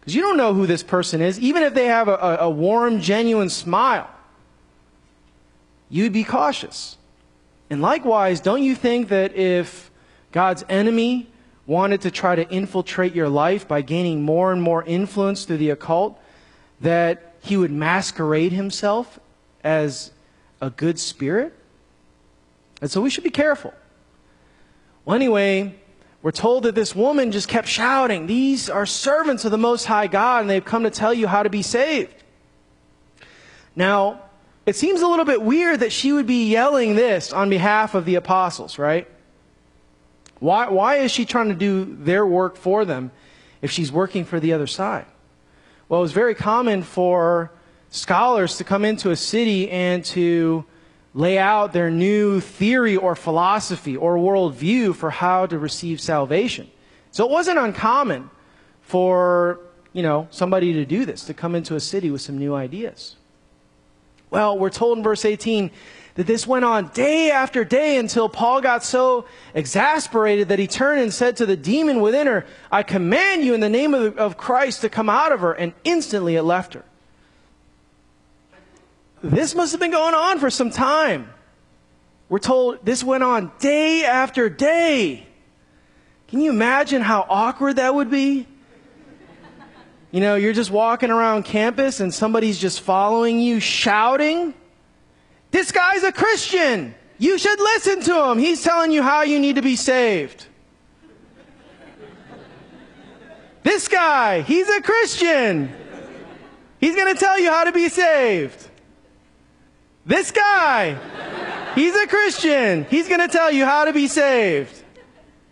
Because 0.00 0.14
you 0.14 0.22
don't 0.22 0.36
know 0.36 0.54
who 0.54 0.66
this 0.66 0.82
person 0.82 1.20
is. 1.20 1.40
Even 1.40 1.62
if 1.62 1.74
they 1.74 1.86
have 1.86 2.08
a, 2.08 2.14
a, 2.14 2.36
a 2.40 2.50
warm, 2.50 3.00
genuine 3.00 3.48
smile, 3.48 4.08
you'd 5.88 6.12
be 6.12 6.24
cautious. 6.24 6.96
And 7.70 7.80
likewise, 7.80 8.40
don't 8.40 8.62
you 8.62 8.74
think 8.74 9.08
that 9.08 9.34
if 9.34 9.90
God's 10.30 10.64
enemy 10.68 11.28
wanted 11.66 12.02
to 12.02 12.10
try 12.10 12.34
to 12.34 12.48
infiltrate 12.50 13.14
your 13.14 13.28
life 13.28 13.66
by 13.66 13.82
gaining 13.82 14.22
more 14.22 14.52
and 14.52 14.60
more 14.60 14.84
influence 14.84 15.44
through 15.44 15.58
the 15.58 15.70
occult, 15.70 16.20
that 16.80 17.34
he 17.40 17.56
would 17.56 17.70
masquerade 17.70 18.52
himself 18.52 19.18
as 19.62 20.12
a 20.60 20.70
good 20.70 20.98
spirit? 20.98 21.54
And 22.80 22.90
so 22.90 23.00
we 23.00 23.10
should 23.10 23.24
be 23.24 23.30
careful. 23.30 23.72
Well, 25.04 25.14
anyway, 25.14 25.74
we're 26.22 26.32
told 26.32 26.64
that 26.64 26.74
this 26.74 26.94
woman 26.94 27.32
just 27.32 27.48
kept 27.48 27.68
shouting, 27.68 28.26
These 28.26 28.70
are 28.70 28.86
servants 28.86 29.44
of 29.44 29.50
the 29.50 29.58
Most 29.58 29.84
High 29.84 30.06
God, 30.06 30.42
and 30.42 30.50
they've 30.50 30.64
come 30.64 30.84
to 30.84 30.90
tell 30.90 31.12
you 31.12 31.26
how 31.26 31.42
to 31.42 31.50
be 31.50 31.62
saved. 31.62 32.14
Now, 33.76 34.22
it 34.66 34.76
seems 34.76 35.02
a 35.02 35.06
little 35.06 35.24
bit 35.26 35.42
weird 35.42 35.80
that 35.80 35.92
she 35.92 36.12
would 36.12 36.26
be 36.26 36.48
yelling 36.48 36.94
this 36.94 37.32
on 37.32 37.50
behalf 37.50 37.94
of 37.94 38.06
the 38.06 38.14
apostles, 38.14 38.78
right? 38.78 39.06
Why, 40.44 40.68
why 40.68 40.96
is 40.96 41.10
she 41.10 41.24
trying 41.24 41.48
to 41.48 41.54
do 41.54 41.86
their 41.86 42.26
work 42.26 42.58
for 42.58 42.84
them 42.84 43.12
if 43.62 43.70
she's 43.70 43.90
working 43.90 44.26
for 44.26 44.38
the 44.38 44.52
other 44.52 44.66
side? 44.66 45.06
Well, 45.88 46.00
it 46.00 46.02
was 46.02 46.12
very 46.12 46.34
common 46.34 46.82
for 46.82 47.50
scholars 47.88 48.58
to 48.58 48.64
come 48.64 48.84
into 48.84 49.10
a 49.10 49.16
city 49.16 49.70
and 49.70 50.04
to 50.04 50.66
lay 51.14 51.38
out 51.38 51.72
their 51.72 51.90
new 51.90 52.40
theory 52.40 52.94
or 52.94 53.16
philosophy 53.16 53.96
or 53.96 54.18
worldview 54.18 54.94
for 54.94 55.08
how 55.08 55.46
to 55.46 55.58
receive 55.58 55.98
salvation. 55.98 56.70
So 57.10 57.24
it 57.24 57.30
wasn't 57.30 57.58
uncommon 57.58 58.28
for, 58.82 59.60
you 59.94 60.02
know, 60.02 60.28
somebody 60.30 60.74
to 60.74 60.84
do 60.84 61.06
this, 61.06 61.24
to 61.24 61.32
come 61.32 61.54
into 61.54 61.74
a 61.74 61.80
city 61.80 62.10
with 62.10 62.20
some 62.20 62.36
new 62.36 62.54
ideas. 62.54 63.16
Well, 64.34 64.58
we're 64.58 64.68
told 64.68 64.98
in 64.98 65.04
verse 65.04 65.24
18 65.24 65.70
that 66.16 66.26
this 66.26 66.44
went 66.44 66.64
on 66.64 66.88
day 66.88 67.30
after 67.30 67.62
day 67.62 67.98
until 67.98 68.28
Paul 68.28 68.60
got 68.60 68.82
so 68.82 69.26
exasperated 69.54 70.48
that 70.48 70.58
he 70.58 70.66
turned 70.66 71.00
and 71.00 71.14
said 71.14 71.36
to 71.36 71.46
the 71.46 71.56
demon 71.56 72.00
within 72.00 72.26
her, 72.26 72.44
I 72.68 72.82
command 72.82 73.44
you 73.44 73.54
in 73.54 73.60
the 73.60 73.68
name 73.68 73.94
of, 73.94 74.18
of 74.18 74.36
Christ 74.36 74.80
to 74.80 74.88
come 74.88 75.08
out 75.08 75.30
of 75.30 75.38
her. 75.38 75.52
And 75.52 75.72
instantly 75.84 76.34
it 76.34 76.42
left 76.42 76.74
her. 76.74 76.84
This 79.22 79.54
must 79.54 79.70
have 79.70 79.80
been 79.80 79.92
going 79.92 80.14
on 80.14 80.40
for 80.40 80.50
some 80.50 80.72
time. 80.72 81.32
We're 82.28 82.40
told 82.40 82.84
this 82.84 83.04
went 83.04 83.22
on 83.22 83.52
day 83.60 84.04
after 84.04 84.48
day. 84.48 85.28
Can 86.26 86.40
you 86.40 86.50
imagine 86.50 87.02
how 87.02 87.24
awkward 87.28 87.76
that 87.76 87.94
would 87.94 88.10
be? 88.10 88.48
You 90.14 90.20
know, 90.20 90.36
you're 90.36 90.52
just 90.52 90.70
walking 90.70 91.10
around 91.10 91.42
campus 91.42 91.98
and 91.98 92.14
somebody's 92.14 92.56
just 92.56 92.82
following 92.82 93.40
you, 93.40 93.58
shouting. 93.58 94.54
This 95.50 95.72
guy's 95.72 96.04
a 96.04 96.12
Christian. 96.12 96.94
You 97.18 97.36
should 97.36 97.58
listen 97.58 98.00
to 98.02 98.30
him. 98.30 98.38
He's 98.38 98.62
telling 98.62 98.92
you 98.92 99.02
how 99.02 99.22
you 99.22 99.40
need 99.40 99.56
to 99.56 99.62
be 99.62 99.74
saved. 99.74 100.46
This 103.64 103.88
guy, 103.88 104.42
he's 104.42 104.68
a 104.68 104.82
Christian. 104.82 105.74
He's 106.78 106.94
going 106.94 107.12
to 107.12 107.18
tell 107.18 107.40
you 107.40 107.50
how 107.50 107.64
to 107.64 107.72
be 107.72 107.88
saved. 107.88 108.68
This 110.06 110.30
guy, 110.30 110.96
he's 111.74 111.96
a 111.96 112.06
Christian. 112.06 112.84
He's 112.84 113.08
going 113.08 113.20
to 113.20 113.26
tell 113.26 113.50
you 113.50 113.64
how 113.64 113.86
to 113.86 113.92
be 113.92 114.06
saved. 114.06 114.80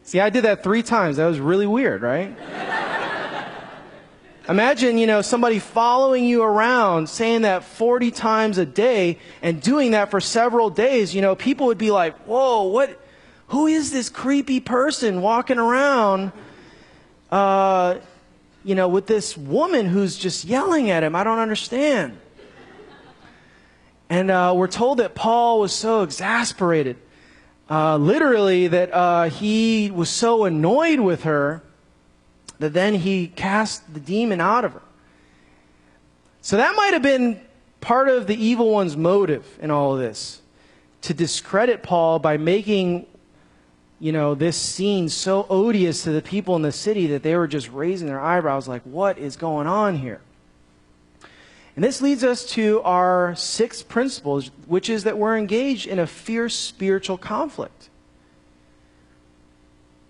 See, 0.04 0.20
I 0.20 0.30
did 0.30 0.44
that 0.44 0.62
three 0.62 0.84
times. 0.84 1.16
That 1.16 1.26
was 1.26 1.40
really 1.40 1.66
weird, 1.66 2.02
right? 2.02 3.01
Imagine, 4.52 4.98
you 4.98 5.06
know, 5.06 5.22
somebody 5.22 5.58
following 5.58 6.26
you 6.26 6.42
around 6.42 7.08
saying 7.08 7.40
that 7.40 7.64
40 7.64 8.10
times 8.10 8.58
a 8.58 8.66
day 8.66 9.18
and 9.40 9.62
doing 9.62 9.92
that 9.92 10.10
for 10.10 10.20
several 10.20 10.68
days. 10.68 11.14
You 11.14 11.22
know, 11.22 11.34
people 11.34 11.68
would 11.68 11.78
be 11.78 11.90
like, 11.90 12.14
whoa, 12.26 12.64
what, 12.64 13.00
who 13.46 13.66
is 13.66 13.92
this 13.92 14.10
creepy 14.10 14.60
person 14.60 15.22
walking 15.22 15.56
around, 15.56 16.32
uh, 17.30 17.94
you 18.62 18.74
know, 18.74 18.88
with 18.88 19.06
this 19.06 19.38
woman 19.38 19.86
who's 19.86 20.18
just 20.18 20.44
yelling 20.44 20.90
at 20.90 21.02
him? 21.02 21.16
I 21.16 21.24
don't 21.24 21.38
understand. 21.38 22.18
And 24.10 24.30
uh, 24.30 24.52
we're 24.54 24.66
told 24.68 24.98
that 24.98 25.14
Paul 25.14 25.60
was 25.60 25.72
so 25.72 26.02
exasperated, 26.02 26.98
uh, 27.70 27.96
literally, 27.96 28.68
that 28.68 28.92
uh, 28.92 29.30
he 29.30 29.90
was 29.90 30.10
so 30.10 30.44
annoyed 30.44 31.00
with 31.00 31.22
her 31.22 31.62
that 32.58 32.72
then 32.72 32.94
he 32.94 33.28
cast 33.28 33.92
the 33.92 34.00
demon 34.00 34.40
out 34.40 34.64
of 34.64 34.72
her. 34.74 34.82
So 36.40 36.56
that 36.56 36.74
might 36.74 36.92
have 36.92 37.02
been 37.02 37.40
part 37.80 38.08
of 38.08 38.26
the 38.26 38.34
evil 38.34 38.70
one's 38.70 38.96
motive 38.96 39.58
in 39.60 39.70
all 39.70 39.94
of 39.94 40.00
this 40.00 40.40
to 41.02 41.12
discredit 41.12 41.82
Paul 41.82 42.18
by 42.18 42.36
making 42.36 43.06
you 44.02 44.10
know 44.10 44.34
this 44.34 44.56
scene 44.56 45.08
so 45.08 45.46
odious 45.48 46.02
to 46.04 46.10
the 46.10 46.22
people 46.22 46.56
in 46.56 46.62
the 46.62 46.72
city 46.72 47.06
that 47.08 47.22
they 47.22 47.36
were 47.36 47.46
just 47.46 47.70
raising 47.70 48.08
their 48.08 48.20
eyebrows 48.20 48.66
like 48.66 48.82
what 48.82 49.18
is 49.18 49.36
going 49.36 49.66
on 49.66 49.96
here 49.96 50.20
and 51.76 51.84
this 51.84 52.02
leads 52.02 52.24
us 52.24 52.44
to 52.44 52.82
our 52.82 53.34
sixth 53.36 53.88
principle 53.88 54.42
which 54.66 54.90
is 54.90 55.04
that 55.04 55.18
we're 55.18 55.36
engaged 55.36 55.86
in 55.86 56.00
a 56.00 56.06
fierce 56.06 56.56
spiritual 56.56 57.16
conflict 57.16 57.88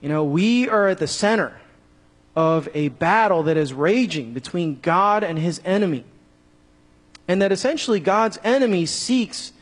you 0.00 0.08
know 0.08 0.24
we 0.24 0.68
are 0.70 0.88
at 0.88 0.98
the 0.98 1.06
center 1.06 1.60
of 2.34 2.68
a 2.74 2.88
battle 2.88 3.42
that 3.44 3.56
is 3.56 3.72
raging 3.72 4.32
between 4.32 4.80
God 4.80 5.22
and 5.22 5.38
his 5.38 5.60
enemy. 5.64 6.04
And 7.28 7.42
that 7.42 7.52
essentially 7.52 8.00
God's 8.00 8.38
enemy 8.42 8.86
seeks 8.86 9.52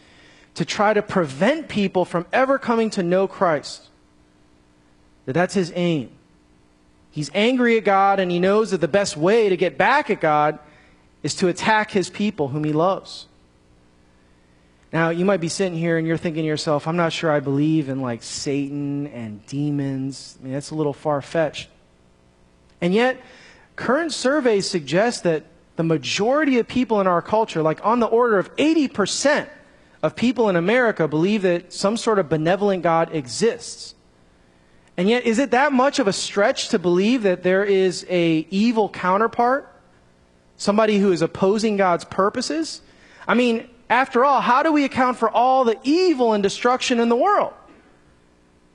to 0.54 0.64
try 0.64 0.94
to 0.94 1.02
prevent 1.02 1.68
people 1.68 2.04
from 2.04 2.26
ever 2.33 2.59
coming 2.59 2.90
to 2.90 3.02
know 3.02 3.26
Christ. 3.26 3.83
That 5.26 5.33
that's 5.33 5.54
his 5.54 5.72
aim. 5.74 6.11
He's 7.11 7.30
angry 7.35 7.76
at 7.76 7.85
God 7.85 8.20
and 8.20 8.30
he 8.30 8.38
knows 8.38 8.70
that 8.70 8.80
the 8.80 8.88
best 8.88 9.16
way 9.16 9.48
to 9.48 9.56
get 9.56 9.76
back 9.76 10.11
at 10.11 10.20
God 10.20 10.59
is 11.22 11.35
to 11.37 11.48
attack 11.48 11.90
his 11.90 12.09
people 12.09 12.48
whom 12.48 12.64
he 12.64 12.72
loves. 12.72 13.26
Now, 14.92 15.11
you 15.11 15.24
might 15.24 15.40
be 15.40 15.48
sitting 15.48 15.78
here 15.78 15.98
and 15.98 16.06
you're 16.06 16.16
thinking 16.16 16.42
to 16.42 16.46
yourself, 16.46 16.88
I'm 16.88 16.96
not 16.96 17.12
sure 17.12 17.30
I 17.30 17.40
believe 17.40 17.88
in 17.88 18.00
like 18.00 18.22
Satan 18.22 19.06
and 19.09 19.44
demons. 19.46 20.37
I 20.40 20.44
mean, 20.44 20.52
that's 20.52 20.70
a 20.70 20.74
little 20.74 20.92
far 20.92 21.22
fetched. 21.22 21.68
And 22.81 22.95
yet, 22.95 23.21
current 23.77 24.12
surveys 24.12 24.69
suggest 24.69 25.25
that 25.25 25.45
the 25.77 25.83
majority 25.83 26.59
of 26.59 26.69
people 26.69 27.01
in 27.01 27.07
our 27.07 27.23
culture, 27.23 27.62
like 27.62 27.85
on 27.85 28.01
the 28.01 28.07
order 28.07 28.38
of 28.38 28.55
80% 28.57 29.49
of 30.03 30.16
people 30.16 30.49
in 30.49 30.57
America, 30.57 31.09
believe 31.09 31.43
that 31.43 31.73
some 31.73 31.97
sort 31.97 32.19
of 32.19 32.29
benevolent 32.29 32.83
God 32.83 33.14
exists. 33.14 33.95
And 34.97 35.09
yet, 35.09 35.25
is 35.25 35.38
it 35.38 35.53
that 35.53 35.73
much 35.73 35.99
of 35.99 36.09
a 36.09 36.12
stretch 36.12 36.69
to 36.71 36.79
believe 36.79 37.23
that 37.23 37.43
there 37.43 37.64
is 37.64 38.05
a 38.11 38.47
evil 38.51 38.88
counterpart? 38.88 39.66
Somebody 40.57 40.99
who 40.99 41.12
is 41.12 41.23
opposing 41.23 41.79
God's 41.79 42.05
purposes? 42.05 42.83
I 43.27 43.35
mean, 43.35 43.69
after 43.88 44.25
all, 44.25 44.40
how 44.40 44.62
do 44.62 44.73
we 44.73 44.85
account 44.85 45.16
for 45.16 45.31
all 45.31 45.64
the 45.64 45.79
evil 45.83 46.35
and 46.35 46.43
destruction 46.43 47.01
in 47.01 47.09
the 47.09 47.16
world? 47.16 47.55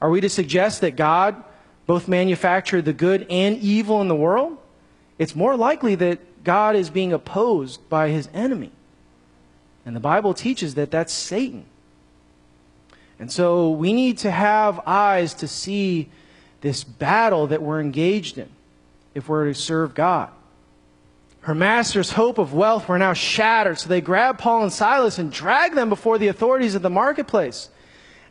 Are 0.02 0.10
we 0.10 0.22
to 0.22 0.30
suggest 0.30 0.82
that 0.82 0.96
God 0.96 1.44
both 1.86 2.08
manufacture 2.08 2.82
the 2.82 2.94
good 2.94 3.26
and 3.30 3.58
evil 3.58 4.02
in 4.02 4.08
the 4.08 4.16
world, 4.16 4.58
it's 5.18 5.36
more 5.36 5.56
likely 5.56 5.96
that 5.96 6.44
God 6.44 6.76
is 6.76 6.90
being 6.90 7.14
opposed 7.14 7.88
by 7.90 8.10
his 8.10 8.30
enemy. 8.34 8.72
And 9.86 9.96
the 9.96 10.00
Bible 10.02 10.34
teaches 10.34 10.76
that 10.76 10.92
that's 10.92 11.14
Satan. 11.14 11.66
And 13.20 13.32
so 13.32 13.70
we 13.70 13.94
need 13.94 14.18
to 14.20 14.32
have 14.32 14.80
eyes 14.86 15.34
to 15.36 15.48
see 15.48 16.10
this 16.62 16.84
battle 16.84 17.48
that 17.48 17.62
we're 17.62 17.80
engaged 17.80 18.38
in 18.38 18.50
if 19.14 19.30
we're 19.30 19.46
to 19.46 19.54
serve 19.54 19.94
God. 19.94 20.30
Her 21.42 21.56
master's 21.56 22.12
hope 22.12 22.40
of 22.40 22.54
wealth 22.54 22.90
were 22.90 22.98
now 22.98 23.14
shattered, 23.14 23.78
so 23.78 23.88
they 23.88 24.02
grabbed 24.02 24.40
Paul 24.40 24.64
and 24.64 24.74
Silas 24.74 25.20
and 25.20 25.32
dragged 25.32 25.76
them 25.76 25.90
before 25.90 26.18
the 26.18 26.28
authorities 26.28 26.74
of 26.74 26.82
the 26.82 26.90
marketplace. 26.90 27.70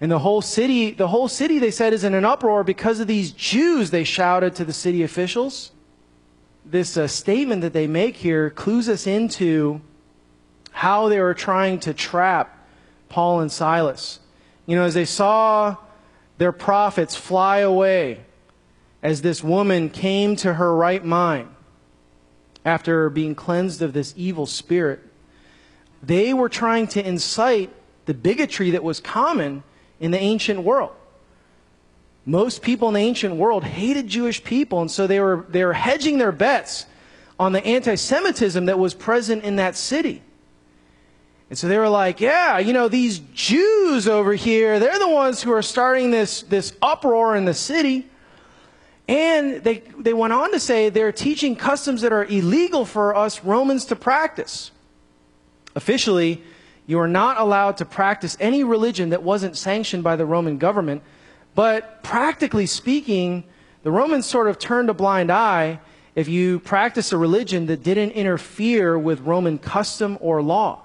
And 0.04 0.12
the 0.12 0.18
whole 0.18 0.42
city, 0.42 0.90
the 0.90 1.08
whole 1.08 1.28
city, 1.28 1.58
they 1.58 1.70
said, 1.70 1.94
is 1.94 2.04
in 2.04 2.12
an 2.12 2.26
uproar 2.26 2.62
because 2.62 3.00
of 3.00 3.06
these 3.06 3.32
Jews, 3.32 3.90
they 3.90 4.04
shouted 4.04 4.54
to 4.56 4.62
the 4.66 4.72
city 4.74 5.02
officials. 5.02 5.70
This 6.62 6.98
uh, 6.98 7.06
statement 7.08 7.62
that 7.62 7.72
they 7.72 7.86
make 7.86 8.16
here 8.16 8.50
clues 8.50 8.86
us 8.86 9.06
into 9.06 9.80
how 10.72 11.08
they 11.08 11.18
were 11.18 11.32
trying 11.32 11.80
to 11.80 11.94
trap 11.94 12.68
Paul 13.08 13.40
and 13.40 13.50
Silas. 13.50 14.20
You 14.66 14.76
know, 14.76 14.84
as 14.84 14.92
they 14.92 15.06
saw 15.06 15.78
their 16.36 16.52
profits 16.52 17.16
fly 17.16 17.60
away, 17.60 18.26
as 19.02 19.22
this 19.22 19.42
woman 19.42 19.88
came 19.88 20.36
to 20.36 20.52
her 20.52 20.76
right 20.76 21.02
mind 21.02 21.48
after 22.62 23.08
being 23.08 23.34
cleansed 23.34 23.80
of 23.80 23.94
this 23.94 24.12
evil 24.18 24.44
spirit, 24.44 25.00
they 26.02 26.34
were 26.34 26.50
trying 26.50 26.88
to 26.88 27.02
incite 27.02 27.70
the 28.04 28.12
bigotry 28.12 28.70
that 28.72 28.84
was 28.84 29.00
common 29.00 29.62
in 30.00 30.10
the 30.10 30.18
ancient 30.18 30.62
world. 30.62 30.92
Most 32.26 32.62
people 32.62 32.88
in 32.88 32.94
the 32.94 33.00
ancient 33.00 33.36
world 33.36 33.64
hated 33.64 34.08
Jewish 34.08 34.42
people, 34.42 34.80
and 34.80 34.90
so 34.90 35.06
they 35.06 35.20
were, 35.20 35.44
they 35.48 35.64
were 35.64 35.74
hedging 35.74 36.18
their 36.18 36.32
bets 36.32 36.86
on 37.38 37.52
the 37.52 37.64
anti 37.64 37.96
Semitism 37.96 38.66
that 38.66 38.78
was 38.78 38.94
present 38.94 39.44
in 39.44 39.56
that 39.56 39.76
city. 39.76 40.22
And 41.50 41.58
so 41.58 41.68
they 41.68 41.78
were 41.78 41.88
like, 41.88 42.20
yeah, 42.20 42.58
you 42.58 42.72
know, 42.72 42.88
these 42.88 43.18
Jews 43.34 44.08
over 44.08 44.32
here, 44.32 44.78
they're 44.78 44.98
the 44.98 45.08
ones 45.08 45.42
who 45.42 45.52
are 45.52 45.62
starting 45.62 46.10
this, 46.10 46.42
this 46.42 46.74
uproar 46.80 47.36
in 47.36 47.44
the 47.44 47.54
city. 47.54 48.08
And 49.06 49.62
they, 49.62 49.82
they 49.98 50.14
went 50.14 50.32
on 50.32 50.52
to 50.52 50.58
say 50.58 50.88
they're 50.88 51.12
teaching 51.12 51.54
customs 51.56 52.00
that 52.00 52.12
are 52.12 52.24
illegal 52.24 52.86
for 52.86 53.14
us 53.14 53.44
Romans 53.44 53.84
to 53.86 53.96
practice. 53.96 54.70
Officially, 55.76 56.42
you 56.86 56.98
were 56.98 57.08
not 57.08 57.38
allowed 57.38 57.78
to 57.78 57.84
practice 57.84 58.36
any 58.40 58.62
religion 58.64 59.10
that 59.10 59.22
wasn't 59.22 59.56
sanctioned 59.56 60.04
by 60.04 60.16
the 60.16 60.26
Roman 60.26 60.58
government. 60.58 61.02
But 61.54 62.02
practically 62.02 62.66
speaking, 62.66 63.44
the 63.82 63.90
Romans 63.90 64.26
sort 64.26 64.48
of 64.48 64.58
turned 64.58 64.90
a 64.90 64.94
blind 64.94 65.30
eye 65.30 65.80
if 66.14 66.28
you 66.28 66.60
practice 66.60 67.12
a 67.12 67.18
religion 67.18 67.66
that 67.66 67.82
didn't 67.82 68.12
interfere 68.12 68.98
with 68.98 69.20
Roman 69.20 69.58
custom 69.58 70.18
or 70.20 70.42
law. 70.42 70.82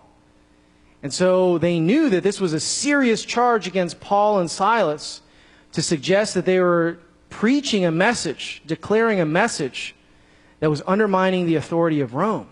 And 1.03 1.13
so 1.13 1.57
they 1.57 1.79
knew 1.79 2.09
that 2.09 2.23
this 2.23 2.41
was 2.41 2.53
a 2.53 2.59
serious 2.59 3.23
charge 3.23 3.67
against 3.67 3.99
Paul 3.99 4.39
and 4.39 4.49
Silas 4.49 5.21
to 5.73 5.81
suggest 5.81 6.33
that 6.33 6.45
they 6.45 6.59
were 6.59 6.99
preaching 7.29 7.85
a 7.85 7.91
message, 7.91 8.61
declaring 8.65 9.19
a 9.19 9.25
message 9.25 9.95
that 10.59 10.69
was 10.69 10.81
undermining 10.87 11.45
the 11.45 11.55
authority 11.55 12.01
of 12.01 12.15
Rome. 12.15 12.47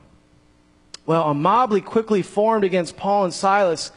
Well, 1.08 1.24
a 1.24 1.34
mob 1.34 1.74
quickly 1.86 2.22
formed 2.22 2.64
against 2.64 2.98
Paul 2.98 3.24
and 3.24 3.34
Silas, 3.34 3.92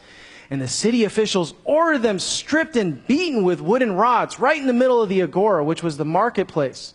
and 0.49 0.59
the 0.59 0.67
city 0.67 1.03
officials 1.03 1.53
ordered 1.63 2.01
them 2.01 2.17
stripped 2.17 2.75
and 2.75 3.05
beaten 3.05 3.43
with 3.43 3.61
wooden 3.61 3.91
rods 3.91 4.39
right 4.39 4.57
in 4.57 4.65
the 4.65 4.73
middle 4.73 5.01
of 5.01 5.09
the 5.09 5.21
agora, 5.21 5.63
which 5.63 5.83
was 5.83 5.97
the 5.97 6.05
marketplace. 6.05 6.93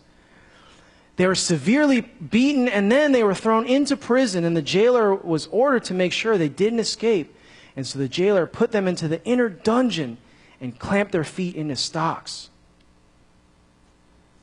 They 1.15 1.27
were 1.27 1.35
severely 1.35 2.01
beaten, 2.01 2.67
and 2.67 2.91
then 2.91 3.11
they 3.11 3.23
were 3.23 3.33
thrown 3.33 3.65
into 3.65 3.95
prison, 3.95 4.43
and 4.43 4.57
the 4.57 4.61
jailer 4.61 5.15
was 5.15 5.47
ordered 5.47 5.85
to 5.85 5.93
make 5.93 6.13
sure 6.13 6.37
they 6.37 6.49
didn't 6.49 6.79
escape. 6.79 7.35
And 7.75 7.85
so 7.85 7.97
the 7.99 8.09
jailer 8.09 8.47
put 8.47 8.71
them 8.71 8.87
into 8.87 9.07
the 9.07 9.23
inner 9.23 9.49
dungeon 9.49 10.17
and 10.59 10.77
clamped 10.77 11.11
their 11.11 11.23
feet 11.23 11.55
into 11.55 11.75
stocks. 11.75 12.49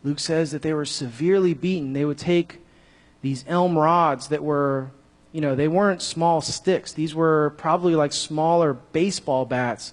Luke 0.04 0.20
says 0.20 0.52
that 0.52 0.62
they 0.62 0.72
were 0.72 0.84
severely 0.84 1.54
beaten. 1.54 1.94
They 1.94 2.04
would 2.04 2.18
take 2.18 2.60
these 3.22 3.44
elm 3.48 3.76
rods 3.76 4.28
that 4.28 4.44
were, 4.44 4.90
you 5.34 5.40
know, 5.40 5.56
they 5.56 5.66
weren't 5.66 6.00
small 6.00 6.40
sticks. 6.40 6.92
These 6.92 7.12
were 7.12 7.54
probably 7.56 7.96
like 7.96 8.12
smaller 8.12 8.72
baseball 8.72 9.44
bats. 9.44 9.92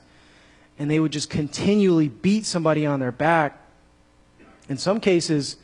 And 0.77 0.89
they 0.89 0.99
would 0.99 1.11
just 1.11 1.31
continually 1.31 2.09
beat 2.09 2.45
somebody 2.45 2.85
on 2.85 2.99
their 2.99 3.11
back. 3.11 3.59
In 4.69 4.77
some 4.77 4.99
cases, 4.99 5.57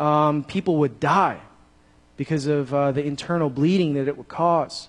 um, 0.00 0.42
people 0.42 0.78
would 0.78 0.98
die 0.98 1.38
because 2.16 2.48
of 2.48 2.74
uh, 2.74 2.90
the 2.90 3.04
internal 3.04 3.48
bleeding 3.48 3.94
that 3.94 4.08
it 4.08 4.18
would 4.18 4.26
cause. 4.26 4.88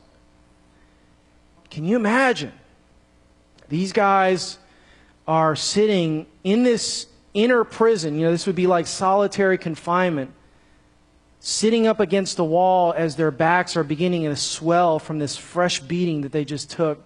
Can 1.69 1.86
you 1.86 1.96
imagine? 1.96 2.54
These 3.69 3.93
guys 3.93 4.58
are 5.28 5.56
sitting 5.56 6.26
in 6.43 6.63
this 6.63 7.06
inner 7.36 7.63
prison. 7.63 8.17
You 8.17 8.26
know, 8.26 8.32
this 8.32 8.48
would 8.48 8.56
be 8.56 8.65
like 8.65 8.88
solitary 8.88 9.60
confinement, 9.60 10.32
sitting 11.45 11.86
up 11.86 11.99
against 11.99 12.38
the 12.38 12.43
wall 12.43 12.93
as 12.95 13.17
their 13.17 13.29
backs 13.29 13.75
are 13.75 13.84
beginning 13.84 14.23
to 14.23 14.34
swell 14.34 14.97
from 14.97 15.19
this 15.19 15.36
fresh 15.36 15.82
beating 15.82 16.21
that 16.21 16.32
they 16.32 16.45
just 16.45 16.71
took. 16.71 17.03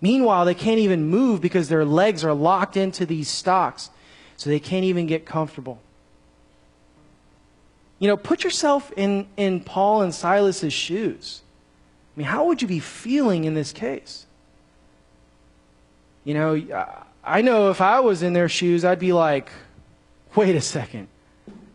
Meanwhile, 0.00 0.44
they 0.44 0.54
can't 0.54 0.78
even 0.78 1.06
move 1.08 1.40
because 1.40 1.68
their 1.68 1.84
legs 1.84 2.22
are 2.24 2.32
locked 2.32 2.76
into 2.76 3.04
these 3.04 3.28
stocks, 3.28 3.90
so 4.36 4.48
they 4.48 4.60
can't 4.60 4.84
even 4.84 5.08
get 5.08 5.26
comfortable. 5.26 5.80
You 7.98 8.06
know, 8.06 8.16
put 8.16 8.44
yourself 8.44 8.92
in, 8.96 9.26
in 9.36 9.58
Paul 9.60 10.02
and 10.02 10.14
Silas's 10.14 10.72
shoes. 10.72 11.42
I 12.14 12.20
mean, 12.20 12.28
how 12.28 12.46
would 12.46 12.62
you 12.62 12.68
be 12.68 12.78
feeling 12.78 13.42
in 13.42 13.54
this 13.54 13.72
case? 13.72 14.26
You 16.22 16.34
know, 16.34 16.86
I 17.24 17.42
know 17.42 17.70
if 17.70 17.80
I 17.80 17.98
was 17.98 18.22
in 18.22 18.34
their 18.34 18.48
shoes, 18.48 18.84
I'd 18.84 19.00
be 19.00 19.12
like, 19.12 19.50
wait 20.36 20.54
a 20.54 20.60
second, 20.60 21.08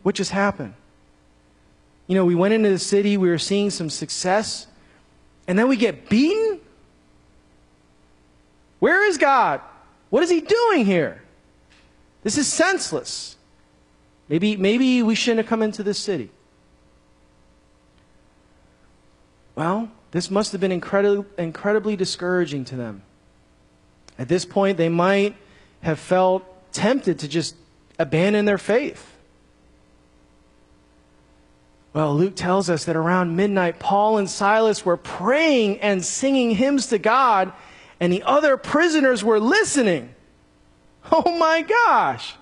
what 0.03 0.15
just 0.15 0.31
happened? 0.31 0.75
You 2.10 2.15
know, 2.15 2.26
we 2.26 2.34
went 2.34 2.56
into 2.56 2.72
the 2.72 2.80
city, 2.80 3.17
we 3.17 3.30
were 3.30 3.38
seeing 3.38 3.69
some 3.69 3.88
success, 3.88 4.65
and 5.48 5.60
then 5.60 5.67
we 5.67 5.78
get 5.78 6.10
beaten? 6.10 6.60
Where 8.80 9.08
is 9.08 9.19
God? 9.19 9.62
What 10.10 10.24
is 10.24 10.30
He 10.32 10.41
doing 10.41 10.86
here? 10.86 11.22
This 12.24 12.39
is 12.39 12.48
senseless. 12.48 13.38
Maybe, 14.28 14.58
maybe 14.58 15.04
we 15.04 15.13
shouldn't 15.13 15.38
have 15.38 15.48
come 15.48 15.62
into 15.62 15.84
this 15.84 16.00
city. 16.00 16.32
Well, 19.54 19.91
this 20.10 20.32
must 20.32 20.52
have 20.54 20.60
been 20.60 20.72
incredibly, 20.72 21.26
incredibly 21.38 21.95
discouraging 21.95 22.65
to 22.65 22.76
them. 22.76 23.04
At 24.17 24.30
this 24.30 24.45
point, 24.45 24.80
they 24.80 24.89
might 24.89 25.36
have 25.84 26.00
felt 26.00 26.43
tempted 26.74 27.19
to 27.19 27.28
just 27.28 27.56
abandon 28.00 28.45
their 28.45 28.58
faith. 28.58 29.18
Well, 31.93 32.15
Luke 32.15 32.36
tells 32.36 32.69
us 32.69 32.86
that 32.86 32.95
around 32.95 33.36
midnight, 33.36 33.80
Paul 33.80 34.17
and 34.19 34.30
Silas 34.30 34.86
were 34.86 34.97
praying 34.97 35.80
and 35.80 36.06
singing 36.06 36.52
hymns 36.52 36.88
to 36.88 36.99
God, 36.99 37.52
and 37.99 38.13
the 38.13 38.23
other 38.23 38.58
prisoners 38.58 39.23
were 39.23 39.39
listening. 39.39 40.13
Oh 41.12 41.39
my 41.39 41.63
gosh! 41.63 42.36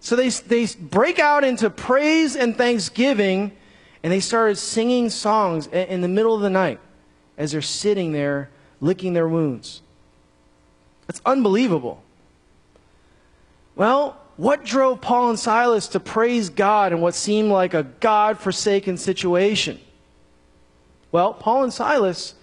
So 0.00 0.16
they, 0.16 0.30
they 0.30 0.66
break 0.80 1.20
out 1.20 1.44
into 1.44 1.70
praise 1.70 2.34
and 2.34 2.56
thanksgiving, 2.56 3.52
and 4.02 4.12
they 4.12 4.18
started 4.18 4.56
singing 4.56 5.08
songs 5.10 5.68
in 5.68 6.00
the 6.00 6.08
middle 6.08 6.34
of 6.34 6.40
the 6.40 6.50
night 6.50 6.80
as 7.36 7.52
they're 7.52 7.62
sitting 7.62 8.12
there 8.12 8.50
licking 8.80 9.12
their 9.12 9.28
wounds. 9.28 9.82
That's 11.06 11.20
unbelievable. 11.24 12.02
Well, 13.76 14.20
what 14.38 14.64
drove 14.64 15.00
Paul 15.00 15.30
and 15.30 15.38
Silas 15.38 15.88
to 15.88 16.00
praise 16.00 16.48
God 16.48 16.92
in 16.92 17.00
what 17.00 17.16
seemed 17.16 17.50
like 17.50 17.74
a 17.74 17.82
God 17.82 18.38
forsaken 18.38 18.96
situation? 18.96 19.80
Well, 21.10 21.34
Paul 21.34 21.64
and 21.64 21.72
Silas, 21.72 22.34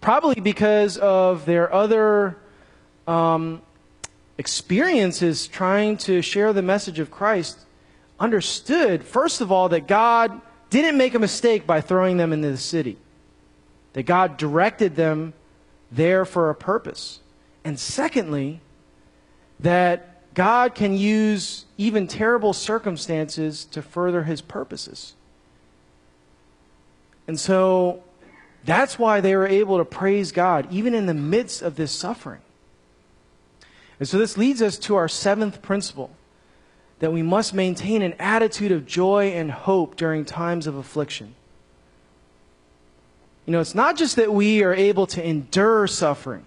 probably 0.00 0.40
because 0.40 0.98
of 0.98 1.44
their 1.44 1.72
other 1.74 2.36
um, 3.08 3.60
experiences 4.38 5.48
trying 5.48 5.96
to 5.96 6.22
share 6.22 6.52
the 6.52 6.62
message 6.62 7.00
of 7.00 7.10
Christ 7.10 7.58
understood, 8.20 9.02
first 9.02 9.40
of 9.40 9.50
all, 9.50 9.68
that 9.70 9.88
God 9.88 10.40
didn't 10.70 10.96
make 10.96 11.16
a 11.16 11.18
mistake 11.18 11.66
by 11.66 11.80
throwing 11.80 12.18
them 12.18 12.32
into 12.32 12.52
the 12.52 12.56
city, 12.56 12.98
that 13.94 14.04
God 14.04 14.36
directed 14.36 14.94
them 14.94 15.32
there 15.90 16.24
for 16.24 16.50
a 16.50 16.54
purpose. 16.54 17.18
And 17.64 17.80
secondly, 17.80 18.60
that 19.58 20.11
God 20.34 20.74
can 20.74 20.96
use 20.96 21.66
even 21.76 22.06
terrible 22.06 22.52
circumstances 22.52 23.64
to 23.66 23.82
further 23.82 24.22
his 24.22 24.40
purposes. 24.40 25.14
And 27.26 27.38
so 27.38 28.02
that's 28.64 28.98
why 28.98 29.20
they 29.20 29.36
were 29.36 29.46
able 29.46 29.78
to 29.78 29.84
praise 29.84 30.32
God, 30.32 30.66
even 30.70 30.94
in 30.94 31.06
the 31.06 31.14
midst 31.14 31.62
of 31.62 31.76
this 31.76 31.92
suffering. 31.92 32.40
And 33.98 34.08
so 34.08 34.18
this 34.18 34.36
leads 34.36 34.62
us 34.62 34.78
to 34.78 34.96
our 34.96 35.08
seventh 35.08 35.62
principle 35.62 36.10
that 36.98 37.12
we 37.12 37.22
must 37.22 37.52
maintain 37.52 38.00
an 38.02 38.14
attitude 38.14 38.72
of 38.72 38.86
joy 38.86 39.32
and 39.32 39.50
hope 39.50 39.96
during 39.96 40.24
times 40.24 40.66
of 40.66 40.76
affliction. 40.76 41.34
You 43.44 43.52
know, 43.52 43.60
it's 43.60 43.74
not 43.74 43.96
just 43.96 44.16
that 44.16 44.32
we 44.32 44.62
are 44.62 44.74
able 44.74 45.06
to 45.08 45.24
endure 45.24 45.88
suffering, 45.88 46.44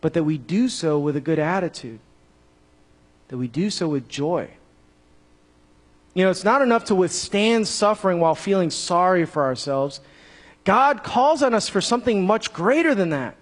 but 0.00 0.14
that 0.14 0.24
we 0.24 0.38
do 0.38 0.68
so 0.68 0.98
with 0.98 1.14
a 1.14 1.20
good 1.20 1.38
attitude, 1.38 2.00
that 3.30 3.38
we 3.38 3.46
do 3.46 3.70
so 3.70 3.88
with 3.88 4.08
joy. 4.08 4.50
You 6.14 6.24
know, 6.24 6.30
it's 6.30 6.44
not 6.44 6.62
enough 6.62 6.86
to 6.86 6.96
withstand 6.96 7.68
suffering 7.68 8.18
while 8.18 8.34
feeling 8.34 8.70
sorry 8.70 9.24
for 9.24 9.44
ourselves. 9.44 10.00
God 10.64 11.04
calls 11.04 11.40
on 11.40 11.54
us 11.54 11.68
for 11.68 11.80
something 11.80 12.26
much 12.26 12.52
greater 12.52 12.92
than 12.92 13.10
that. 13.10 13.36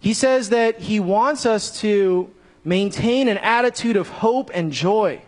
He 0.00 0.12
says 0.12 0.50
that 0.50 0.80
he 0.80 0.98
wants 0.98 1.46
us 1.46 1.80
to 1.80 2.28
maintain 2.64 3.28
an 3.28 3.38
attitude 3.38 3.96
of 3.96 4.08
hope 4.08 4.50
and 4.52 4.72
joy 4.72 5.22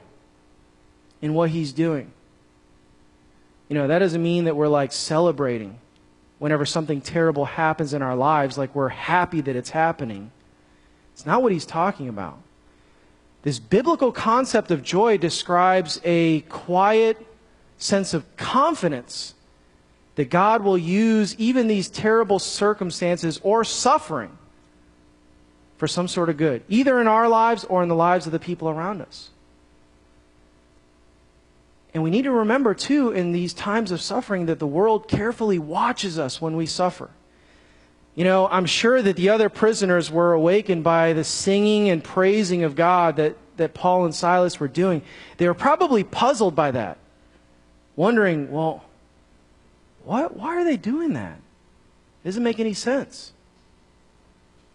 in 1.22 1.32
what 1.32 1.50
he's 1.50 1.72
doing. 1.72 2.10
You 3.68 3.74
know, 3.74 3.86
that 3.86 4.00
doesn't 4.00 4.22
mean 4.22 4.44
that 4.44 4.56
we're 4.56 4.68
like 4.68 4.90
celebrating 4.90 5.78
whenever 6.40 6.66
something 6.66 7.00
terrible 7.00 7.44
happens 7.44 7.94
in 7.94 8.02
our 8.02 8.16
lives, 8.16 8.58
like 8.58 8.74
we're 8.74 8.88
happy 8.88 9.40
that 9.42 9.54
it's 9.54 9.70
happening. 9.70 10.32
It's 11.12 11.24
not 11.24 11.40
what 11.40 11.52
he's 11.52 11.66
talking 11.66 12.08
about. 12.08 12.40
This 13.48 13.60
biblical 13.60 14.12
concept 14.12 14.70
of 14.70 14.82
joy 14.82 15.16
describes 15.16 16.02
a 16.04 16.40
quiet 16.50 17.16
sense 17.78 18.12
of 18.12 18.36
confidence 18.36 19.32
that 20.16 20.28
God 20.28 20.62
will 20.62 20.76
use 20.76 21.34
even 21.36 21.66
these 21.66 21.88
terrible 21.88 22.38
circumstances 22.40 23.40
or 23.42 23.64
suffering 23.64 24.36
for 25.78 25.88
some 25.88 26.08
sort 26.08 26.28
of 26.28 26.36
good, 26.36 26.62
either 26.68 27.00
in 27.00 27.06
our 27.06 27.26
lives 27.26 27.64
or 27.64 27.82
in 27.82 27.88
the 27.88 27.94
lives 27.94 28.26
of 28.26 28.32
the 28.32 28.38
people 28.38 28.68
around 28.68 29.00
us. 29.00 29.30
And 31.94 32.02
we 32.02 32.10
need 32.10 32.24
to 32.24 32.32
remember, 32.32 32.74
too, 32.74 33.12
in 33.12 33.32
these 33.32 33.54
times 33.54 33.90
of 33.92 34.02
suffering, 34.02 34.44
that 34.44 34.58
the 34.58 34.66
world 34.66 35.08
carefully 35.08 35.58
watches 35.58 36.18
us 36.18 36.38
when 36.38 36.54
we 36.54 36.66
suffer. 36.66 37.08
You 38.18 38.24
know, 38.24 38.48
I'm 38.48 38.66
sure 38.66 39.00
that 39.00 39.14
the 39.14 39.28
other 39.28 39.48
prisoners 39.48 40.10
were 40.10 40.32
awakened 40.32 40.82
by 40.82 41.12
the 41.12 41.22
singing 41.22 41.88
and 41.88 42.02
praising 42.02 42.64
of 42.64 42.74
God 42.74 43.14
that, 43.14 43.36
that 43.58 43.74
Paul 43.74 44.06
and 44.06 44.12
Silas 44.12 44.58
were 44.58 44.66
doing. 44.66 45.02
They 45.36 45.46
were 45.46 45.54
probably 45.54 46.02
puzzled 46.02 46.56
by 46.56 46.72
that, 46.72 46.98
wondering, 47.94 48.50
well, 48.50 48.82
what, 50.02 50.36
why 50.36 50.56
are 50.56 50.64
they 50.64 50.76
doing 50.76 51.12
that? 51.12 51.38
It 52.24 52.26
doesn't 52.26 52.42
make 52.42 52.58
any 52.58 52.74
sense. 52.74 53.30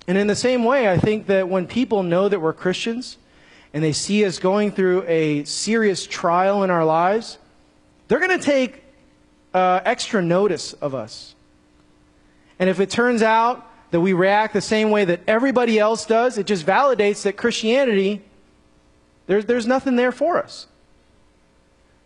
And 0.07 0.17
in 0.17 0.27
the 0.27 0.37
same 0.37 0.63
way, 0.63 0.89
I 0.89 0.97
think 0.97 1.27
that 1.27 1.49
when 1.49 1.67
people 1.67 2.01
know 2.01 2.29
that 2.29 2.39
we're 2.39 2.53
Christians 2.53 3.17
and 3.73 3.83
they 3.83 3.91
see 3.91 4.23
us 4.23 4.39
going 4.39 4.71
through 4.71 5.03
a 5.05 5.43
serious 5.43 6.07
trial 6.07 6.63
in 6.63 6.69
our 6.69 6.85
lives, 6.85 7.37
they're 8.07 8.19
going 8.19 8.39
to 8.39 8.45
take 8.45 8.85
uh, 9.53 9.81
extra 9.83 10.21
notice 10.21 10.71
of 10.71 10.95
us. 10.95 11.35
And 12.59 12.69
if 12.69 12.79
it 12.79 12.89
turns 12.89 13.21
out 13.21 13.69
that 13.91 14.01
we 14.01 14.13
react 14.13 14.53
the 14.53 14.61
same 14.61 14.89
way 14.89 15.05
that 15.05 15.21
everybody 15.27 15.79
else 15.79 16.05
does, 16.05 16.37
it 16.37 16.45
just 16.45 16.65
validates 16.65 17.23
that 17.23 17.37
Christianity, 17.37 18.21
there's, 19.27 19.45
there's 19.45 19.67
nothing 19.67 19.95
there 19.95 20.11
for 20.11 20.37
us. 20.37 20.67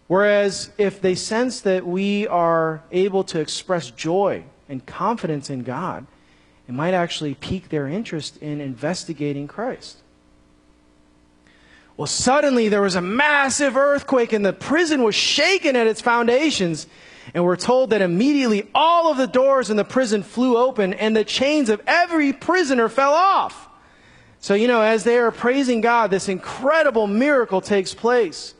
Whereas 0.08 0.72
if 0.78 1.02
they 1.02 1.16
sense 1.16 1.62
that 1.62 1.86
we 1.86 2.28
are 2.28 2.84
able 2.92 3.24
to 3.26 3.40
express 3.40 3.92
joy 3.92 4.44
and 4.70 4.86
confidence 4.86 5.50
in 5.50 5.64
God, 5.64 6.08
it 6.68 6.74
might 6.74 6.94
actually 6.94 7.36
pique 7.36 7.70
their 7.70 7.88
interest 7.88 8.38
in 8.38 8.60
investigating 8.62 9.48
Christ. 9.48 9.98
Well, 11.98 12.08
suddenly 12.08 12.70
there 12.70 12.82
was 12.82 12.96
a 12.96 13.02
massive 13.02 13.76
earthquake 13.76 14.32
and 14.32 14.46
the 14.46 14.54
prison 14.54 15.04
was 15.04 15.16
shaken 15.16 15.76
at 15.76 15.88
its 15.88 16.00
foundations. 16.00 16.86
And 17.34 17.44
we're 17.44 17.58
told 17.58 17.90
that 17.90 18.02
immediately 18.02 18.70
all 18.74 19.12
of 19.12 19.18
the 19.18 19.28
doors 19.28 19.70
in 19.70 19.78
the 19.78 19.84
prison 19.84 20.24
flew 20.24 20.58
open 20.58 20.94
and 20.94 21.16
the 21.16 21.26
chains 21.26 21.70
of 21.70 21.82
every 21.86 22.34
prisoner 22.34 22.90
fell 22.90 23.14
off. 23.14 23.68
So, 24.40 24.54
you 24.54 24.68
know, 24.68 24.82
as 24.82 25.04
they 25.04 25.18
are 25.18 25.32
praising 25.32 25.82
God, 25.82 26.12
this 26.12 26.30
incredible 26.30 27.08
miracle 27.08 27.60
takes 27.60 27.94
place. 27.94 28.54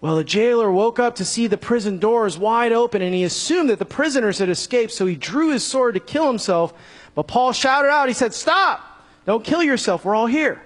Well, 0.00 0.16
the 0.16 0.24
jailer 0.24 0.70
woke 0.70 0.98
up 0.98 1.16
to 1.16 1.24
see 1.24 1.46
the 1.46 1.56
prison 1.56 1.98
doors 1.98 2.36
wide 2.36 2.72
open 2.72 3.00
and 3.00 3.14
he 3.14 3.24
assumed 3.24 3.70
that 3.70 3.78
the 3.78 3.86
prisoners 3.86 4.38
had 4.38 4.48
escaped, 4.48 4.92
so 4.92 5.06
he 5.06 5.16
drew 5.16 5.50
his 5.50 5.64
sword 5.64 5.94
to 5.94 6.00
kill 6.00 6.26
himself. 6.26 6.74
But 7.14 7.26
Paul 7.26 7.52
shouted 7.52 7.88
out, 7.88 8.08
he 8.08 8.14
said, 8.14 8.34
Stop! 8.34 8.82
Don't 9.24 9.44
kill 9.44 9.62
yourself, 9.62 10.04
we're 10.04 10.14
all 10.14 10.26
here. 10.26 10.62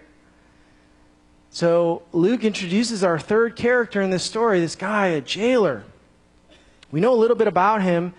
So 1.51 2.03
Luke 2.13 2.45
introduces 2.45 3.05
our 3.05 3.19
third 3.19 3.57
character 3.57 4.01
in 4.01 4.11
this 4.11 4.25
story, 4.25 4.61
this 4.61 4.75
guy, 4.75 5.09
a 5.09 5.21
jailer. 5.21 5.85
We 6.91 7.01
know 7.01 7.13
a 7.13 7.17
little 7.17 7.37
bit 7.37 7.49
about 7.49 7.83
him 7.83 8.15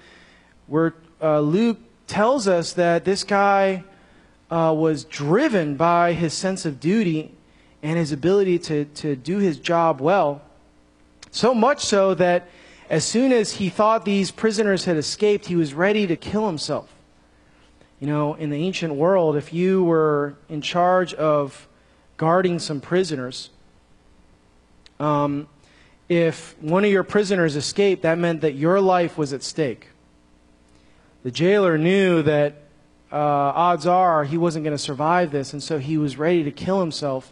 where 0.68 0.94
uh, 1.22 1.40
Luke 1.40 1.80
tells 2.08 2.48
us 2.48 2.74
that 2.74 3.04
this 3.04 3.24
guy 3.24 3.84
uh, 4.52 4.74
was 4.78 5.04
driven 5.04 5.76
by 5.76 6.14
his 6.14 6.34
sense 6.34 6.66
of 6.66 6.80
duty 6.80 7.34
and 7.82 7.98
his 7.98 8.12
ability 8.12 8.60
to, 8.60 8.86
to 8.86 9.16
do 9.16 9.38
his 9.38 9.58
job 9.58 10.02
well. 10.02 10.42
So 11.32 11.54
much 11.54 11.86
so 11.86 12.14
that 12.16 12.48
as 12.90 13.06
soon 13.06 13.32
as 13.32 13.54
he 13.54 13.70
thought 13.70 14.06
these 14.06 14.32
prisoners 14.32 14.86
had 14.86 14.98
escaped, 14.98 15.46
he 15.46 15.56
was 15.56 15.74
ready 15.74 16.08
to 16.08 16.16
kill 16.16 16.48
himself. 16.48 16.92
You 18.00 18.08
know, 18.08 18.34
in 18.36 18.50
the 18.50 18.58
ancient 18.58 18.96
world, 18.96 19.36
if 19.36 19.54
you 19.54 19.84
were 19.84 20.36
in 20.48 20.62
charge 20.62 21.14
of 21.14 21.68
guarding 22.18 22.60
some 22.60 22.82
prisoners, 22.82 23.50
um, 25.00 25.48
if 26.10 26.56
one 26.60 26.84
of 26.84 26.92
your 26.92 27.04
prisoners 27.04 27.56
escaped, 27.56 28.02
that 28.02 28.18
meant 28.18 28.42
that 28.42 28.56
your 28.56 28.82
life 28.82 29.18
was 29.18 29.32
at 29.32 29.44
stake. 29.44 29.90
The 31.24 31.32
jailer 31.32 31.78
knew 31.78 32.24
that 32.24 32.56
uh, 33.12 33.16
odds 33.16 33.86
are 33.86 34.24
he 34.24 34.38
wasn't 34.38 34.66
going 34.66 34.76
to 34.76 34.82
survive 34.82 35.32
this, 35.32 35.54
and 35.54 35.62
so 35.62 35.78
he 35.78 35.98
was 35.98 36.18
ready 36.18 36.44
to 36.44 36.52
kill 36.52 36.80
himself. 36.80 37.32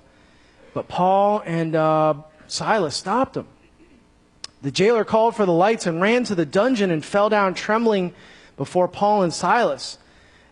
But 0.73 0.87
Paul 0.87 1.41
and 1.45 1.75
uh, 1.75 2.15
Silas 2.47 2.95
stopped 2.95 3.35
him. 3.35 3.47
The 4.61 4.71
jailer 4.71 5.03
called 5.03 5.35
for 5.35 5.45
the 5.45 5.53
lights 5.53 5.87
and 5.87 6.01
ran 6.01 6.23
to 6.25 6.35
the 6.35 6.45
dungeon 6.45 6.91
and 6.91 7.03
fell 7.03 7.29
down 7.29 7.53
trembling 7.55 8.13
before 8.57 8.87
Paul 8.87 9.23
and 9.23 9.33
Silas. 9.33 9.97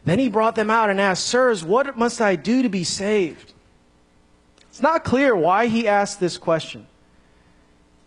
Then 0.04 0.20
he 0.20 0.30
brought 0.30 0.56
them 0.56 0.70
out 0.70 0.90
and 0.90 1.02
asked, 1.02 1.26
Sirs, 1.26 1.64
what 1.64 1.98
must 1.98 2.22
I 2.22 2.36
do 2.36 2.62
to 2.62 2.70
be 2.70 2.84
saved? 2.84 3.54
It's 4.70 4.82
not 4.82 5.04
clear 5.04 5.36
why 5.36 5.68
he 5.68 5.88
asked 5.88 6.20
this 6.20 6.38
question. 6.38 6.86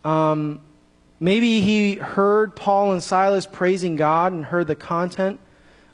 Um, 0.05 0.61
maybe 1.21 1.61
he 1.61 1.95
heard 1.95 2.55
Paul 2.57 2.93
and 2.93 3.03
Silas 3.03 3.47
praising 3.47 3.97
God 3.97 4.33
and 4.33 4.45
heard 4.45 4.67
the 4.67 4.77
content 4.77 5.41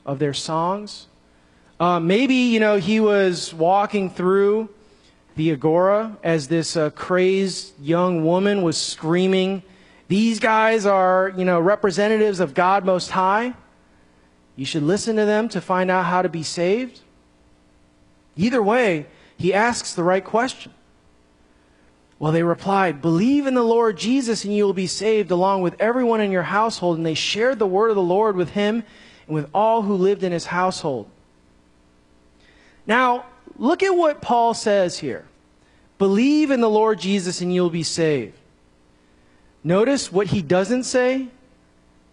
of 0.05 0.19
their 0.19 0.33
songs. 0.33 1.07
Uh, 1.79 1.99
maybe, 1.99 2.35
you 2.35 2.59
know, 2.59 2.77
he 2.77 2.99
was 2.99 3.53
walking 3.53 4.09
through 4.09 4.69
the 5.35 5.51
agora 5.51 6.17
as 6.23 6.47
this 6.47 6.77
uh, 6.77 6.89
crazed 6.91 7.73
young 7.81 8.23
woman 8.23 8.61
was 8.61 8.77
screaming, 8.77 9.63
These 10.07 10.39
guys 10.39 10.85
are, 10.85 11.33
you 11.35 11.45
know, 11.45 11.59
representatives 11.59 12.39
of 12.39 12.53
God 12.53 12.85
Most 12.85 13.11
High. 13.11 13.53
You 14.55 14.65
should 14.65 14.83
listen 14.83 15.17
to 15.17 15.25
them 15.25 15.49
to 15.49 15.59
find 15.59 15.91
out 15.91 16.05
how 16.05 16.21
to 16.21 16.29
be 16.29 16.43
saved. 16.43 17.01
Either 18.37 18.63
way, 18.63 19.07
he 19.37 19.53
asks 19.53 19.93
the 19.93 20.03
right 20.03 20.23
question. 20.23 20.71
Well, 22.17 22.31
they 22.31 22.43
replied, 22.43 23.01
Believe 23.01 23.45
in 23.45 23.55
the 23.55 23.63
Lord 23.63 23.97
Jesus 23.97 24.45
and 24.45 24.55
you 24.55 24.65
will 24.65 24.73
be 24.73 24.87
saved 24.87 25.31
along 25.31 25.61
with 25.61 25.75
everyone 25.79 26.21
in 26.21 26.31
your 26.31 26.43
household. 26.43 26.97
And 26.97 27.05
they 27.05 27.13
shared 27.13 27.59
the 27.59 27.67
word 27.67 27.89
of 27.89 27.95
the 27.95 28.01
Lord 28.01 28.35
with 28.35 28.51
him 28.51 28.83
and 29.27 29.35
with 29.35 29.49
all 29.53 29.81
who 29.81 29.95
lived 29.95 30.23
in 30.23 30.31
his 30.31 30.45
household. 30.45 31.09
Now, 32.87 33.25
look 33.57 33.83
at 33.83 33.95
what 33.95 34.21
Paul 34.21 34.53
says 34.53 34.99
here 34.99 35.25
Believe 35.97 36.51
in 36.51 36.61
the 36.61 36.69
Lord 36.69 36.99
Jesus 36.99 37.41
and 37.41 37.53
you'll 37.53 37.69
be 37.69 37.83
saved. 37.83 38.37
Notice 39.63 40.11
what 40.11 40.27
he 40.27 40.41
doesn't 40.41 40.83
say. 40.83 41.27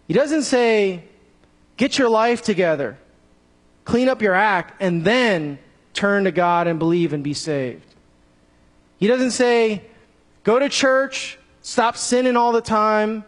He 0.07 0.13
doesn't 0.13 0.43
say, 0.43 1.03
Get 1.77 1.97
your 1.97 2.09
life 2.09 2.41
together, 2.41 2.97
clean 3.85 4.09
up 4.09 4.21
your 4.21 4.33
act, 4.33 4.81
and 4.81 5.05
then 5.05 5.59
turn 5.93 6.25
to 6.25 6.31
God 6.31 6.67
and 6.67 6.77
believe 6.77 7.13
and 7.13 7.23
be 7.23 7.33
saved. 7.33 7.85
He 8.97 9.07
doesn't 9.07 9.31
say, 9.31 9.83
Go 10.43 10.59
to 10.59 10.69
church, 10.69 11.37
stop 11.61 11.95
sinning 11.95 12.35
all 12.35 12.51
the 12.51 12.61
time, 12.61 13.23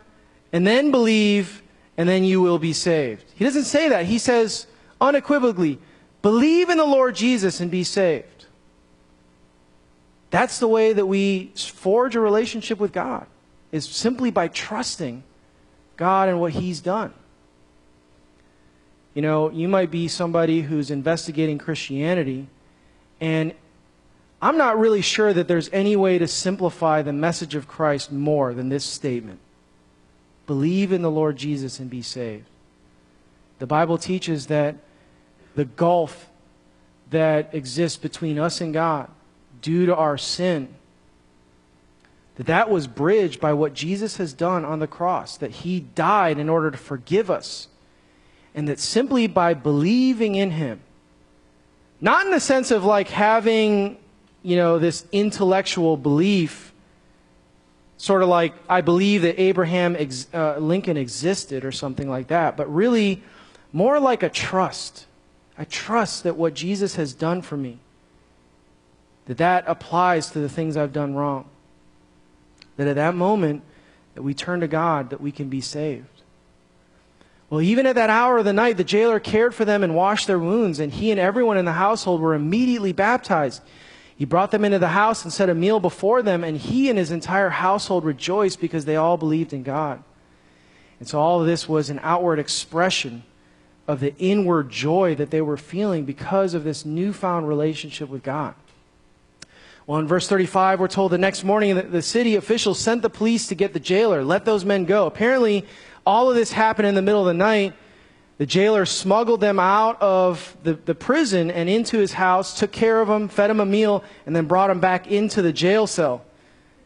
and 0.51 0.65
then 0.65 0.91
believe, 0.91 1.63
and 1.97 2.07
then 2.07 2.23
you 2.23 2.41
will 2.41 2.59
be 2.59 2.73
saved. 2.73 3.25
He 3.35 3.45
doesn't 3.45 3.63
say 3.63 3.89
that. 3.89 4.05
He 4.05 4.17
says 4.17 4.67
unequivocally, 4.99 5.79
believe 6.21 6.69
in 6.69 6.77
the 6.77 6.85
Lord 6.85 7.15
Jesus 7.15 7.59
and 7.59 7.71
be 7.71 7.83
saved. 7.83 8.45
That's 10.29 10.59
the 10.59 10.67
way 10.67 10.91
that 10.91 11.05
we 11.05 11.51
forge 11.55 12.15
a 12.15 12.19
relationship 12.19 12.79
with 12.79 12.91
God, 12.91 13.27
is 13.71 13.85
simply 13.85 14.31
by 14.31 14.49
trusting 14.49 15.23
God 15.95 16.27
and 16.27 16.41
what 16.41 16.53
He's 16.53 16.81
done. 16.81 17.13
You 19.13 19.21
know, 19.21 19.49
you 19.49 19.69
might 19.69 19.91
be 19.91 20.09
somebody 20.09 20.61
who's 20.61 20.91
investigating 20.91 21.57
Christianity, 21.57 22.47
and 23.21 23.53
I'm 24.45 24.57
not 24.57 24.77
really 24.77 25.01
sure 25.01 25.33
that 25.33 25.47
there's 25.47 25.71
any 25.73 25.95
way 25.95 26.19
to 26.19 26.27
simplify 26.27 27.01
the 27.01 27.11
message 27.11 27.55
of 27.55 27.67
Christ 27.67 28.11
more 28.11 28.53
than 28.53 28.69
this 28.69 28.85
statement 28.85 29.39
Believe 30.45 30.91
in 30.91 31.01
the 31.01 31.09
Lord 31.09 31.35
Jesus 31.35 31.79
and 31.79 31.89
be 31.89 32.03
saved. 32.03 32.45
The 33.57 33.65
Bible 33.65 33.97
teaches 33.97 34.45
that 34.45 34.75
the 35.55 35.65
gulf 35.65 36.29
that 37.09 37.55
exists 37.55 37.97
between 37.97 38.37
us 38.37 38.61
and 38.61 38.71
God 38.71 39.09
due 39.63 39.87
to 39.87 39.95
our 39.95 40.15
sin 40.15 40.75
that 42.35 42.45
that 42.45 42.69
was 42.69 42.85
bridged 42.85 43.39
by 43.39 43.53
what 43.53 43.73
Jesus 43.73 44.17
has 44.17 44.31
done 44.31 44.63
on 44.63 44.77
the 44.77 44.85
cross 44.85 45.37
that 45.37 45.49
he 45.49 45.79
died 45.79 46.37
in 46.37 46.49
order 46.49 46.69
to 46.69 46.77
forgive 46.77 47.31
us 47.31 47.67
and 48.53 48.67
that 48.67 48.79
simply 48.79 49.25
by 49.25 49.55
believing 49.55 50.35
in 50.35 50.51
him 50.51 50.81
not 51.99 52.27
in 52.27 52.31
the 52.31 52.39
sense 52.39 52.69
of 52.69 52.85
like 52.85 53.07
having 53.07 53.97
you 54.45 54.55
know, 54.55 54.77
this 54.77 55.07
intellectual 55.11 55.97
belief, 55.97 56.71
sort 57.97 58.21
of 58.21 58.29
like 58.29 58.53
I 58.69 58.81
believe 58.81 59.23
that 59.23 59.41
Abraham 59.41 59.95
ex- 59.97 60.27
uh, 60.31 60.57
Lincoln 60.57 60.97
existed 60.97 61.65
or 61.65 61.71
something 61.71 62.07
like 62.07 62.27
that, 62.27 62.55
but 62.55 62.71
really 62.71 63.23
more 63.73 63.99
like 63.99 64.21
a 64.21 64.29
trust. 64.29 65.07
I 65.57 65.63
trust 65.63 66.23
that 66.23 66.35
what 66.35 66.53
Jesus 66.53 66.95
has 66.95 67.15
done 67.15 67.41
for 67.41 67.57
me, 67.57 67.79
that 69.25 69.37
that 69.37 69.63
applies 69.65 70.29
to 70.31 70.39
the 70.39 70.49
things 70.49 70.77
I've 70.77 70.93
done 70.93 71.15
wrong. 71.15 71.49
That 72.77 72.87
at 72.87 72.97
that 72.97 73.15
moment, 73.15 73.63
that 74.13 74.21
we 74.21 74.35
turn 74.35 74.59
to 74.59 74.67
God, 74.67 75.09
that 75.09 75.21
we 75.21 75.31
can 75.31 75.49
be 75.49 75.61
saved. 75.61 76.21
Well, 77.49 77.61
even 77.61 77.87
at 77.87 77.95
that 77.95 78.11
hour 78.11 78.37
of 78.37 78.45
the 78.45 78.53
night, 78.53 78.77
the 78.77 78.83
jailer 78.83 79.19
cared 79.19 79.55
for 79.55 79.65
them 79.65 79.83
and 79.83 79.95
washed 79.95 80.27
their 80.27 80.37
wounds, 80.37 80.79
and 80.79 80.93
he 80.93 81.09
and 81.09 81.19
everyone 81.19 81.57
in 81.57 81.65
the 81.65 81.71
household 81.71 82.21
were 82.21 82.35
immediately 82.35 82.93
baptized. 82.93 83.63
He 84.17 84.25
brought 84.25 84.51
them 84.51 84.63
into 84.63 84.79
the 84.79 84.89
house 84.89 85.23
and 85.23 85.33
set 85.33 85.49
a 85.49 85.55
meal 85.55 85.79
before 85.79 86.21
them, 86.21 86.43
and 86.43 86.57
he 86.57 86.89
and 86.89 86.97
his 86.97 87.11
entire 87.11 87.49
household 87.49 88.05
rejoiced 88.05 88.61
because 88.61 88.85
they 88.85 88.95
all 88.95 89.17
believed 89.17 89.51
in 89.51 89.63
God. 89.63 90.01
And 90.99 91.07
so 91.07 91.19
all 91.19 91.41
of 91.41 91.47
this 91.47 91.67
was 91.67 91.89
an 91.89 91.99
outward 92.01 92.39
expression 92.39 93.23
of 93.87 93.99
the 93.99 94.15
inward 94.17 94.69
joy 94.69 95.15
that 95.15 95.31
they 95.31 95.41
were 95.41 95.57
feeling 95.57 96.05
because 96.05 96.53
of 96.53 96.63
this 96.63 96.85
newfound 96.85 97.47
relationship 97.47 98.09
with 98.09 98.23
God. 98.23 98.55
Well, 99.85 99.99
in 99.99 100.07
verse 100.07 100.27
35, 100.27 100.79
we're 100.79 100.87
told 100.87 101.11
the 101.11 101.17
next 101.17 101.43
morning 101.43 101.75
that 101.75 101.91
the 101.91 102.01
city 102.01 102.35
officials 102.35 102.79
sent 102.79 103.03
the 103.03 103.09
police 103.09 103.47
to 103.47 103.55
get 103.55 103.73
the 103.73 103.79
jailer. 103.79 104.23
Let 104.23 104.45
those 104.45 104.65
men 104.65 104.85
go. 104.85 105.05
Apparently, 105.05 105.65
all 106.05 106.29
of 106.29 106.35
this 106.35 106.51
happened 106.51 106.87
in 106.87 106.95
the 106.95 107.03
middle 107.03 107.21
of 107.21 107.27
the 107.27 107.33
night 107.35 107.73
the 108.37 108.45
jailer 108.45 108.85
smuggled 108.85 109.39
them 109.39 109.59
out 109.59 110.01
of 110.01 110.57
the, 110.63 110.73
the 110.73 110.95
prison 110.95 111.49
and 111.49 111.69
into 111.69 111.97
his 111.97 112.13
house, 112.13 112.59
took 112.59 112.71
care 112.71 112.99
of 113.01 113.07
them, 113.07 113.29
fed 113.29 113.49
them 113.49 113.59
a 113.59 113.65
meal, 113.65 114.03
and 114.25 114.35
then 114.35 114.45
brought 114.45 114.67
them 114.67 114.79
back 114.79 115.07
into 115.07 115.41
the 115.41 115.53
jail 115.53 115.87
cell 115.87 116.25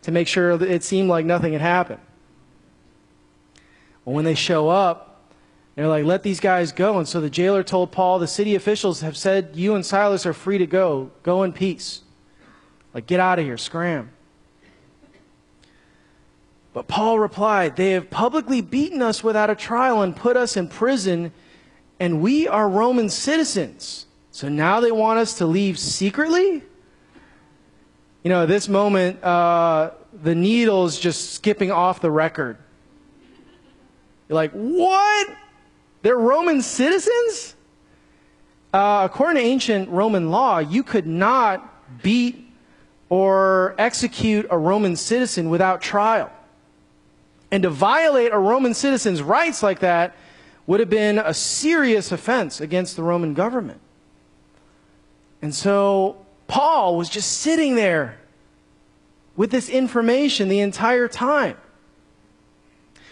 to 0.04 0.12
make 0.12 0.28
sure 0.28 0.58
that 0.58 0.70
it 0.70 0.84
seemed 0.84 1.10
like 1.10 1.26
nothing 1.26 1.54
had 1.54 1.62
happened. 1.62 2.00
Well, 4.06 4.16
when 4.16 4.26
they 4.26 4.36
show 4.36 4.70
up, 4.70 5.24
they're 5.76 5.88
like, 5.88 6.06
let 6.06 6.24
these 6.24 6.40
guys 6.40 6.72
go. 6.72 6.98
And 6.98 7.08
so 7.08 7.22
the 7.22 7.30
jailer 7.30 7.64
told 7.64 7.92
Paul, 7.92 8.20
the 8.20 8.28
city 8.28 8.54
officials 8.54 9.02
have 9.02 9.16
said, 9.16 9.52
you 9.56 9.76
and 9.76 9.86
Silas 9.86 10.26
are 10.26 10.34
free 10.34 10.58
to 10.58 10.68
go. 10.68 11.12
Go 11.24 11.44
in 11.44 11.54
peace. 11.54 12.02
Like, 12.94 13.08
get 13.08 13.20
out 13.20 13.40
of 13.40 13.46
here, 13.46 13.58
scram. 13.58 14.12
But 16.74 16.88
Paul 16.88 17.20
replied, 17.20 17.76
They 17.76 17.92
have 17.92 18.10
publicly 18.10 18.62
beaten 18.62 19.02
us 19.02 19.24
without 19.24 19.50
a 19.50 19.56
trial 19.56 20.02
and 20.02 20.16
put 20.16 20.38
us 20.38 20.56
in 20.56 20.68
prison, 20.68 21.32
and 22.00 22.22
we 22.22 22.48
are 22.48 22.70
Roman 22.70 23.10
citizens. 23.10 24.06
So 24.32 24.48
now 24.48 24.80
they 24.80 24.92
want 24.92 25.20
us 25.20 25.36
to 25.40 25.46
leave 25.46 25.80
secretly? 25.80 26.64
You 28.24 28.30
know, 28.30 28.44
at 28.44 28.50
this 28.50 28.70
moment, 28.70 29.24
uh, 29.24 29.92
the 30.24 30.36
needle's 30.36 31.00
just 31.00 31.34
skipping 31.34 31.72
off 31.72 32.02
the 32.02 32.12
record. 32.12 32.58
You're 34.28 34.36
like, 34.36 34.52
what? 34.52 35.28
They're 36.02 36.18
Roman 36.18 36.62
citizens? 36.62 37.56
Uh, 38.74 39.02
according 39.10 39.42
to 39.42 39.48
ancient 39.48 39.90
Roman 39.90 40.30
law, 40.30 40.60
you 40.60 40.84
could 40.84 41.08
not 41.08 42.02
beat 42.04 42.48
or 43.10 43.74
execute 43.80 44.46
a 44.52 44.58
Roman 44.58 44.96
citizen 44.96 45.50
without 45.50 45.82
trial. 45.82 46.32
And 47.52 47.64
to 47.64 47.70
violate 47.70 48.32
a 48.32 48.38
Roman 48.38 48.74
citizen's 48.74 49.22
rights 49.22 49.64
like 49.64 49.80
that 49.80 50.16
would 50.68 50.80
have 50.80 50.90
been 50.90 51.18
a 51.18 51.34
serious 51.34 52.12
offense 52.12 52.62
against 52.62 52.96
the 52.96 53.04
Roman 53.04 53.34
government. 53.34 53.82
And 55.42 55.54
so 55.56 56.26
Paul 56.48 56.98
was 56.98 57.10
just 57.10 57.40
sitting 57.40 57.76
there 57.76 58.20
with 59.36 59.52
this 59.52 59.70
information 59.70 60.50
the 60.50 60.60
entire 60.60 61.08
time. 61.08 61.58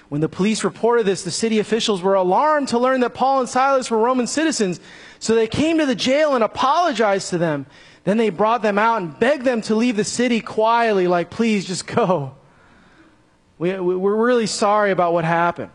When 0.09 0.21
the 0.21 0.29
police 0.29 0.63
reported 0.63 1.05
this, 1.05 1.23
the 1.23 1.31
city 1.31 1.59
officials 1.59 2.01
were 2.01 2.13
alarmed 2.13 2.69
to 2.69 2.79
learn 2.79 3.01
that 3.01 3.13
Paul 3.13 3.41
and 3.41 3.49
Silas 3.49 3.91
were 3.91 3.97
Roman 3.97 4.27
citizens. 4.27 4.79
So 5.19 5.35
they 5.35 5.47
came 5.47 5.79
to 5.79 5.85
the 5.85 5.95
jail 5.95 6.35
and 6.35 6.43
apologized 6.43 7.29
to 7.31 7.38
them. 7.38 7.65
Then 8.03 8.17
they 8.17 8.29
brought 8.29 8.61
them 8.61 8.77
out 8.77 9.01
and 9.01 9.19
begged 9.19 9.43
them 9.43 9.61
to 9.63 9.75
leave 9.75 9.97
the 9.97 10.05
city 10.05 10.39
quietly, 10.39 11.07
like, 11.07 11.29
please 11.29 11.65
just 11.65 11.88
go. 11.88 12.35
We, 13.60 13.80
we're 13.80 14.16
really 14.16 14.45
sorry 14.45 14.91
about 14.91 15.14
what 15.14 15.26
happened. 15.26 15.72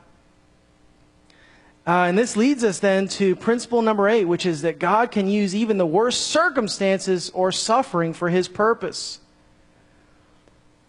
Uh, 1.84 2.04
and 2.06 2.16
this 2.16 2.36
leads 2.36 2.62
us 2.62 2.78
then 2.78 3.08
to 3.08 3.34
principle 3.34 3.82
number 3.82 4.08
eight, 4.08 4.24
which 4.24 4.46
is 4.46 4.62
that 4.62 4.78
God 4.78 5.10
can 5.10 5.28
use 5.28 5.54
even 5.54 5.78
the 5.78 5.86
worst 5.86 6.28
circumstances 6.28 7.30
or 7.30 7.50
suffering 7.50 8.12
for 8.12 8.28
his 8.28 8.46
purpose. 8.46 9.18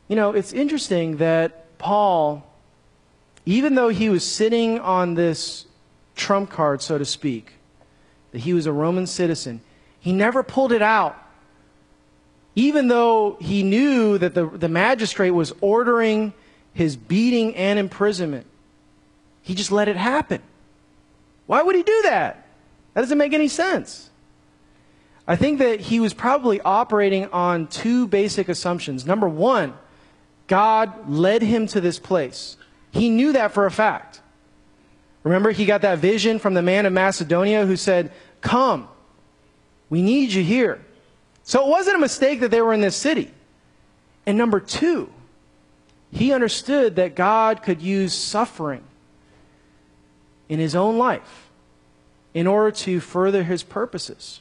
You 0.08 0.16
know, 0.16 0.32
it's 0.34 0.54
interesting 0.54 1.18
that 1.18 1.78
Paul, 1.80 2.46
even 3.46 3.74
though 3.74 3.90
he 3.90 4.10
was 4.10 4.24
sitting 4.24 4.80
on 4.80 5.16
this 5.16 5.66
trump 6.16 6.52
card, 6.52 6.84
so 6.84 7.00
to 7.00 7.06
speak, 7.06 7.54
that 8.32 8.40
he 8.40 8.54
was 8.54 8.68
a 8.68 8.72
Roman 8.72 9.08
citizen, 9.08 9.62
he 10.00 10.14
never 10.14 10.44
pulled 10.44 10.72
it 10.72 10.84
out. 10.84 11.18
Even 12.56 12.88
though 12.88 13.38
he 13.42 13.64
knew 13.64 14.20
that 14.20 14.36
the, 14.36 14.46
the 14.48 14.70
magistrate 14.70 15.32
was 15.32 15.54
ordering 15.60 16.34
his 16.74 16.96
beating 16.96 17.56
and 17.56 17.78
imprisonment, 17.78 18.46
he 19.42 19.56
just 19.56 19.72
let 19.72 19.88
it 19.88 19.96
happen. 19.96 20.42
Why 21.46 21.62
would 21.62 21.76
he 21.76 21.84
do 21.84 22.02
that? 22.04 22.48
That 22.94 23.02
doesn't 23.02 23.18
make 23.18 23.34
any 23.34 23.48
sense. 23.48 24.10
I 25.28 25.36
think 25.36 25.60
that 25.60 25.80
he 25.80 26.00
was 26.00 26.14
probably 26.14 26.60
operating 26.62 27.26
on 27.28 27.68
two 27.68 28.08
basic 28.08 28.50
assumptions. 28.50 29.06
Number 29.06 29.28
one, 29.28 29.74
God 30.48 31.10
led 31.10 31.42
him 31.42 31.68
to 31.68 31.82
this 31.82 32.00
place. 32.00 32.58
He 32.92 33.10
knew 33.10 33.34
that 33.34 33.54
for 33.54 33.66
a 33.66 33.72
fact. 33.72 34.22
Remember, 35.24 35.52
he 35.52 35.66
got 35.66 35.82
that 35.82 36.00
vision 36.00 36.40
from 36.40 36.54
the 36.54 36.62
man 36.62 36.86
of 36.86 36.94
Macedonia 36.94 37.66
who 37.66 37.78
said, 37.78 38.12
Come, 38.42 38.90
we 39.90 40.02
need 40.02 40.34
you 40.34 40.44
here. 40.44 40.84
So 41.44 41.66
it 41.66 41.70
wasn't 41.70 41.98
a 41.98 42.00
mistake 42.00 42.42
that 42.42 42.52
they 42.52 42.62
were 42.62 42.74
in 42.74 42.82
this 42.82 42.96
city. 42.96 43.32
And 44.26 44.38
number 44.38 44.60
two, 44.60 45.10
he 46.14 46.32
understood 46.32 46.96
that 46.98 47.16
God 47.16 47.64
could 47.64 47.82
use 47.82 48.14
suffering 48.14 48.84
in 50.48 50.60
his 50.60 50.76
own 50.76 50.98
life 50.98 51.50
in 52.34 52.46
order 52.46 52.72
to 52.72 53.00
further 53.00 53.44
his 53.44 53.64
purposes. 53.64 54.40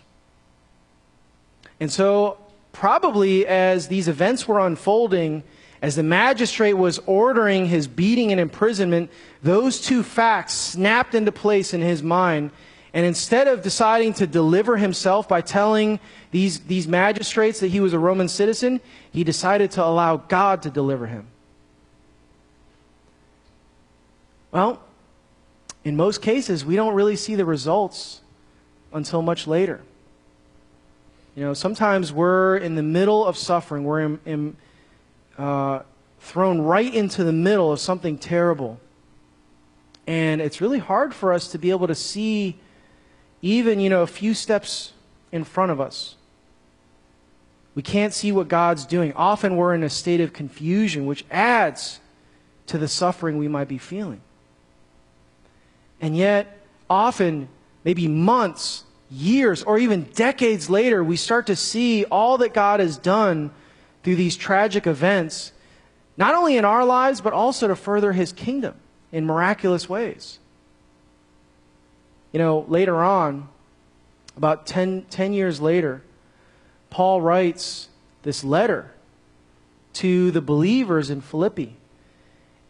And 1.80 1.90
so, 1.90 2.36
probably 2.72 3.46
as 3.46 3.88
these 3.88 4.06
events 4.06 4.46
were 4.46 4.60
unfolding, 4.60 5.42
as 5.80 5.96
the 5.96 6.02
magistrate 6.02 6.74
was 6.74 7.00
ordering 7.06 7.66
his 7.66 7.88
beating 7.88 8.30
and 8.30 8.40
imprisonment, 8.40 9.10
those 9.42 9.80
two 9.80 10.02
facts 10.02 10.52
snapped 10.52 11.14
into 11.14 11.32
place 11.32 11.72
in 11.72 11.80
his 11.80 12.02
mind. 12.02 12.50
And 12.94 13.06
instead 13.06 13.48
of 13.48 13.62
deciding 13.62 14.12
to 14.14 14.26
deliver 14.26 14.76
himself 14.76 15.26
by 15.26 15.40
telling 15.40 15.98
these, 16.30 16.60
these 16.60 16.86
magistrates 16.86 17.60
that 17.60 17.68
he 17.68 17.80
was 17.80 17.94
a 17.94 17.98
Roman 17.98 18.28
citizen, 18.28 18.82
he 19.10 19.24
decided 19.24 19.70
to 19.72 19.84
allow 19.84 20.18
God 20.18 20.62
to 20.62 20.70
deliver 20.70 21.06
him. 21.06 21.31
Well, 24.52 24.82
in 25.82 25.96
most 25.96 26.22
cases, 26.22 26.64
we 26.64 26.76
don't 26.76 26.94
really 26.94 27.16
see 27.16 27.34
the 27.34 27.44
results 27.44 28.20
until 28.92 29.22
much 29.22 29.46
later. 29.46 29.80
You 31.34 31.44
know, 31.44 31.54
sometimes 31.54 32.12
we're 32.12 32.58
in 32.58 32.74
the 32.74 32.82
middle 32.82 33.24
of 33.24 33.38
suffering. 33.38 33.84
We're 33.84 34.00
in, 34.02 34.20
in, 34.26 34.56
uh, 35.38 35.80
thrown 36.20 36.60
right 36.60 36.92
into 36.94 37.24
the 37.24 37.32
middle 37.32 37.72
of 37.72 37.80
something 37.80 38.18
terrible. 38.18 38.78
And 40.06 40.40
it's 40.42 40.60
really 40.60 40.78
hard 40.78 41.14
for 41.14 41.32
us 41.32 41.48
to 41.48 41.58
be 41.58 41.70
able 41.70 41.86
to 41.86 41.94
see 41.94 42.58
even, 43.40 43.80
you 43.80 43.88
know, 43.88 44.02
a 44.02 44.06
few 44.06 44.34
steps 44.34 44.92
in 45.32 45.44
front 45.44 45.72
of 45.72 45.80
us. 45.80 46.16
We 47.74 47.82
can't 47.82 48.12
see 48.12 48.30
what 48.30 48.48
God's 48.48 48.84
doing. 48.84 49.14
Often 49.14 49.56
we're 49.56 49.74
in 49.74 49.82
a 49.82 49.88
state 49.88 50.20
of 50.20 50.34
confusion, 50.34 51.06
which 51.06 51.24
adds 51.30 52.00
to 52.66 52.76
the 52.76 52.88
suffering 52.88 53.38
we 53.38 53.48
might 53.48 53.68
be 53.68 53.78
feeling. 53.78 54.20
And 56.02 56.16
yet, 56.16 56.58
often, 56.90 57.48
maybe 57.84 58.08
months, 58.08 58.84
years, 59.08 59.62
or 59.62 59.78
even 59.78 60.02
decades 60.14 60.68
later, 60.68 61.02
we 61.02 61.16
start 61.16 61.46
to 61.46 61.56
see 61.56 62.04
all 62.06 62.38
that 62.38 62.52
God 62.52 62.80
has 62.80 62.98
done 62.98 63.52
through 64.02 64.16
these 64.16 64.36
tragic 64.36 64.88
events, 64.88 65.52
not 66.16 66.34
only 66.34 66.56
in 66.56 66.64
our 66.64 66.84
lives, 66.84 67.20
but 67.20 67.32
also 67.32 67.68
to 67.68 67.76
further 67.76 68.12
his 68.12 68.32
kingdom 68.32 68.74
in 69.12 69.24
miraculous 69.24 69.88
ways. 69.88 70.40
You 72.32 72.40
know, 72.40 72.64
later 72.66 72.96
on, 72.96 73.48
about 74.36 74.66
10, 74.66 75.06
10 75.08 75.32
years 75.32 75.60
later, 75.60 76.02
Paul 76.90 77.20
writes 77.20 77.88
this 78.22 78.42
letter 78.42 78.90
to 79.94 80.30
the 80.30 80.40
believers 80.40 81.10
in 81.10 81.20
Philippi. 81.20 81.76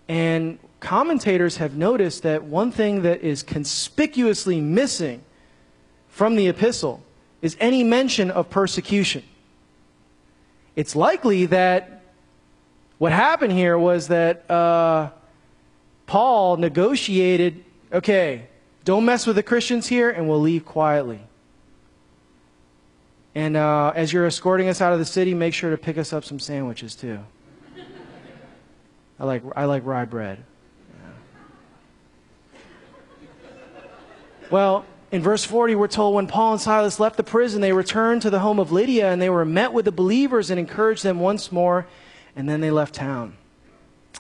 And 0.09 0.59
commentators 0.83 1.59
have 1.59 1.77
noticed 1.77 2.25
that 2.25 2.43
one 2.45 2.73
thing 2.73 3.03
that 3.03 3.23
is 3.23 3.43
conspicuously 3.43 4.61
missing 4.61 5.23
from 6.09 6.35
the 6.35 6.49
epistle 6.49 7.03
is 7.41 7.57
any 7.61 7.83
mention 7.83 8.31
of 8.31 8.51
persecution. 8.51 9.23
It's 10.75 10.95
likely 10.97 11.47
that 11.47 12.03
what 12.99 13.13
happened 13.13 13.53
here 13.53 13.79
was 13.79 14.09
that 14.09 14.51
uh, 14.51 15.11
Paul 16.07 16.57
negotiated 16.57 17.65
okay, 17.93 18.49
don't 18.85 19.05
mess 19.05 19.27
with 19.27 19.37
the 19.37 19.43
Christians 19.43 19.87
here, 19.87 20.11
and 20.11 20.29
we'll 20.29 20.41
leave 20.41 20.65
quietly. 20.65 21.21
And 23.35 23.57
uh, 23.57 23.93
as 23.95 24.13
you're 24.13 24.27
escorting 24.27 24.69
us 24.69 24.81
out 24.81 24.93
of 24.93 24.99
the 24.99 25.05
city, 25.05 25.35
make 25.35 25.55
sure 25.55 25.71
to 25.71 25.77
pick 25.77 25.99
us 25.99 26.13
up 26.13 26.25
some 26.25 26.39
sandwiches 26.39 26.95
too. 26.95 27.21
I 29.21 29.25
like, 29.25 29.43
I 29.55 29.67
like 29.67 29.85
rye 29.85 30.07
bread. 30.07 30.45
Well, 34.53 34.85
in 35.11 35.23
verse 35.23 35.47
40, 35.47 35.77
we're 35.77 35.89
told 35.89 36.15
when 36.15 36.27
Paul 36.27 36.53
and 36.53 36.61
Silas 36.61 37.01
left 37.01 37.17
the 37.17 37.25
prison, 37.25 37.63
they 37.63 37.73
returned 37.73 38.21
to 38.21 38.29
the 38.29 38.41
home 38.41 38.59
of 38.59 38.71
Lydia 38.71 39.11
and 39.11 39.21
they 39.21 39.31
were 39.31 39.47
met 39.47 39.73
with 39.73 39.87
the 39.87 39.93
believers 39.93 40.51
and 40.51 40.61
encouraged 40.61 41.03
them 41.03 41.21
once 41.21 41.51
more, 41.51 41.87
and 42.37 42.47
then 42.47 42.61
they 42.61 42.71
left 42.71 42.95
town. 42.95 43.39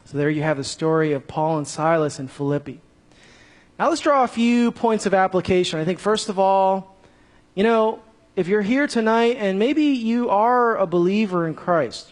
So 0.06 0.16
there 0.16 0.30
you 0.30 0.42
have 0.42 0.56
the 0.56 0.64
story 0.64 1.12
of 1.12 1.28
Paul 1.28 1.58
and 1.58 1.68
Silas 1.68 2.18
in 2.18 2.28
Philippi. 2.28 2.80
Now 3.78 3.90
let's 3.90 4.00
draw 4.00 4.24
a 4.24 4.26
few 4.26 4.72
points 4.72 5.04
of 5.04 5.12
application. 5.12 5.78
I 5.78 5.84
think, 5.84 5.98
first 5.98 6.30
of 6.30 6.38
all, 6.38 6.96
you 7.54 7.62
know, 7.62 8.00
if 8.34 8.48
you're 8.48 8.62
here 8.62 8.86
tonight 8.86 9.36
and 9.38 9.58
maybe 9.58 9.84
you 9.84 10.30
are 10.30 10.78
a 10.78 10.86
believer 10.86 11.46
in 11.46 11.52
Christ, 11.52 12.10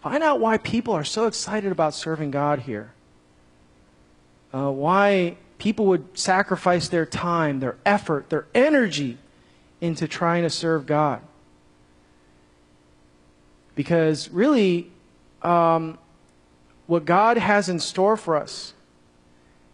find 0.00 0.22
out 0.22 0.38
why 0.38 0.58
people 0.58 0.94
are 0.94 1.02
so 1.02 1.26
excited 1.26 1.72
about 1.72 1.92
serving 1.92 2.30
God 2.30 2.60
here. 2.60 2.92
Uh, 4.54 4.70
why 4.70 5.38
people 5.58 5.86
would 5.86 6.16
sacrifice 6.16 6.88
their 6.88 7.06
time, 7.06 7.60
their 7.60 7.76
effort, 7.84 8.30
their 8.30 8.46
energy 8.54 9.18
into 9.80 10.08
trying 10.08 10.42
to 10.42 10.50
serve 10.50 10.86
God. 10.86 11.20
Because 13.74 14.28
really, 14.30 14.90
um, 15.42 15.98
what 16.86 17.04
God 17.04 17.36
has 17.36 17.68
in 17.68 17.78
store 17.78 18.16
for 18.16 18.36
us 18.36 18.72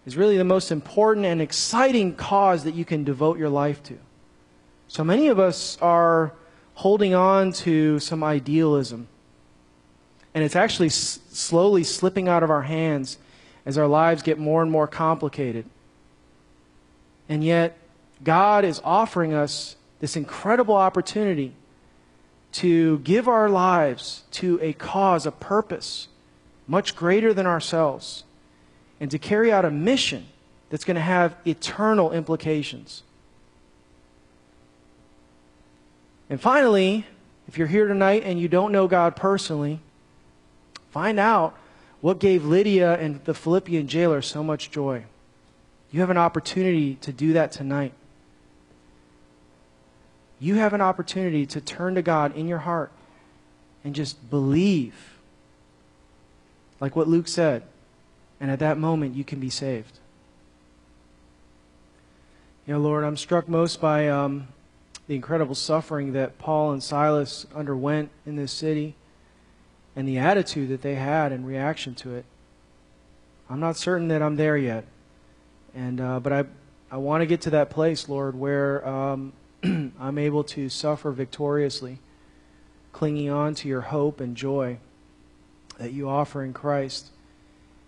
is 0.04 0.16
really 0.16 0.36
the 0.36 0.44
most 0.44 0.70
important 0.70 1.24
and 1.24 1.40
exciting 1.40 2.14
cause 2.14 2.64
that 2.64 2.74
you 2.74 2.84
can 2.84 3.04
devote 3.04 3.38
your 3.38 3.48
life 3.48 3.82
to. 3.84 3.98
So 4.88 5.02
many 5.04 5.28
of 5.28 5.38
us 5.38 5.78
are 5.80 6.32
holding 6.74 7.14
on 7.14 7.52
to 7.52 7.98
some 8.00 8.22
idealism. 8.22 9.08
And 10.34 10.44
it's 10.44 10.56
actually 10.56 10.88
s- 10.88 11.20
slowly 11.30 11.84
slipping 11.84 12.28
out 12.28 12.42
of 12.42 12.50
our 12.50 12.62
hands 12.62 13.18
as 13.64 13.78
our 13.78 13.86
lives 13.86 14.22
get 14.22 14.38
more 14.38 14.60
and 14.60 14.70
more 14.70 14.86
complicated. 14.86 15.64
And 17.28 17.42
yet, 17.42 17.76
God 18.22 18.64
is 18.64 18.80
offering 18.84 19.34
us 19.34 19.76
this 20.00 20.16
incredible 20.16 20.76
opportunity 20.76 21.54
to 22.52 22.98
give 23.00 23.26
our 23.26 23.48
lives 23.48 24.22
to 24.30 24.58
a 24.62 24.72
cause, 24.74 25.26
a 25.26 25.32
purpose 25.32 26.08
much 26.66 26.94
greater 26.94 27.34
than 27.34 27.46
ourselves, 27.46 28.24
and 29.00 29.10
to 29.10 29.18
carry 29.18 29.52
out 29.52 29.64
a 29.64 29.70
mission 29.70 30.26
that's 30.70 30.84
going 30.84 30.94
to 30.94 31.00
have 31.00 31.34
eternal 31.46 32.12
implications. 32.12 33.02
And 36.30 36.40
finally, 36.40 37.06
if 37.48 37.58
you're 37.58 37.66
here 37.66 37.86
tonight 37.86 38.22
and 38.24 38.40
you 38.40 38.48
don't 38.48 38.72
know 38.72 38.88
God 38.88 39.14
personally, 39.14 39.80
find 40.90 41.18
out 41.18 41.56
what 42.00 42.18
gave 42.18 42.44
Lydia 42.44 42.98
and 42.98 43.22
the 43.24 43.34
Philippian 43.34 43.88
jailer 43.88 44.22
so 44.22 44.42
much 44.42 44.70
joy. 44.70 45.04
You 45.94 46.00
have 46.00 46.10
an 46.10 46.18
opportunity 46.18 46.96
to 47.02 47.12
do 47.12 47.34
that 47.34 47.52
tonight. 47.52 47.92
You 50.40 50.56
have 50.56 50.72
an 50.72 50.80
opportunity 50.80 51.46
to 51.46 51.60
turn 51.60 51.94
to 51.94 52.02
God 52.02 52.34
in 52.34 52.48
your 52.48 52.58
heart 52.58 52.90
and 53.84 53.94
just 53.94 54.28
believe, 54.28 54.96
like 56.80 56.96
what 56.96 57.06
Luke 57.06 57.28
said. 57.28 57.62
And 58.40 58.50
at 58.50 58.58
that 58.58 58.76
moment, 58.76 59.14
you 59.14 59.22
can 59.22 59.38
be 59.38 59.48
saved. 59.48 60.00
You 62.66 62.74
know, 62.74 62.80
Lord, 62.80 63.04
I'm 63.04 63.16
struck 63.16 63.48
most 63.48 63.80
by 63.80 64.08
um, 64.08 64.48
the 65.06 65.14
incredible 65.14 65.54
suffering 65.54 66.12
that 66.14 66.38
Paul 66.38 66.72
and 66.72 66.82
Silas 66.82 67.46
underwent 67.54 68.10
in 68.26 68.34
this 68.34 68.50
city 68.50 68.96
and 69.94 70.08
the 70.08 70.18
attitude 70.18 70.70
that 70.70 70.82
they 70.82 70.96
had 70.96 71.30
in 71.30 71.44
reaction 71.44 71.94
to 71.94 72.16
it. 72.16 72.24
I'm 73.48 73.60
not 73.60 73.76
certain 73.76 74.08
that 74.08 74.22
I'm 74.22 74.34
there 74.34 74.56
yet. 74.56 74.86
And, 75.74 76.00
uh, 76.00 76.20
but 76.20 76.32
I, 76.32 76.44
I 76.90 76.98
want 76.98 77.22
to 77.22 77.26
get 77.26 77.42
to 77.42 77.50
that 77.50 77.70
place, 77.70 78.08
Lord, 78.08 78.38
where 78.38 78.86
um, 78.86 79.32
I'm 79.64 80.18
able 80.18 80.44
to 80.44 80.68
suffer 80.68 81.10
victoriously, 81.10 81.98
clinging 82.92 83.30
on 83.30 83.54
to 83.56 83.68
your 83.68 83.80
hope 83.80 84.20
and 84.20 84.36
joy 84.36 84.78
that 85.78 85.92
you 85.92 86.08
offer 86.08 86.44
in 86.44 86.52
Christ. 86.52 87.10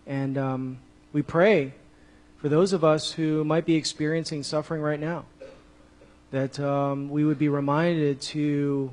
And 0.06 0.36
um, 0.36 0.78
we 1.12 1.22
pray 1.22 1.74
for 2.38 2.48
those 2.48 2.72
of 2.72 2.82
us 2.82 3.12
who 3.12 3.44
might 3.44 3.64
be 3.64 3.76
experiencing 3.76 4.42
suffering 4.42 4.82
right 4.82 5.00
now 5.00 5.24
that 6.32 6.58
um, 6.58 7.08
we 7.08 7.24
would 7.24 7.38
be 7.38 7.48
reminded 7.48 8.20
to 8.20 8.90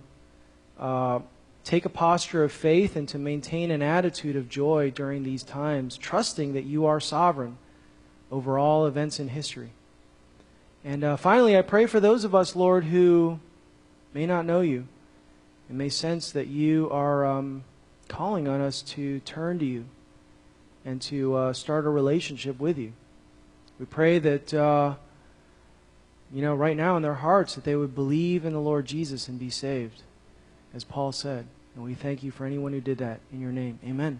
uh, 0.80 1.20
take 1.64 1.86
a 1.86 1.90
posture 1.90 2.44
of 2.44 2.52
faith 2.52 2.96
and 2.96 3.10
to 3.10 3.18
maintain 3.18 3.72
an 3.72 3.82
attitude 3.82 4.36
of 4.36 4.50
joy 4.50 4.92
during 4.92 5.24
these 5.24 5.44
times, 5.44 5.98
trusting 5.98 6.54
that 6.54 6.64
you 6.64 6.86
are 6.86 7.00
sovereign 7.00 7.58
over 8.34 8.58
all 8.58 8.86
events 8.86 9.20
in 9.20 9.30
history. 9.30 9.70
And 10.84 11.04
uh, 11.04 11.16
finally, 11.16 11.58
I 11.58 11.62
pray 11.62 11.86
for 11.86 12.00
those 12.00 12.24
of 12.24 12.34
us, 12.34 12.56
Lord, 12.56 12.86
who 12.86 13.40
may 14.14 14.26
not 14.26 14.46
know 14.46 14.62
you 14.62 14.88
and 15.70 15.78
may 15.78 15.90
sense 15.90 16.32
that 16.32 16.48
you 16.48 16.90
are 16.92 17.26
um, 17.26 17.64
calling 18.08 18.48
on 18.48 18.60
us 18.60 18.82
to 18.82 19.20
turn 19.22 19.60
to 19.60 19.66
you 19.66 19.86
and 20.84 21.02
to 21.04 21.36
uh, 21.36 21.54
start 21.54 21.86
a 21.86 21.90
relationship 21.90 22.60
with 22.60 22.78
you. 22.78 22.94
We 23.80 23.86
pray 23.86 24.20
that. 24.20 24.54
Uh, 24.54 24.96
you 26.34 26.42
know, 26.42 26.56
right 26.56 26.76
now 26.76 26.98
in 26.98 27.04
their 27.04 27.14
hearts 27.14 27.54
that 27.54 27.64
they 27.64 27.76
would 27.76 27.94
believe 27.94 28.44
in 28.44 28.54
the 28.54 28.60
Lord 28.60 28.88
Jesus 28.88 29.28
and 29.28 29.38
be 29.38 29.52
saved, 29.52 30.02
as 30.74 30.84
Paul 30.84 31.12
said. 31.12 31.46
And 31.76 31.84
we 31.84 31.94
thank 31.94 32.24
you 32.24 32.32
for 32.32 32.46
anyone 32.46 32.74
who 32.74 32.82
did 32.82 32.98
that 32.98 33.20
in 33.32 33.40
your 33.40 33.52
name. 33.52 33.78
Amen. 33.86 34.20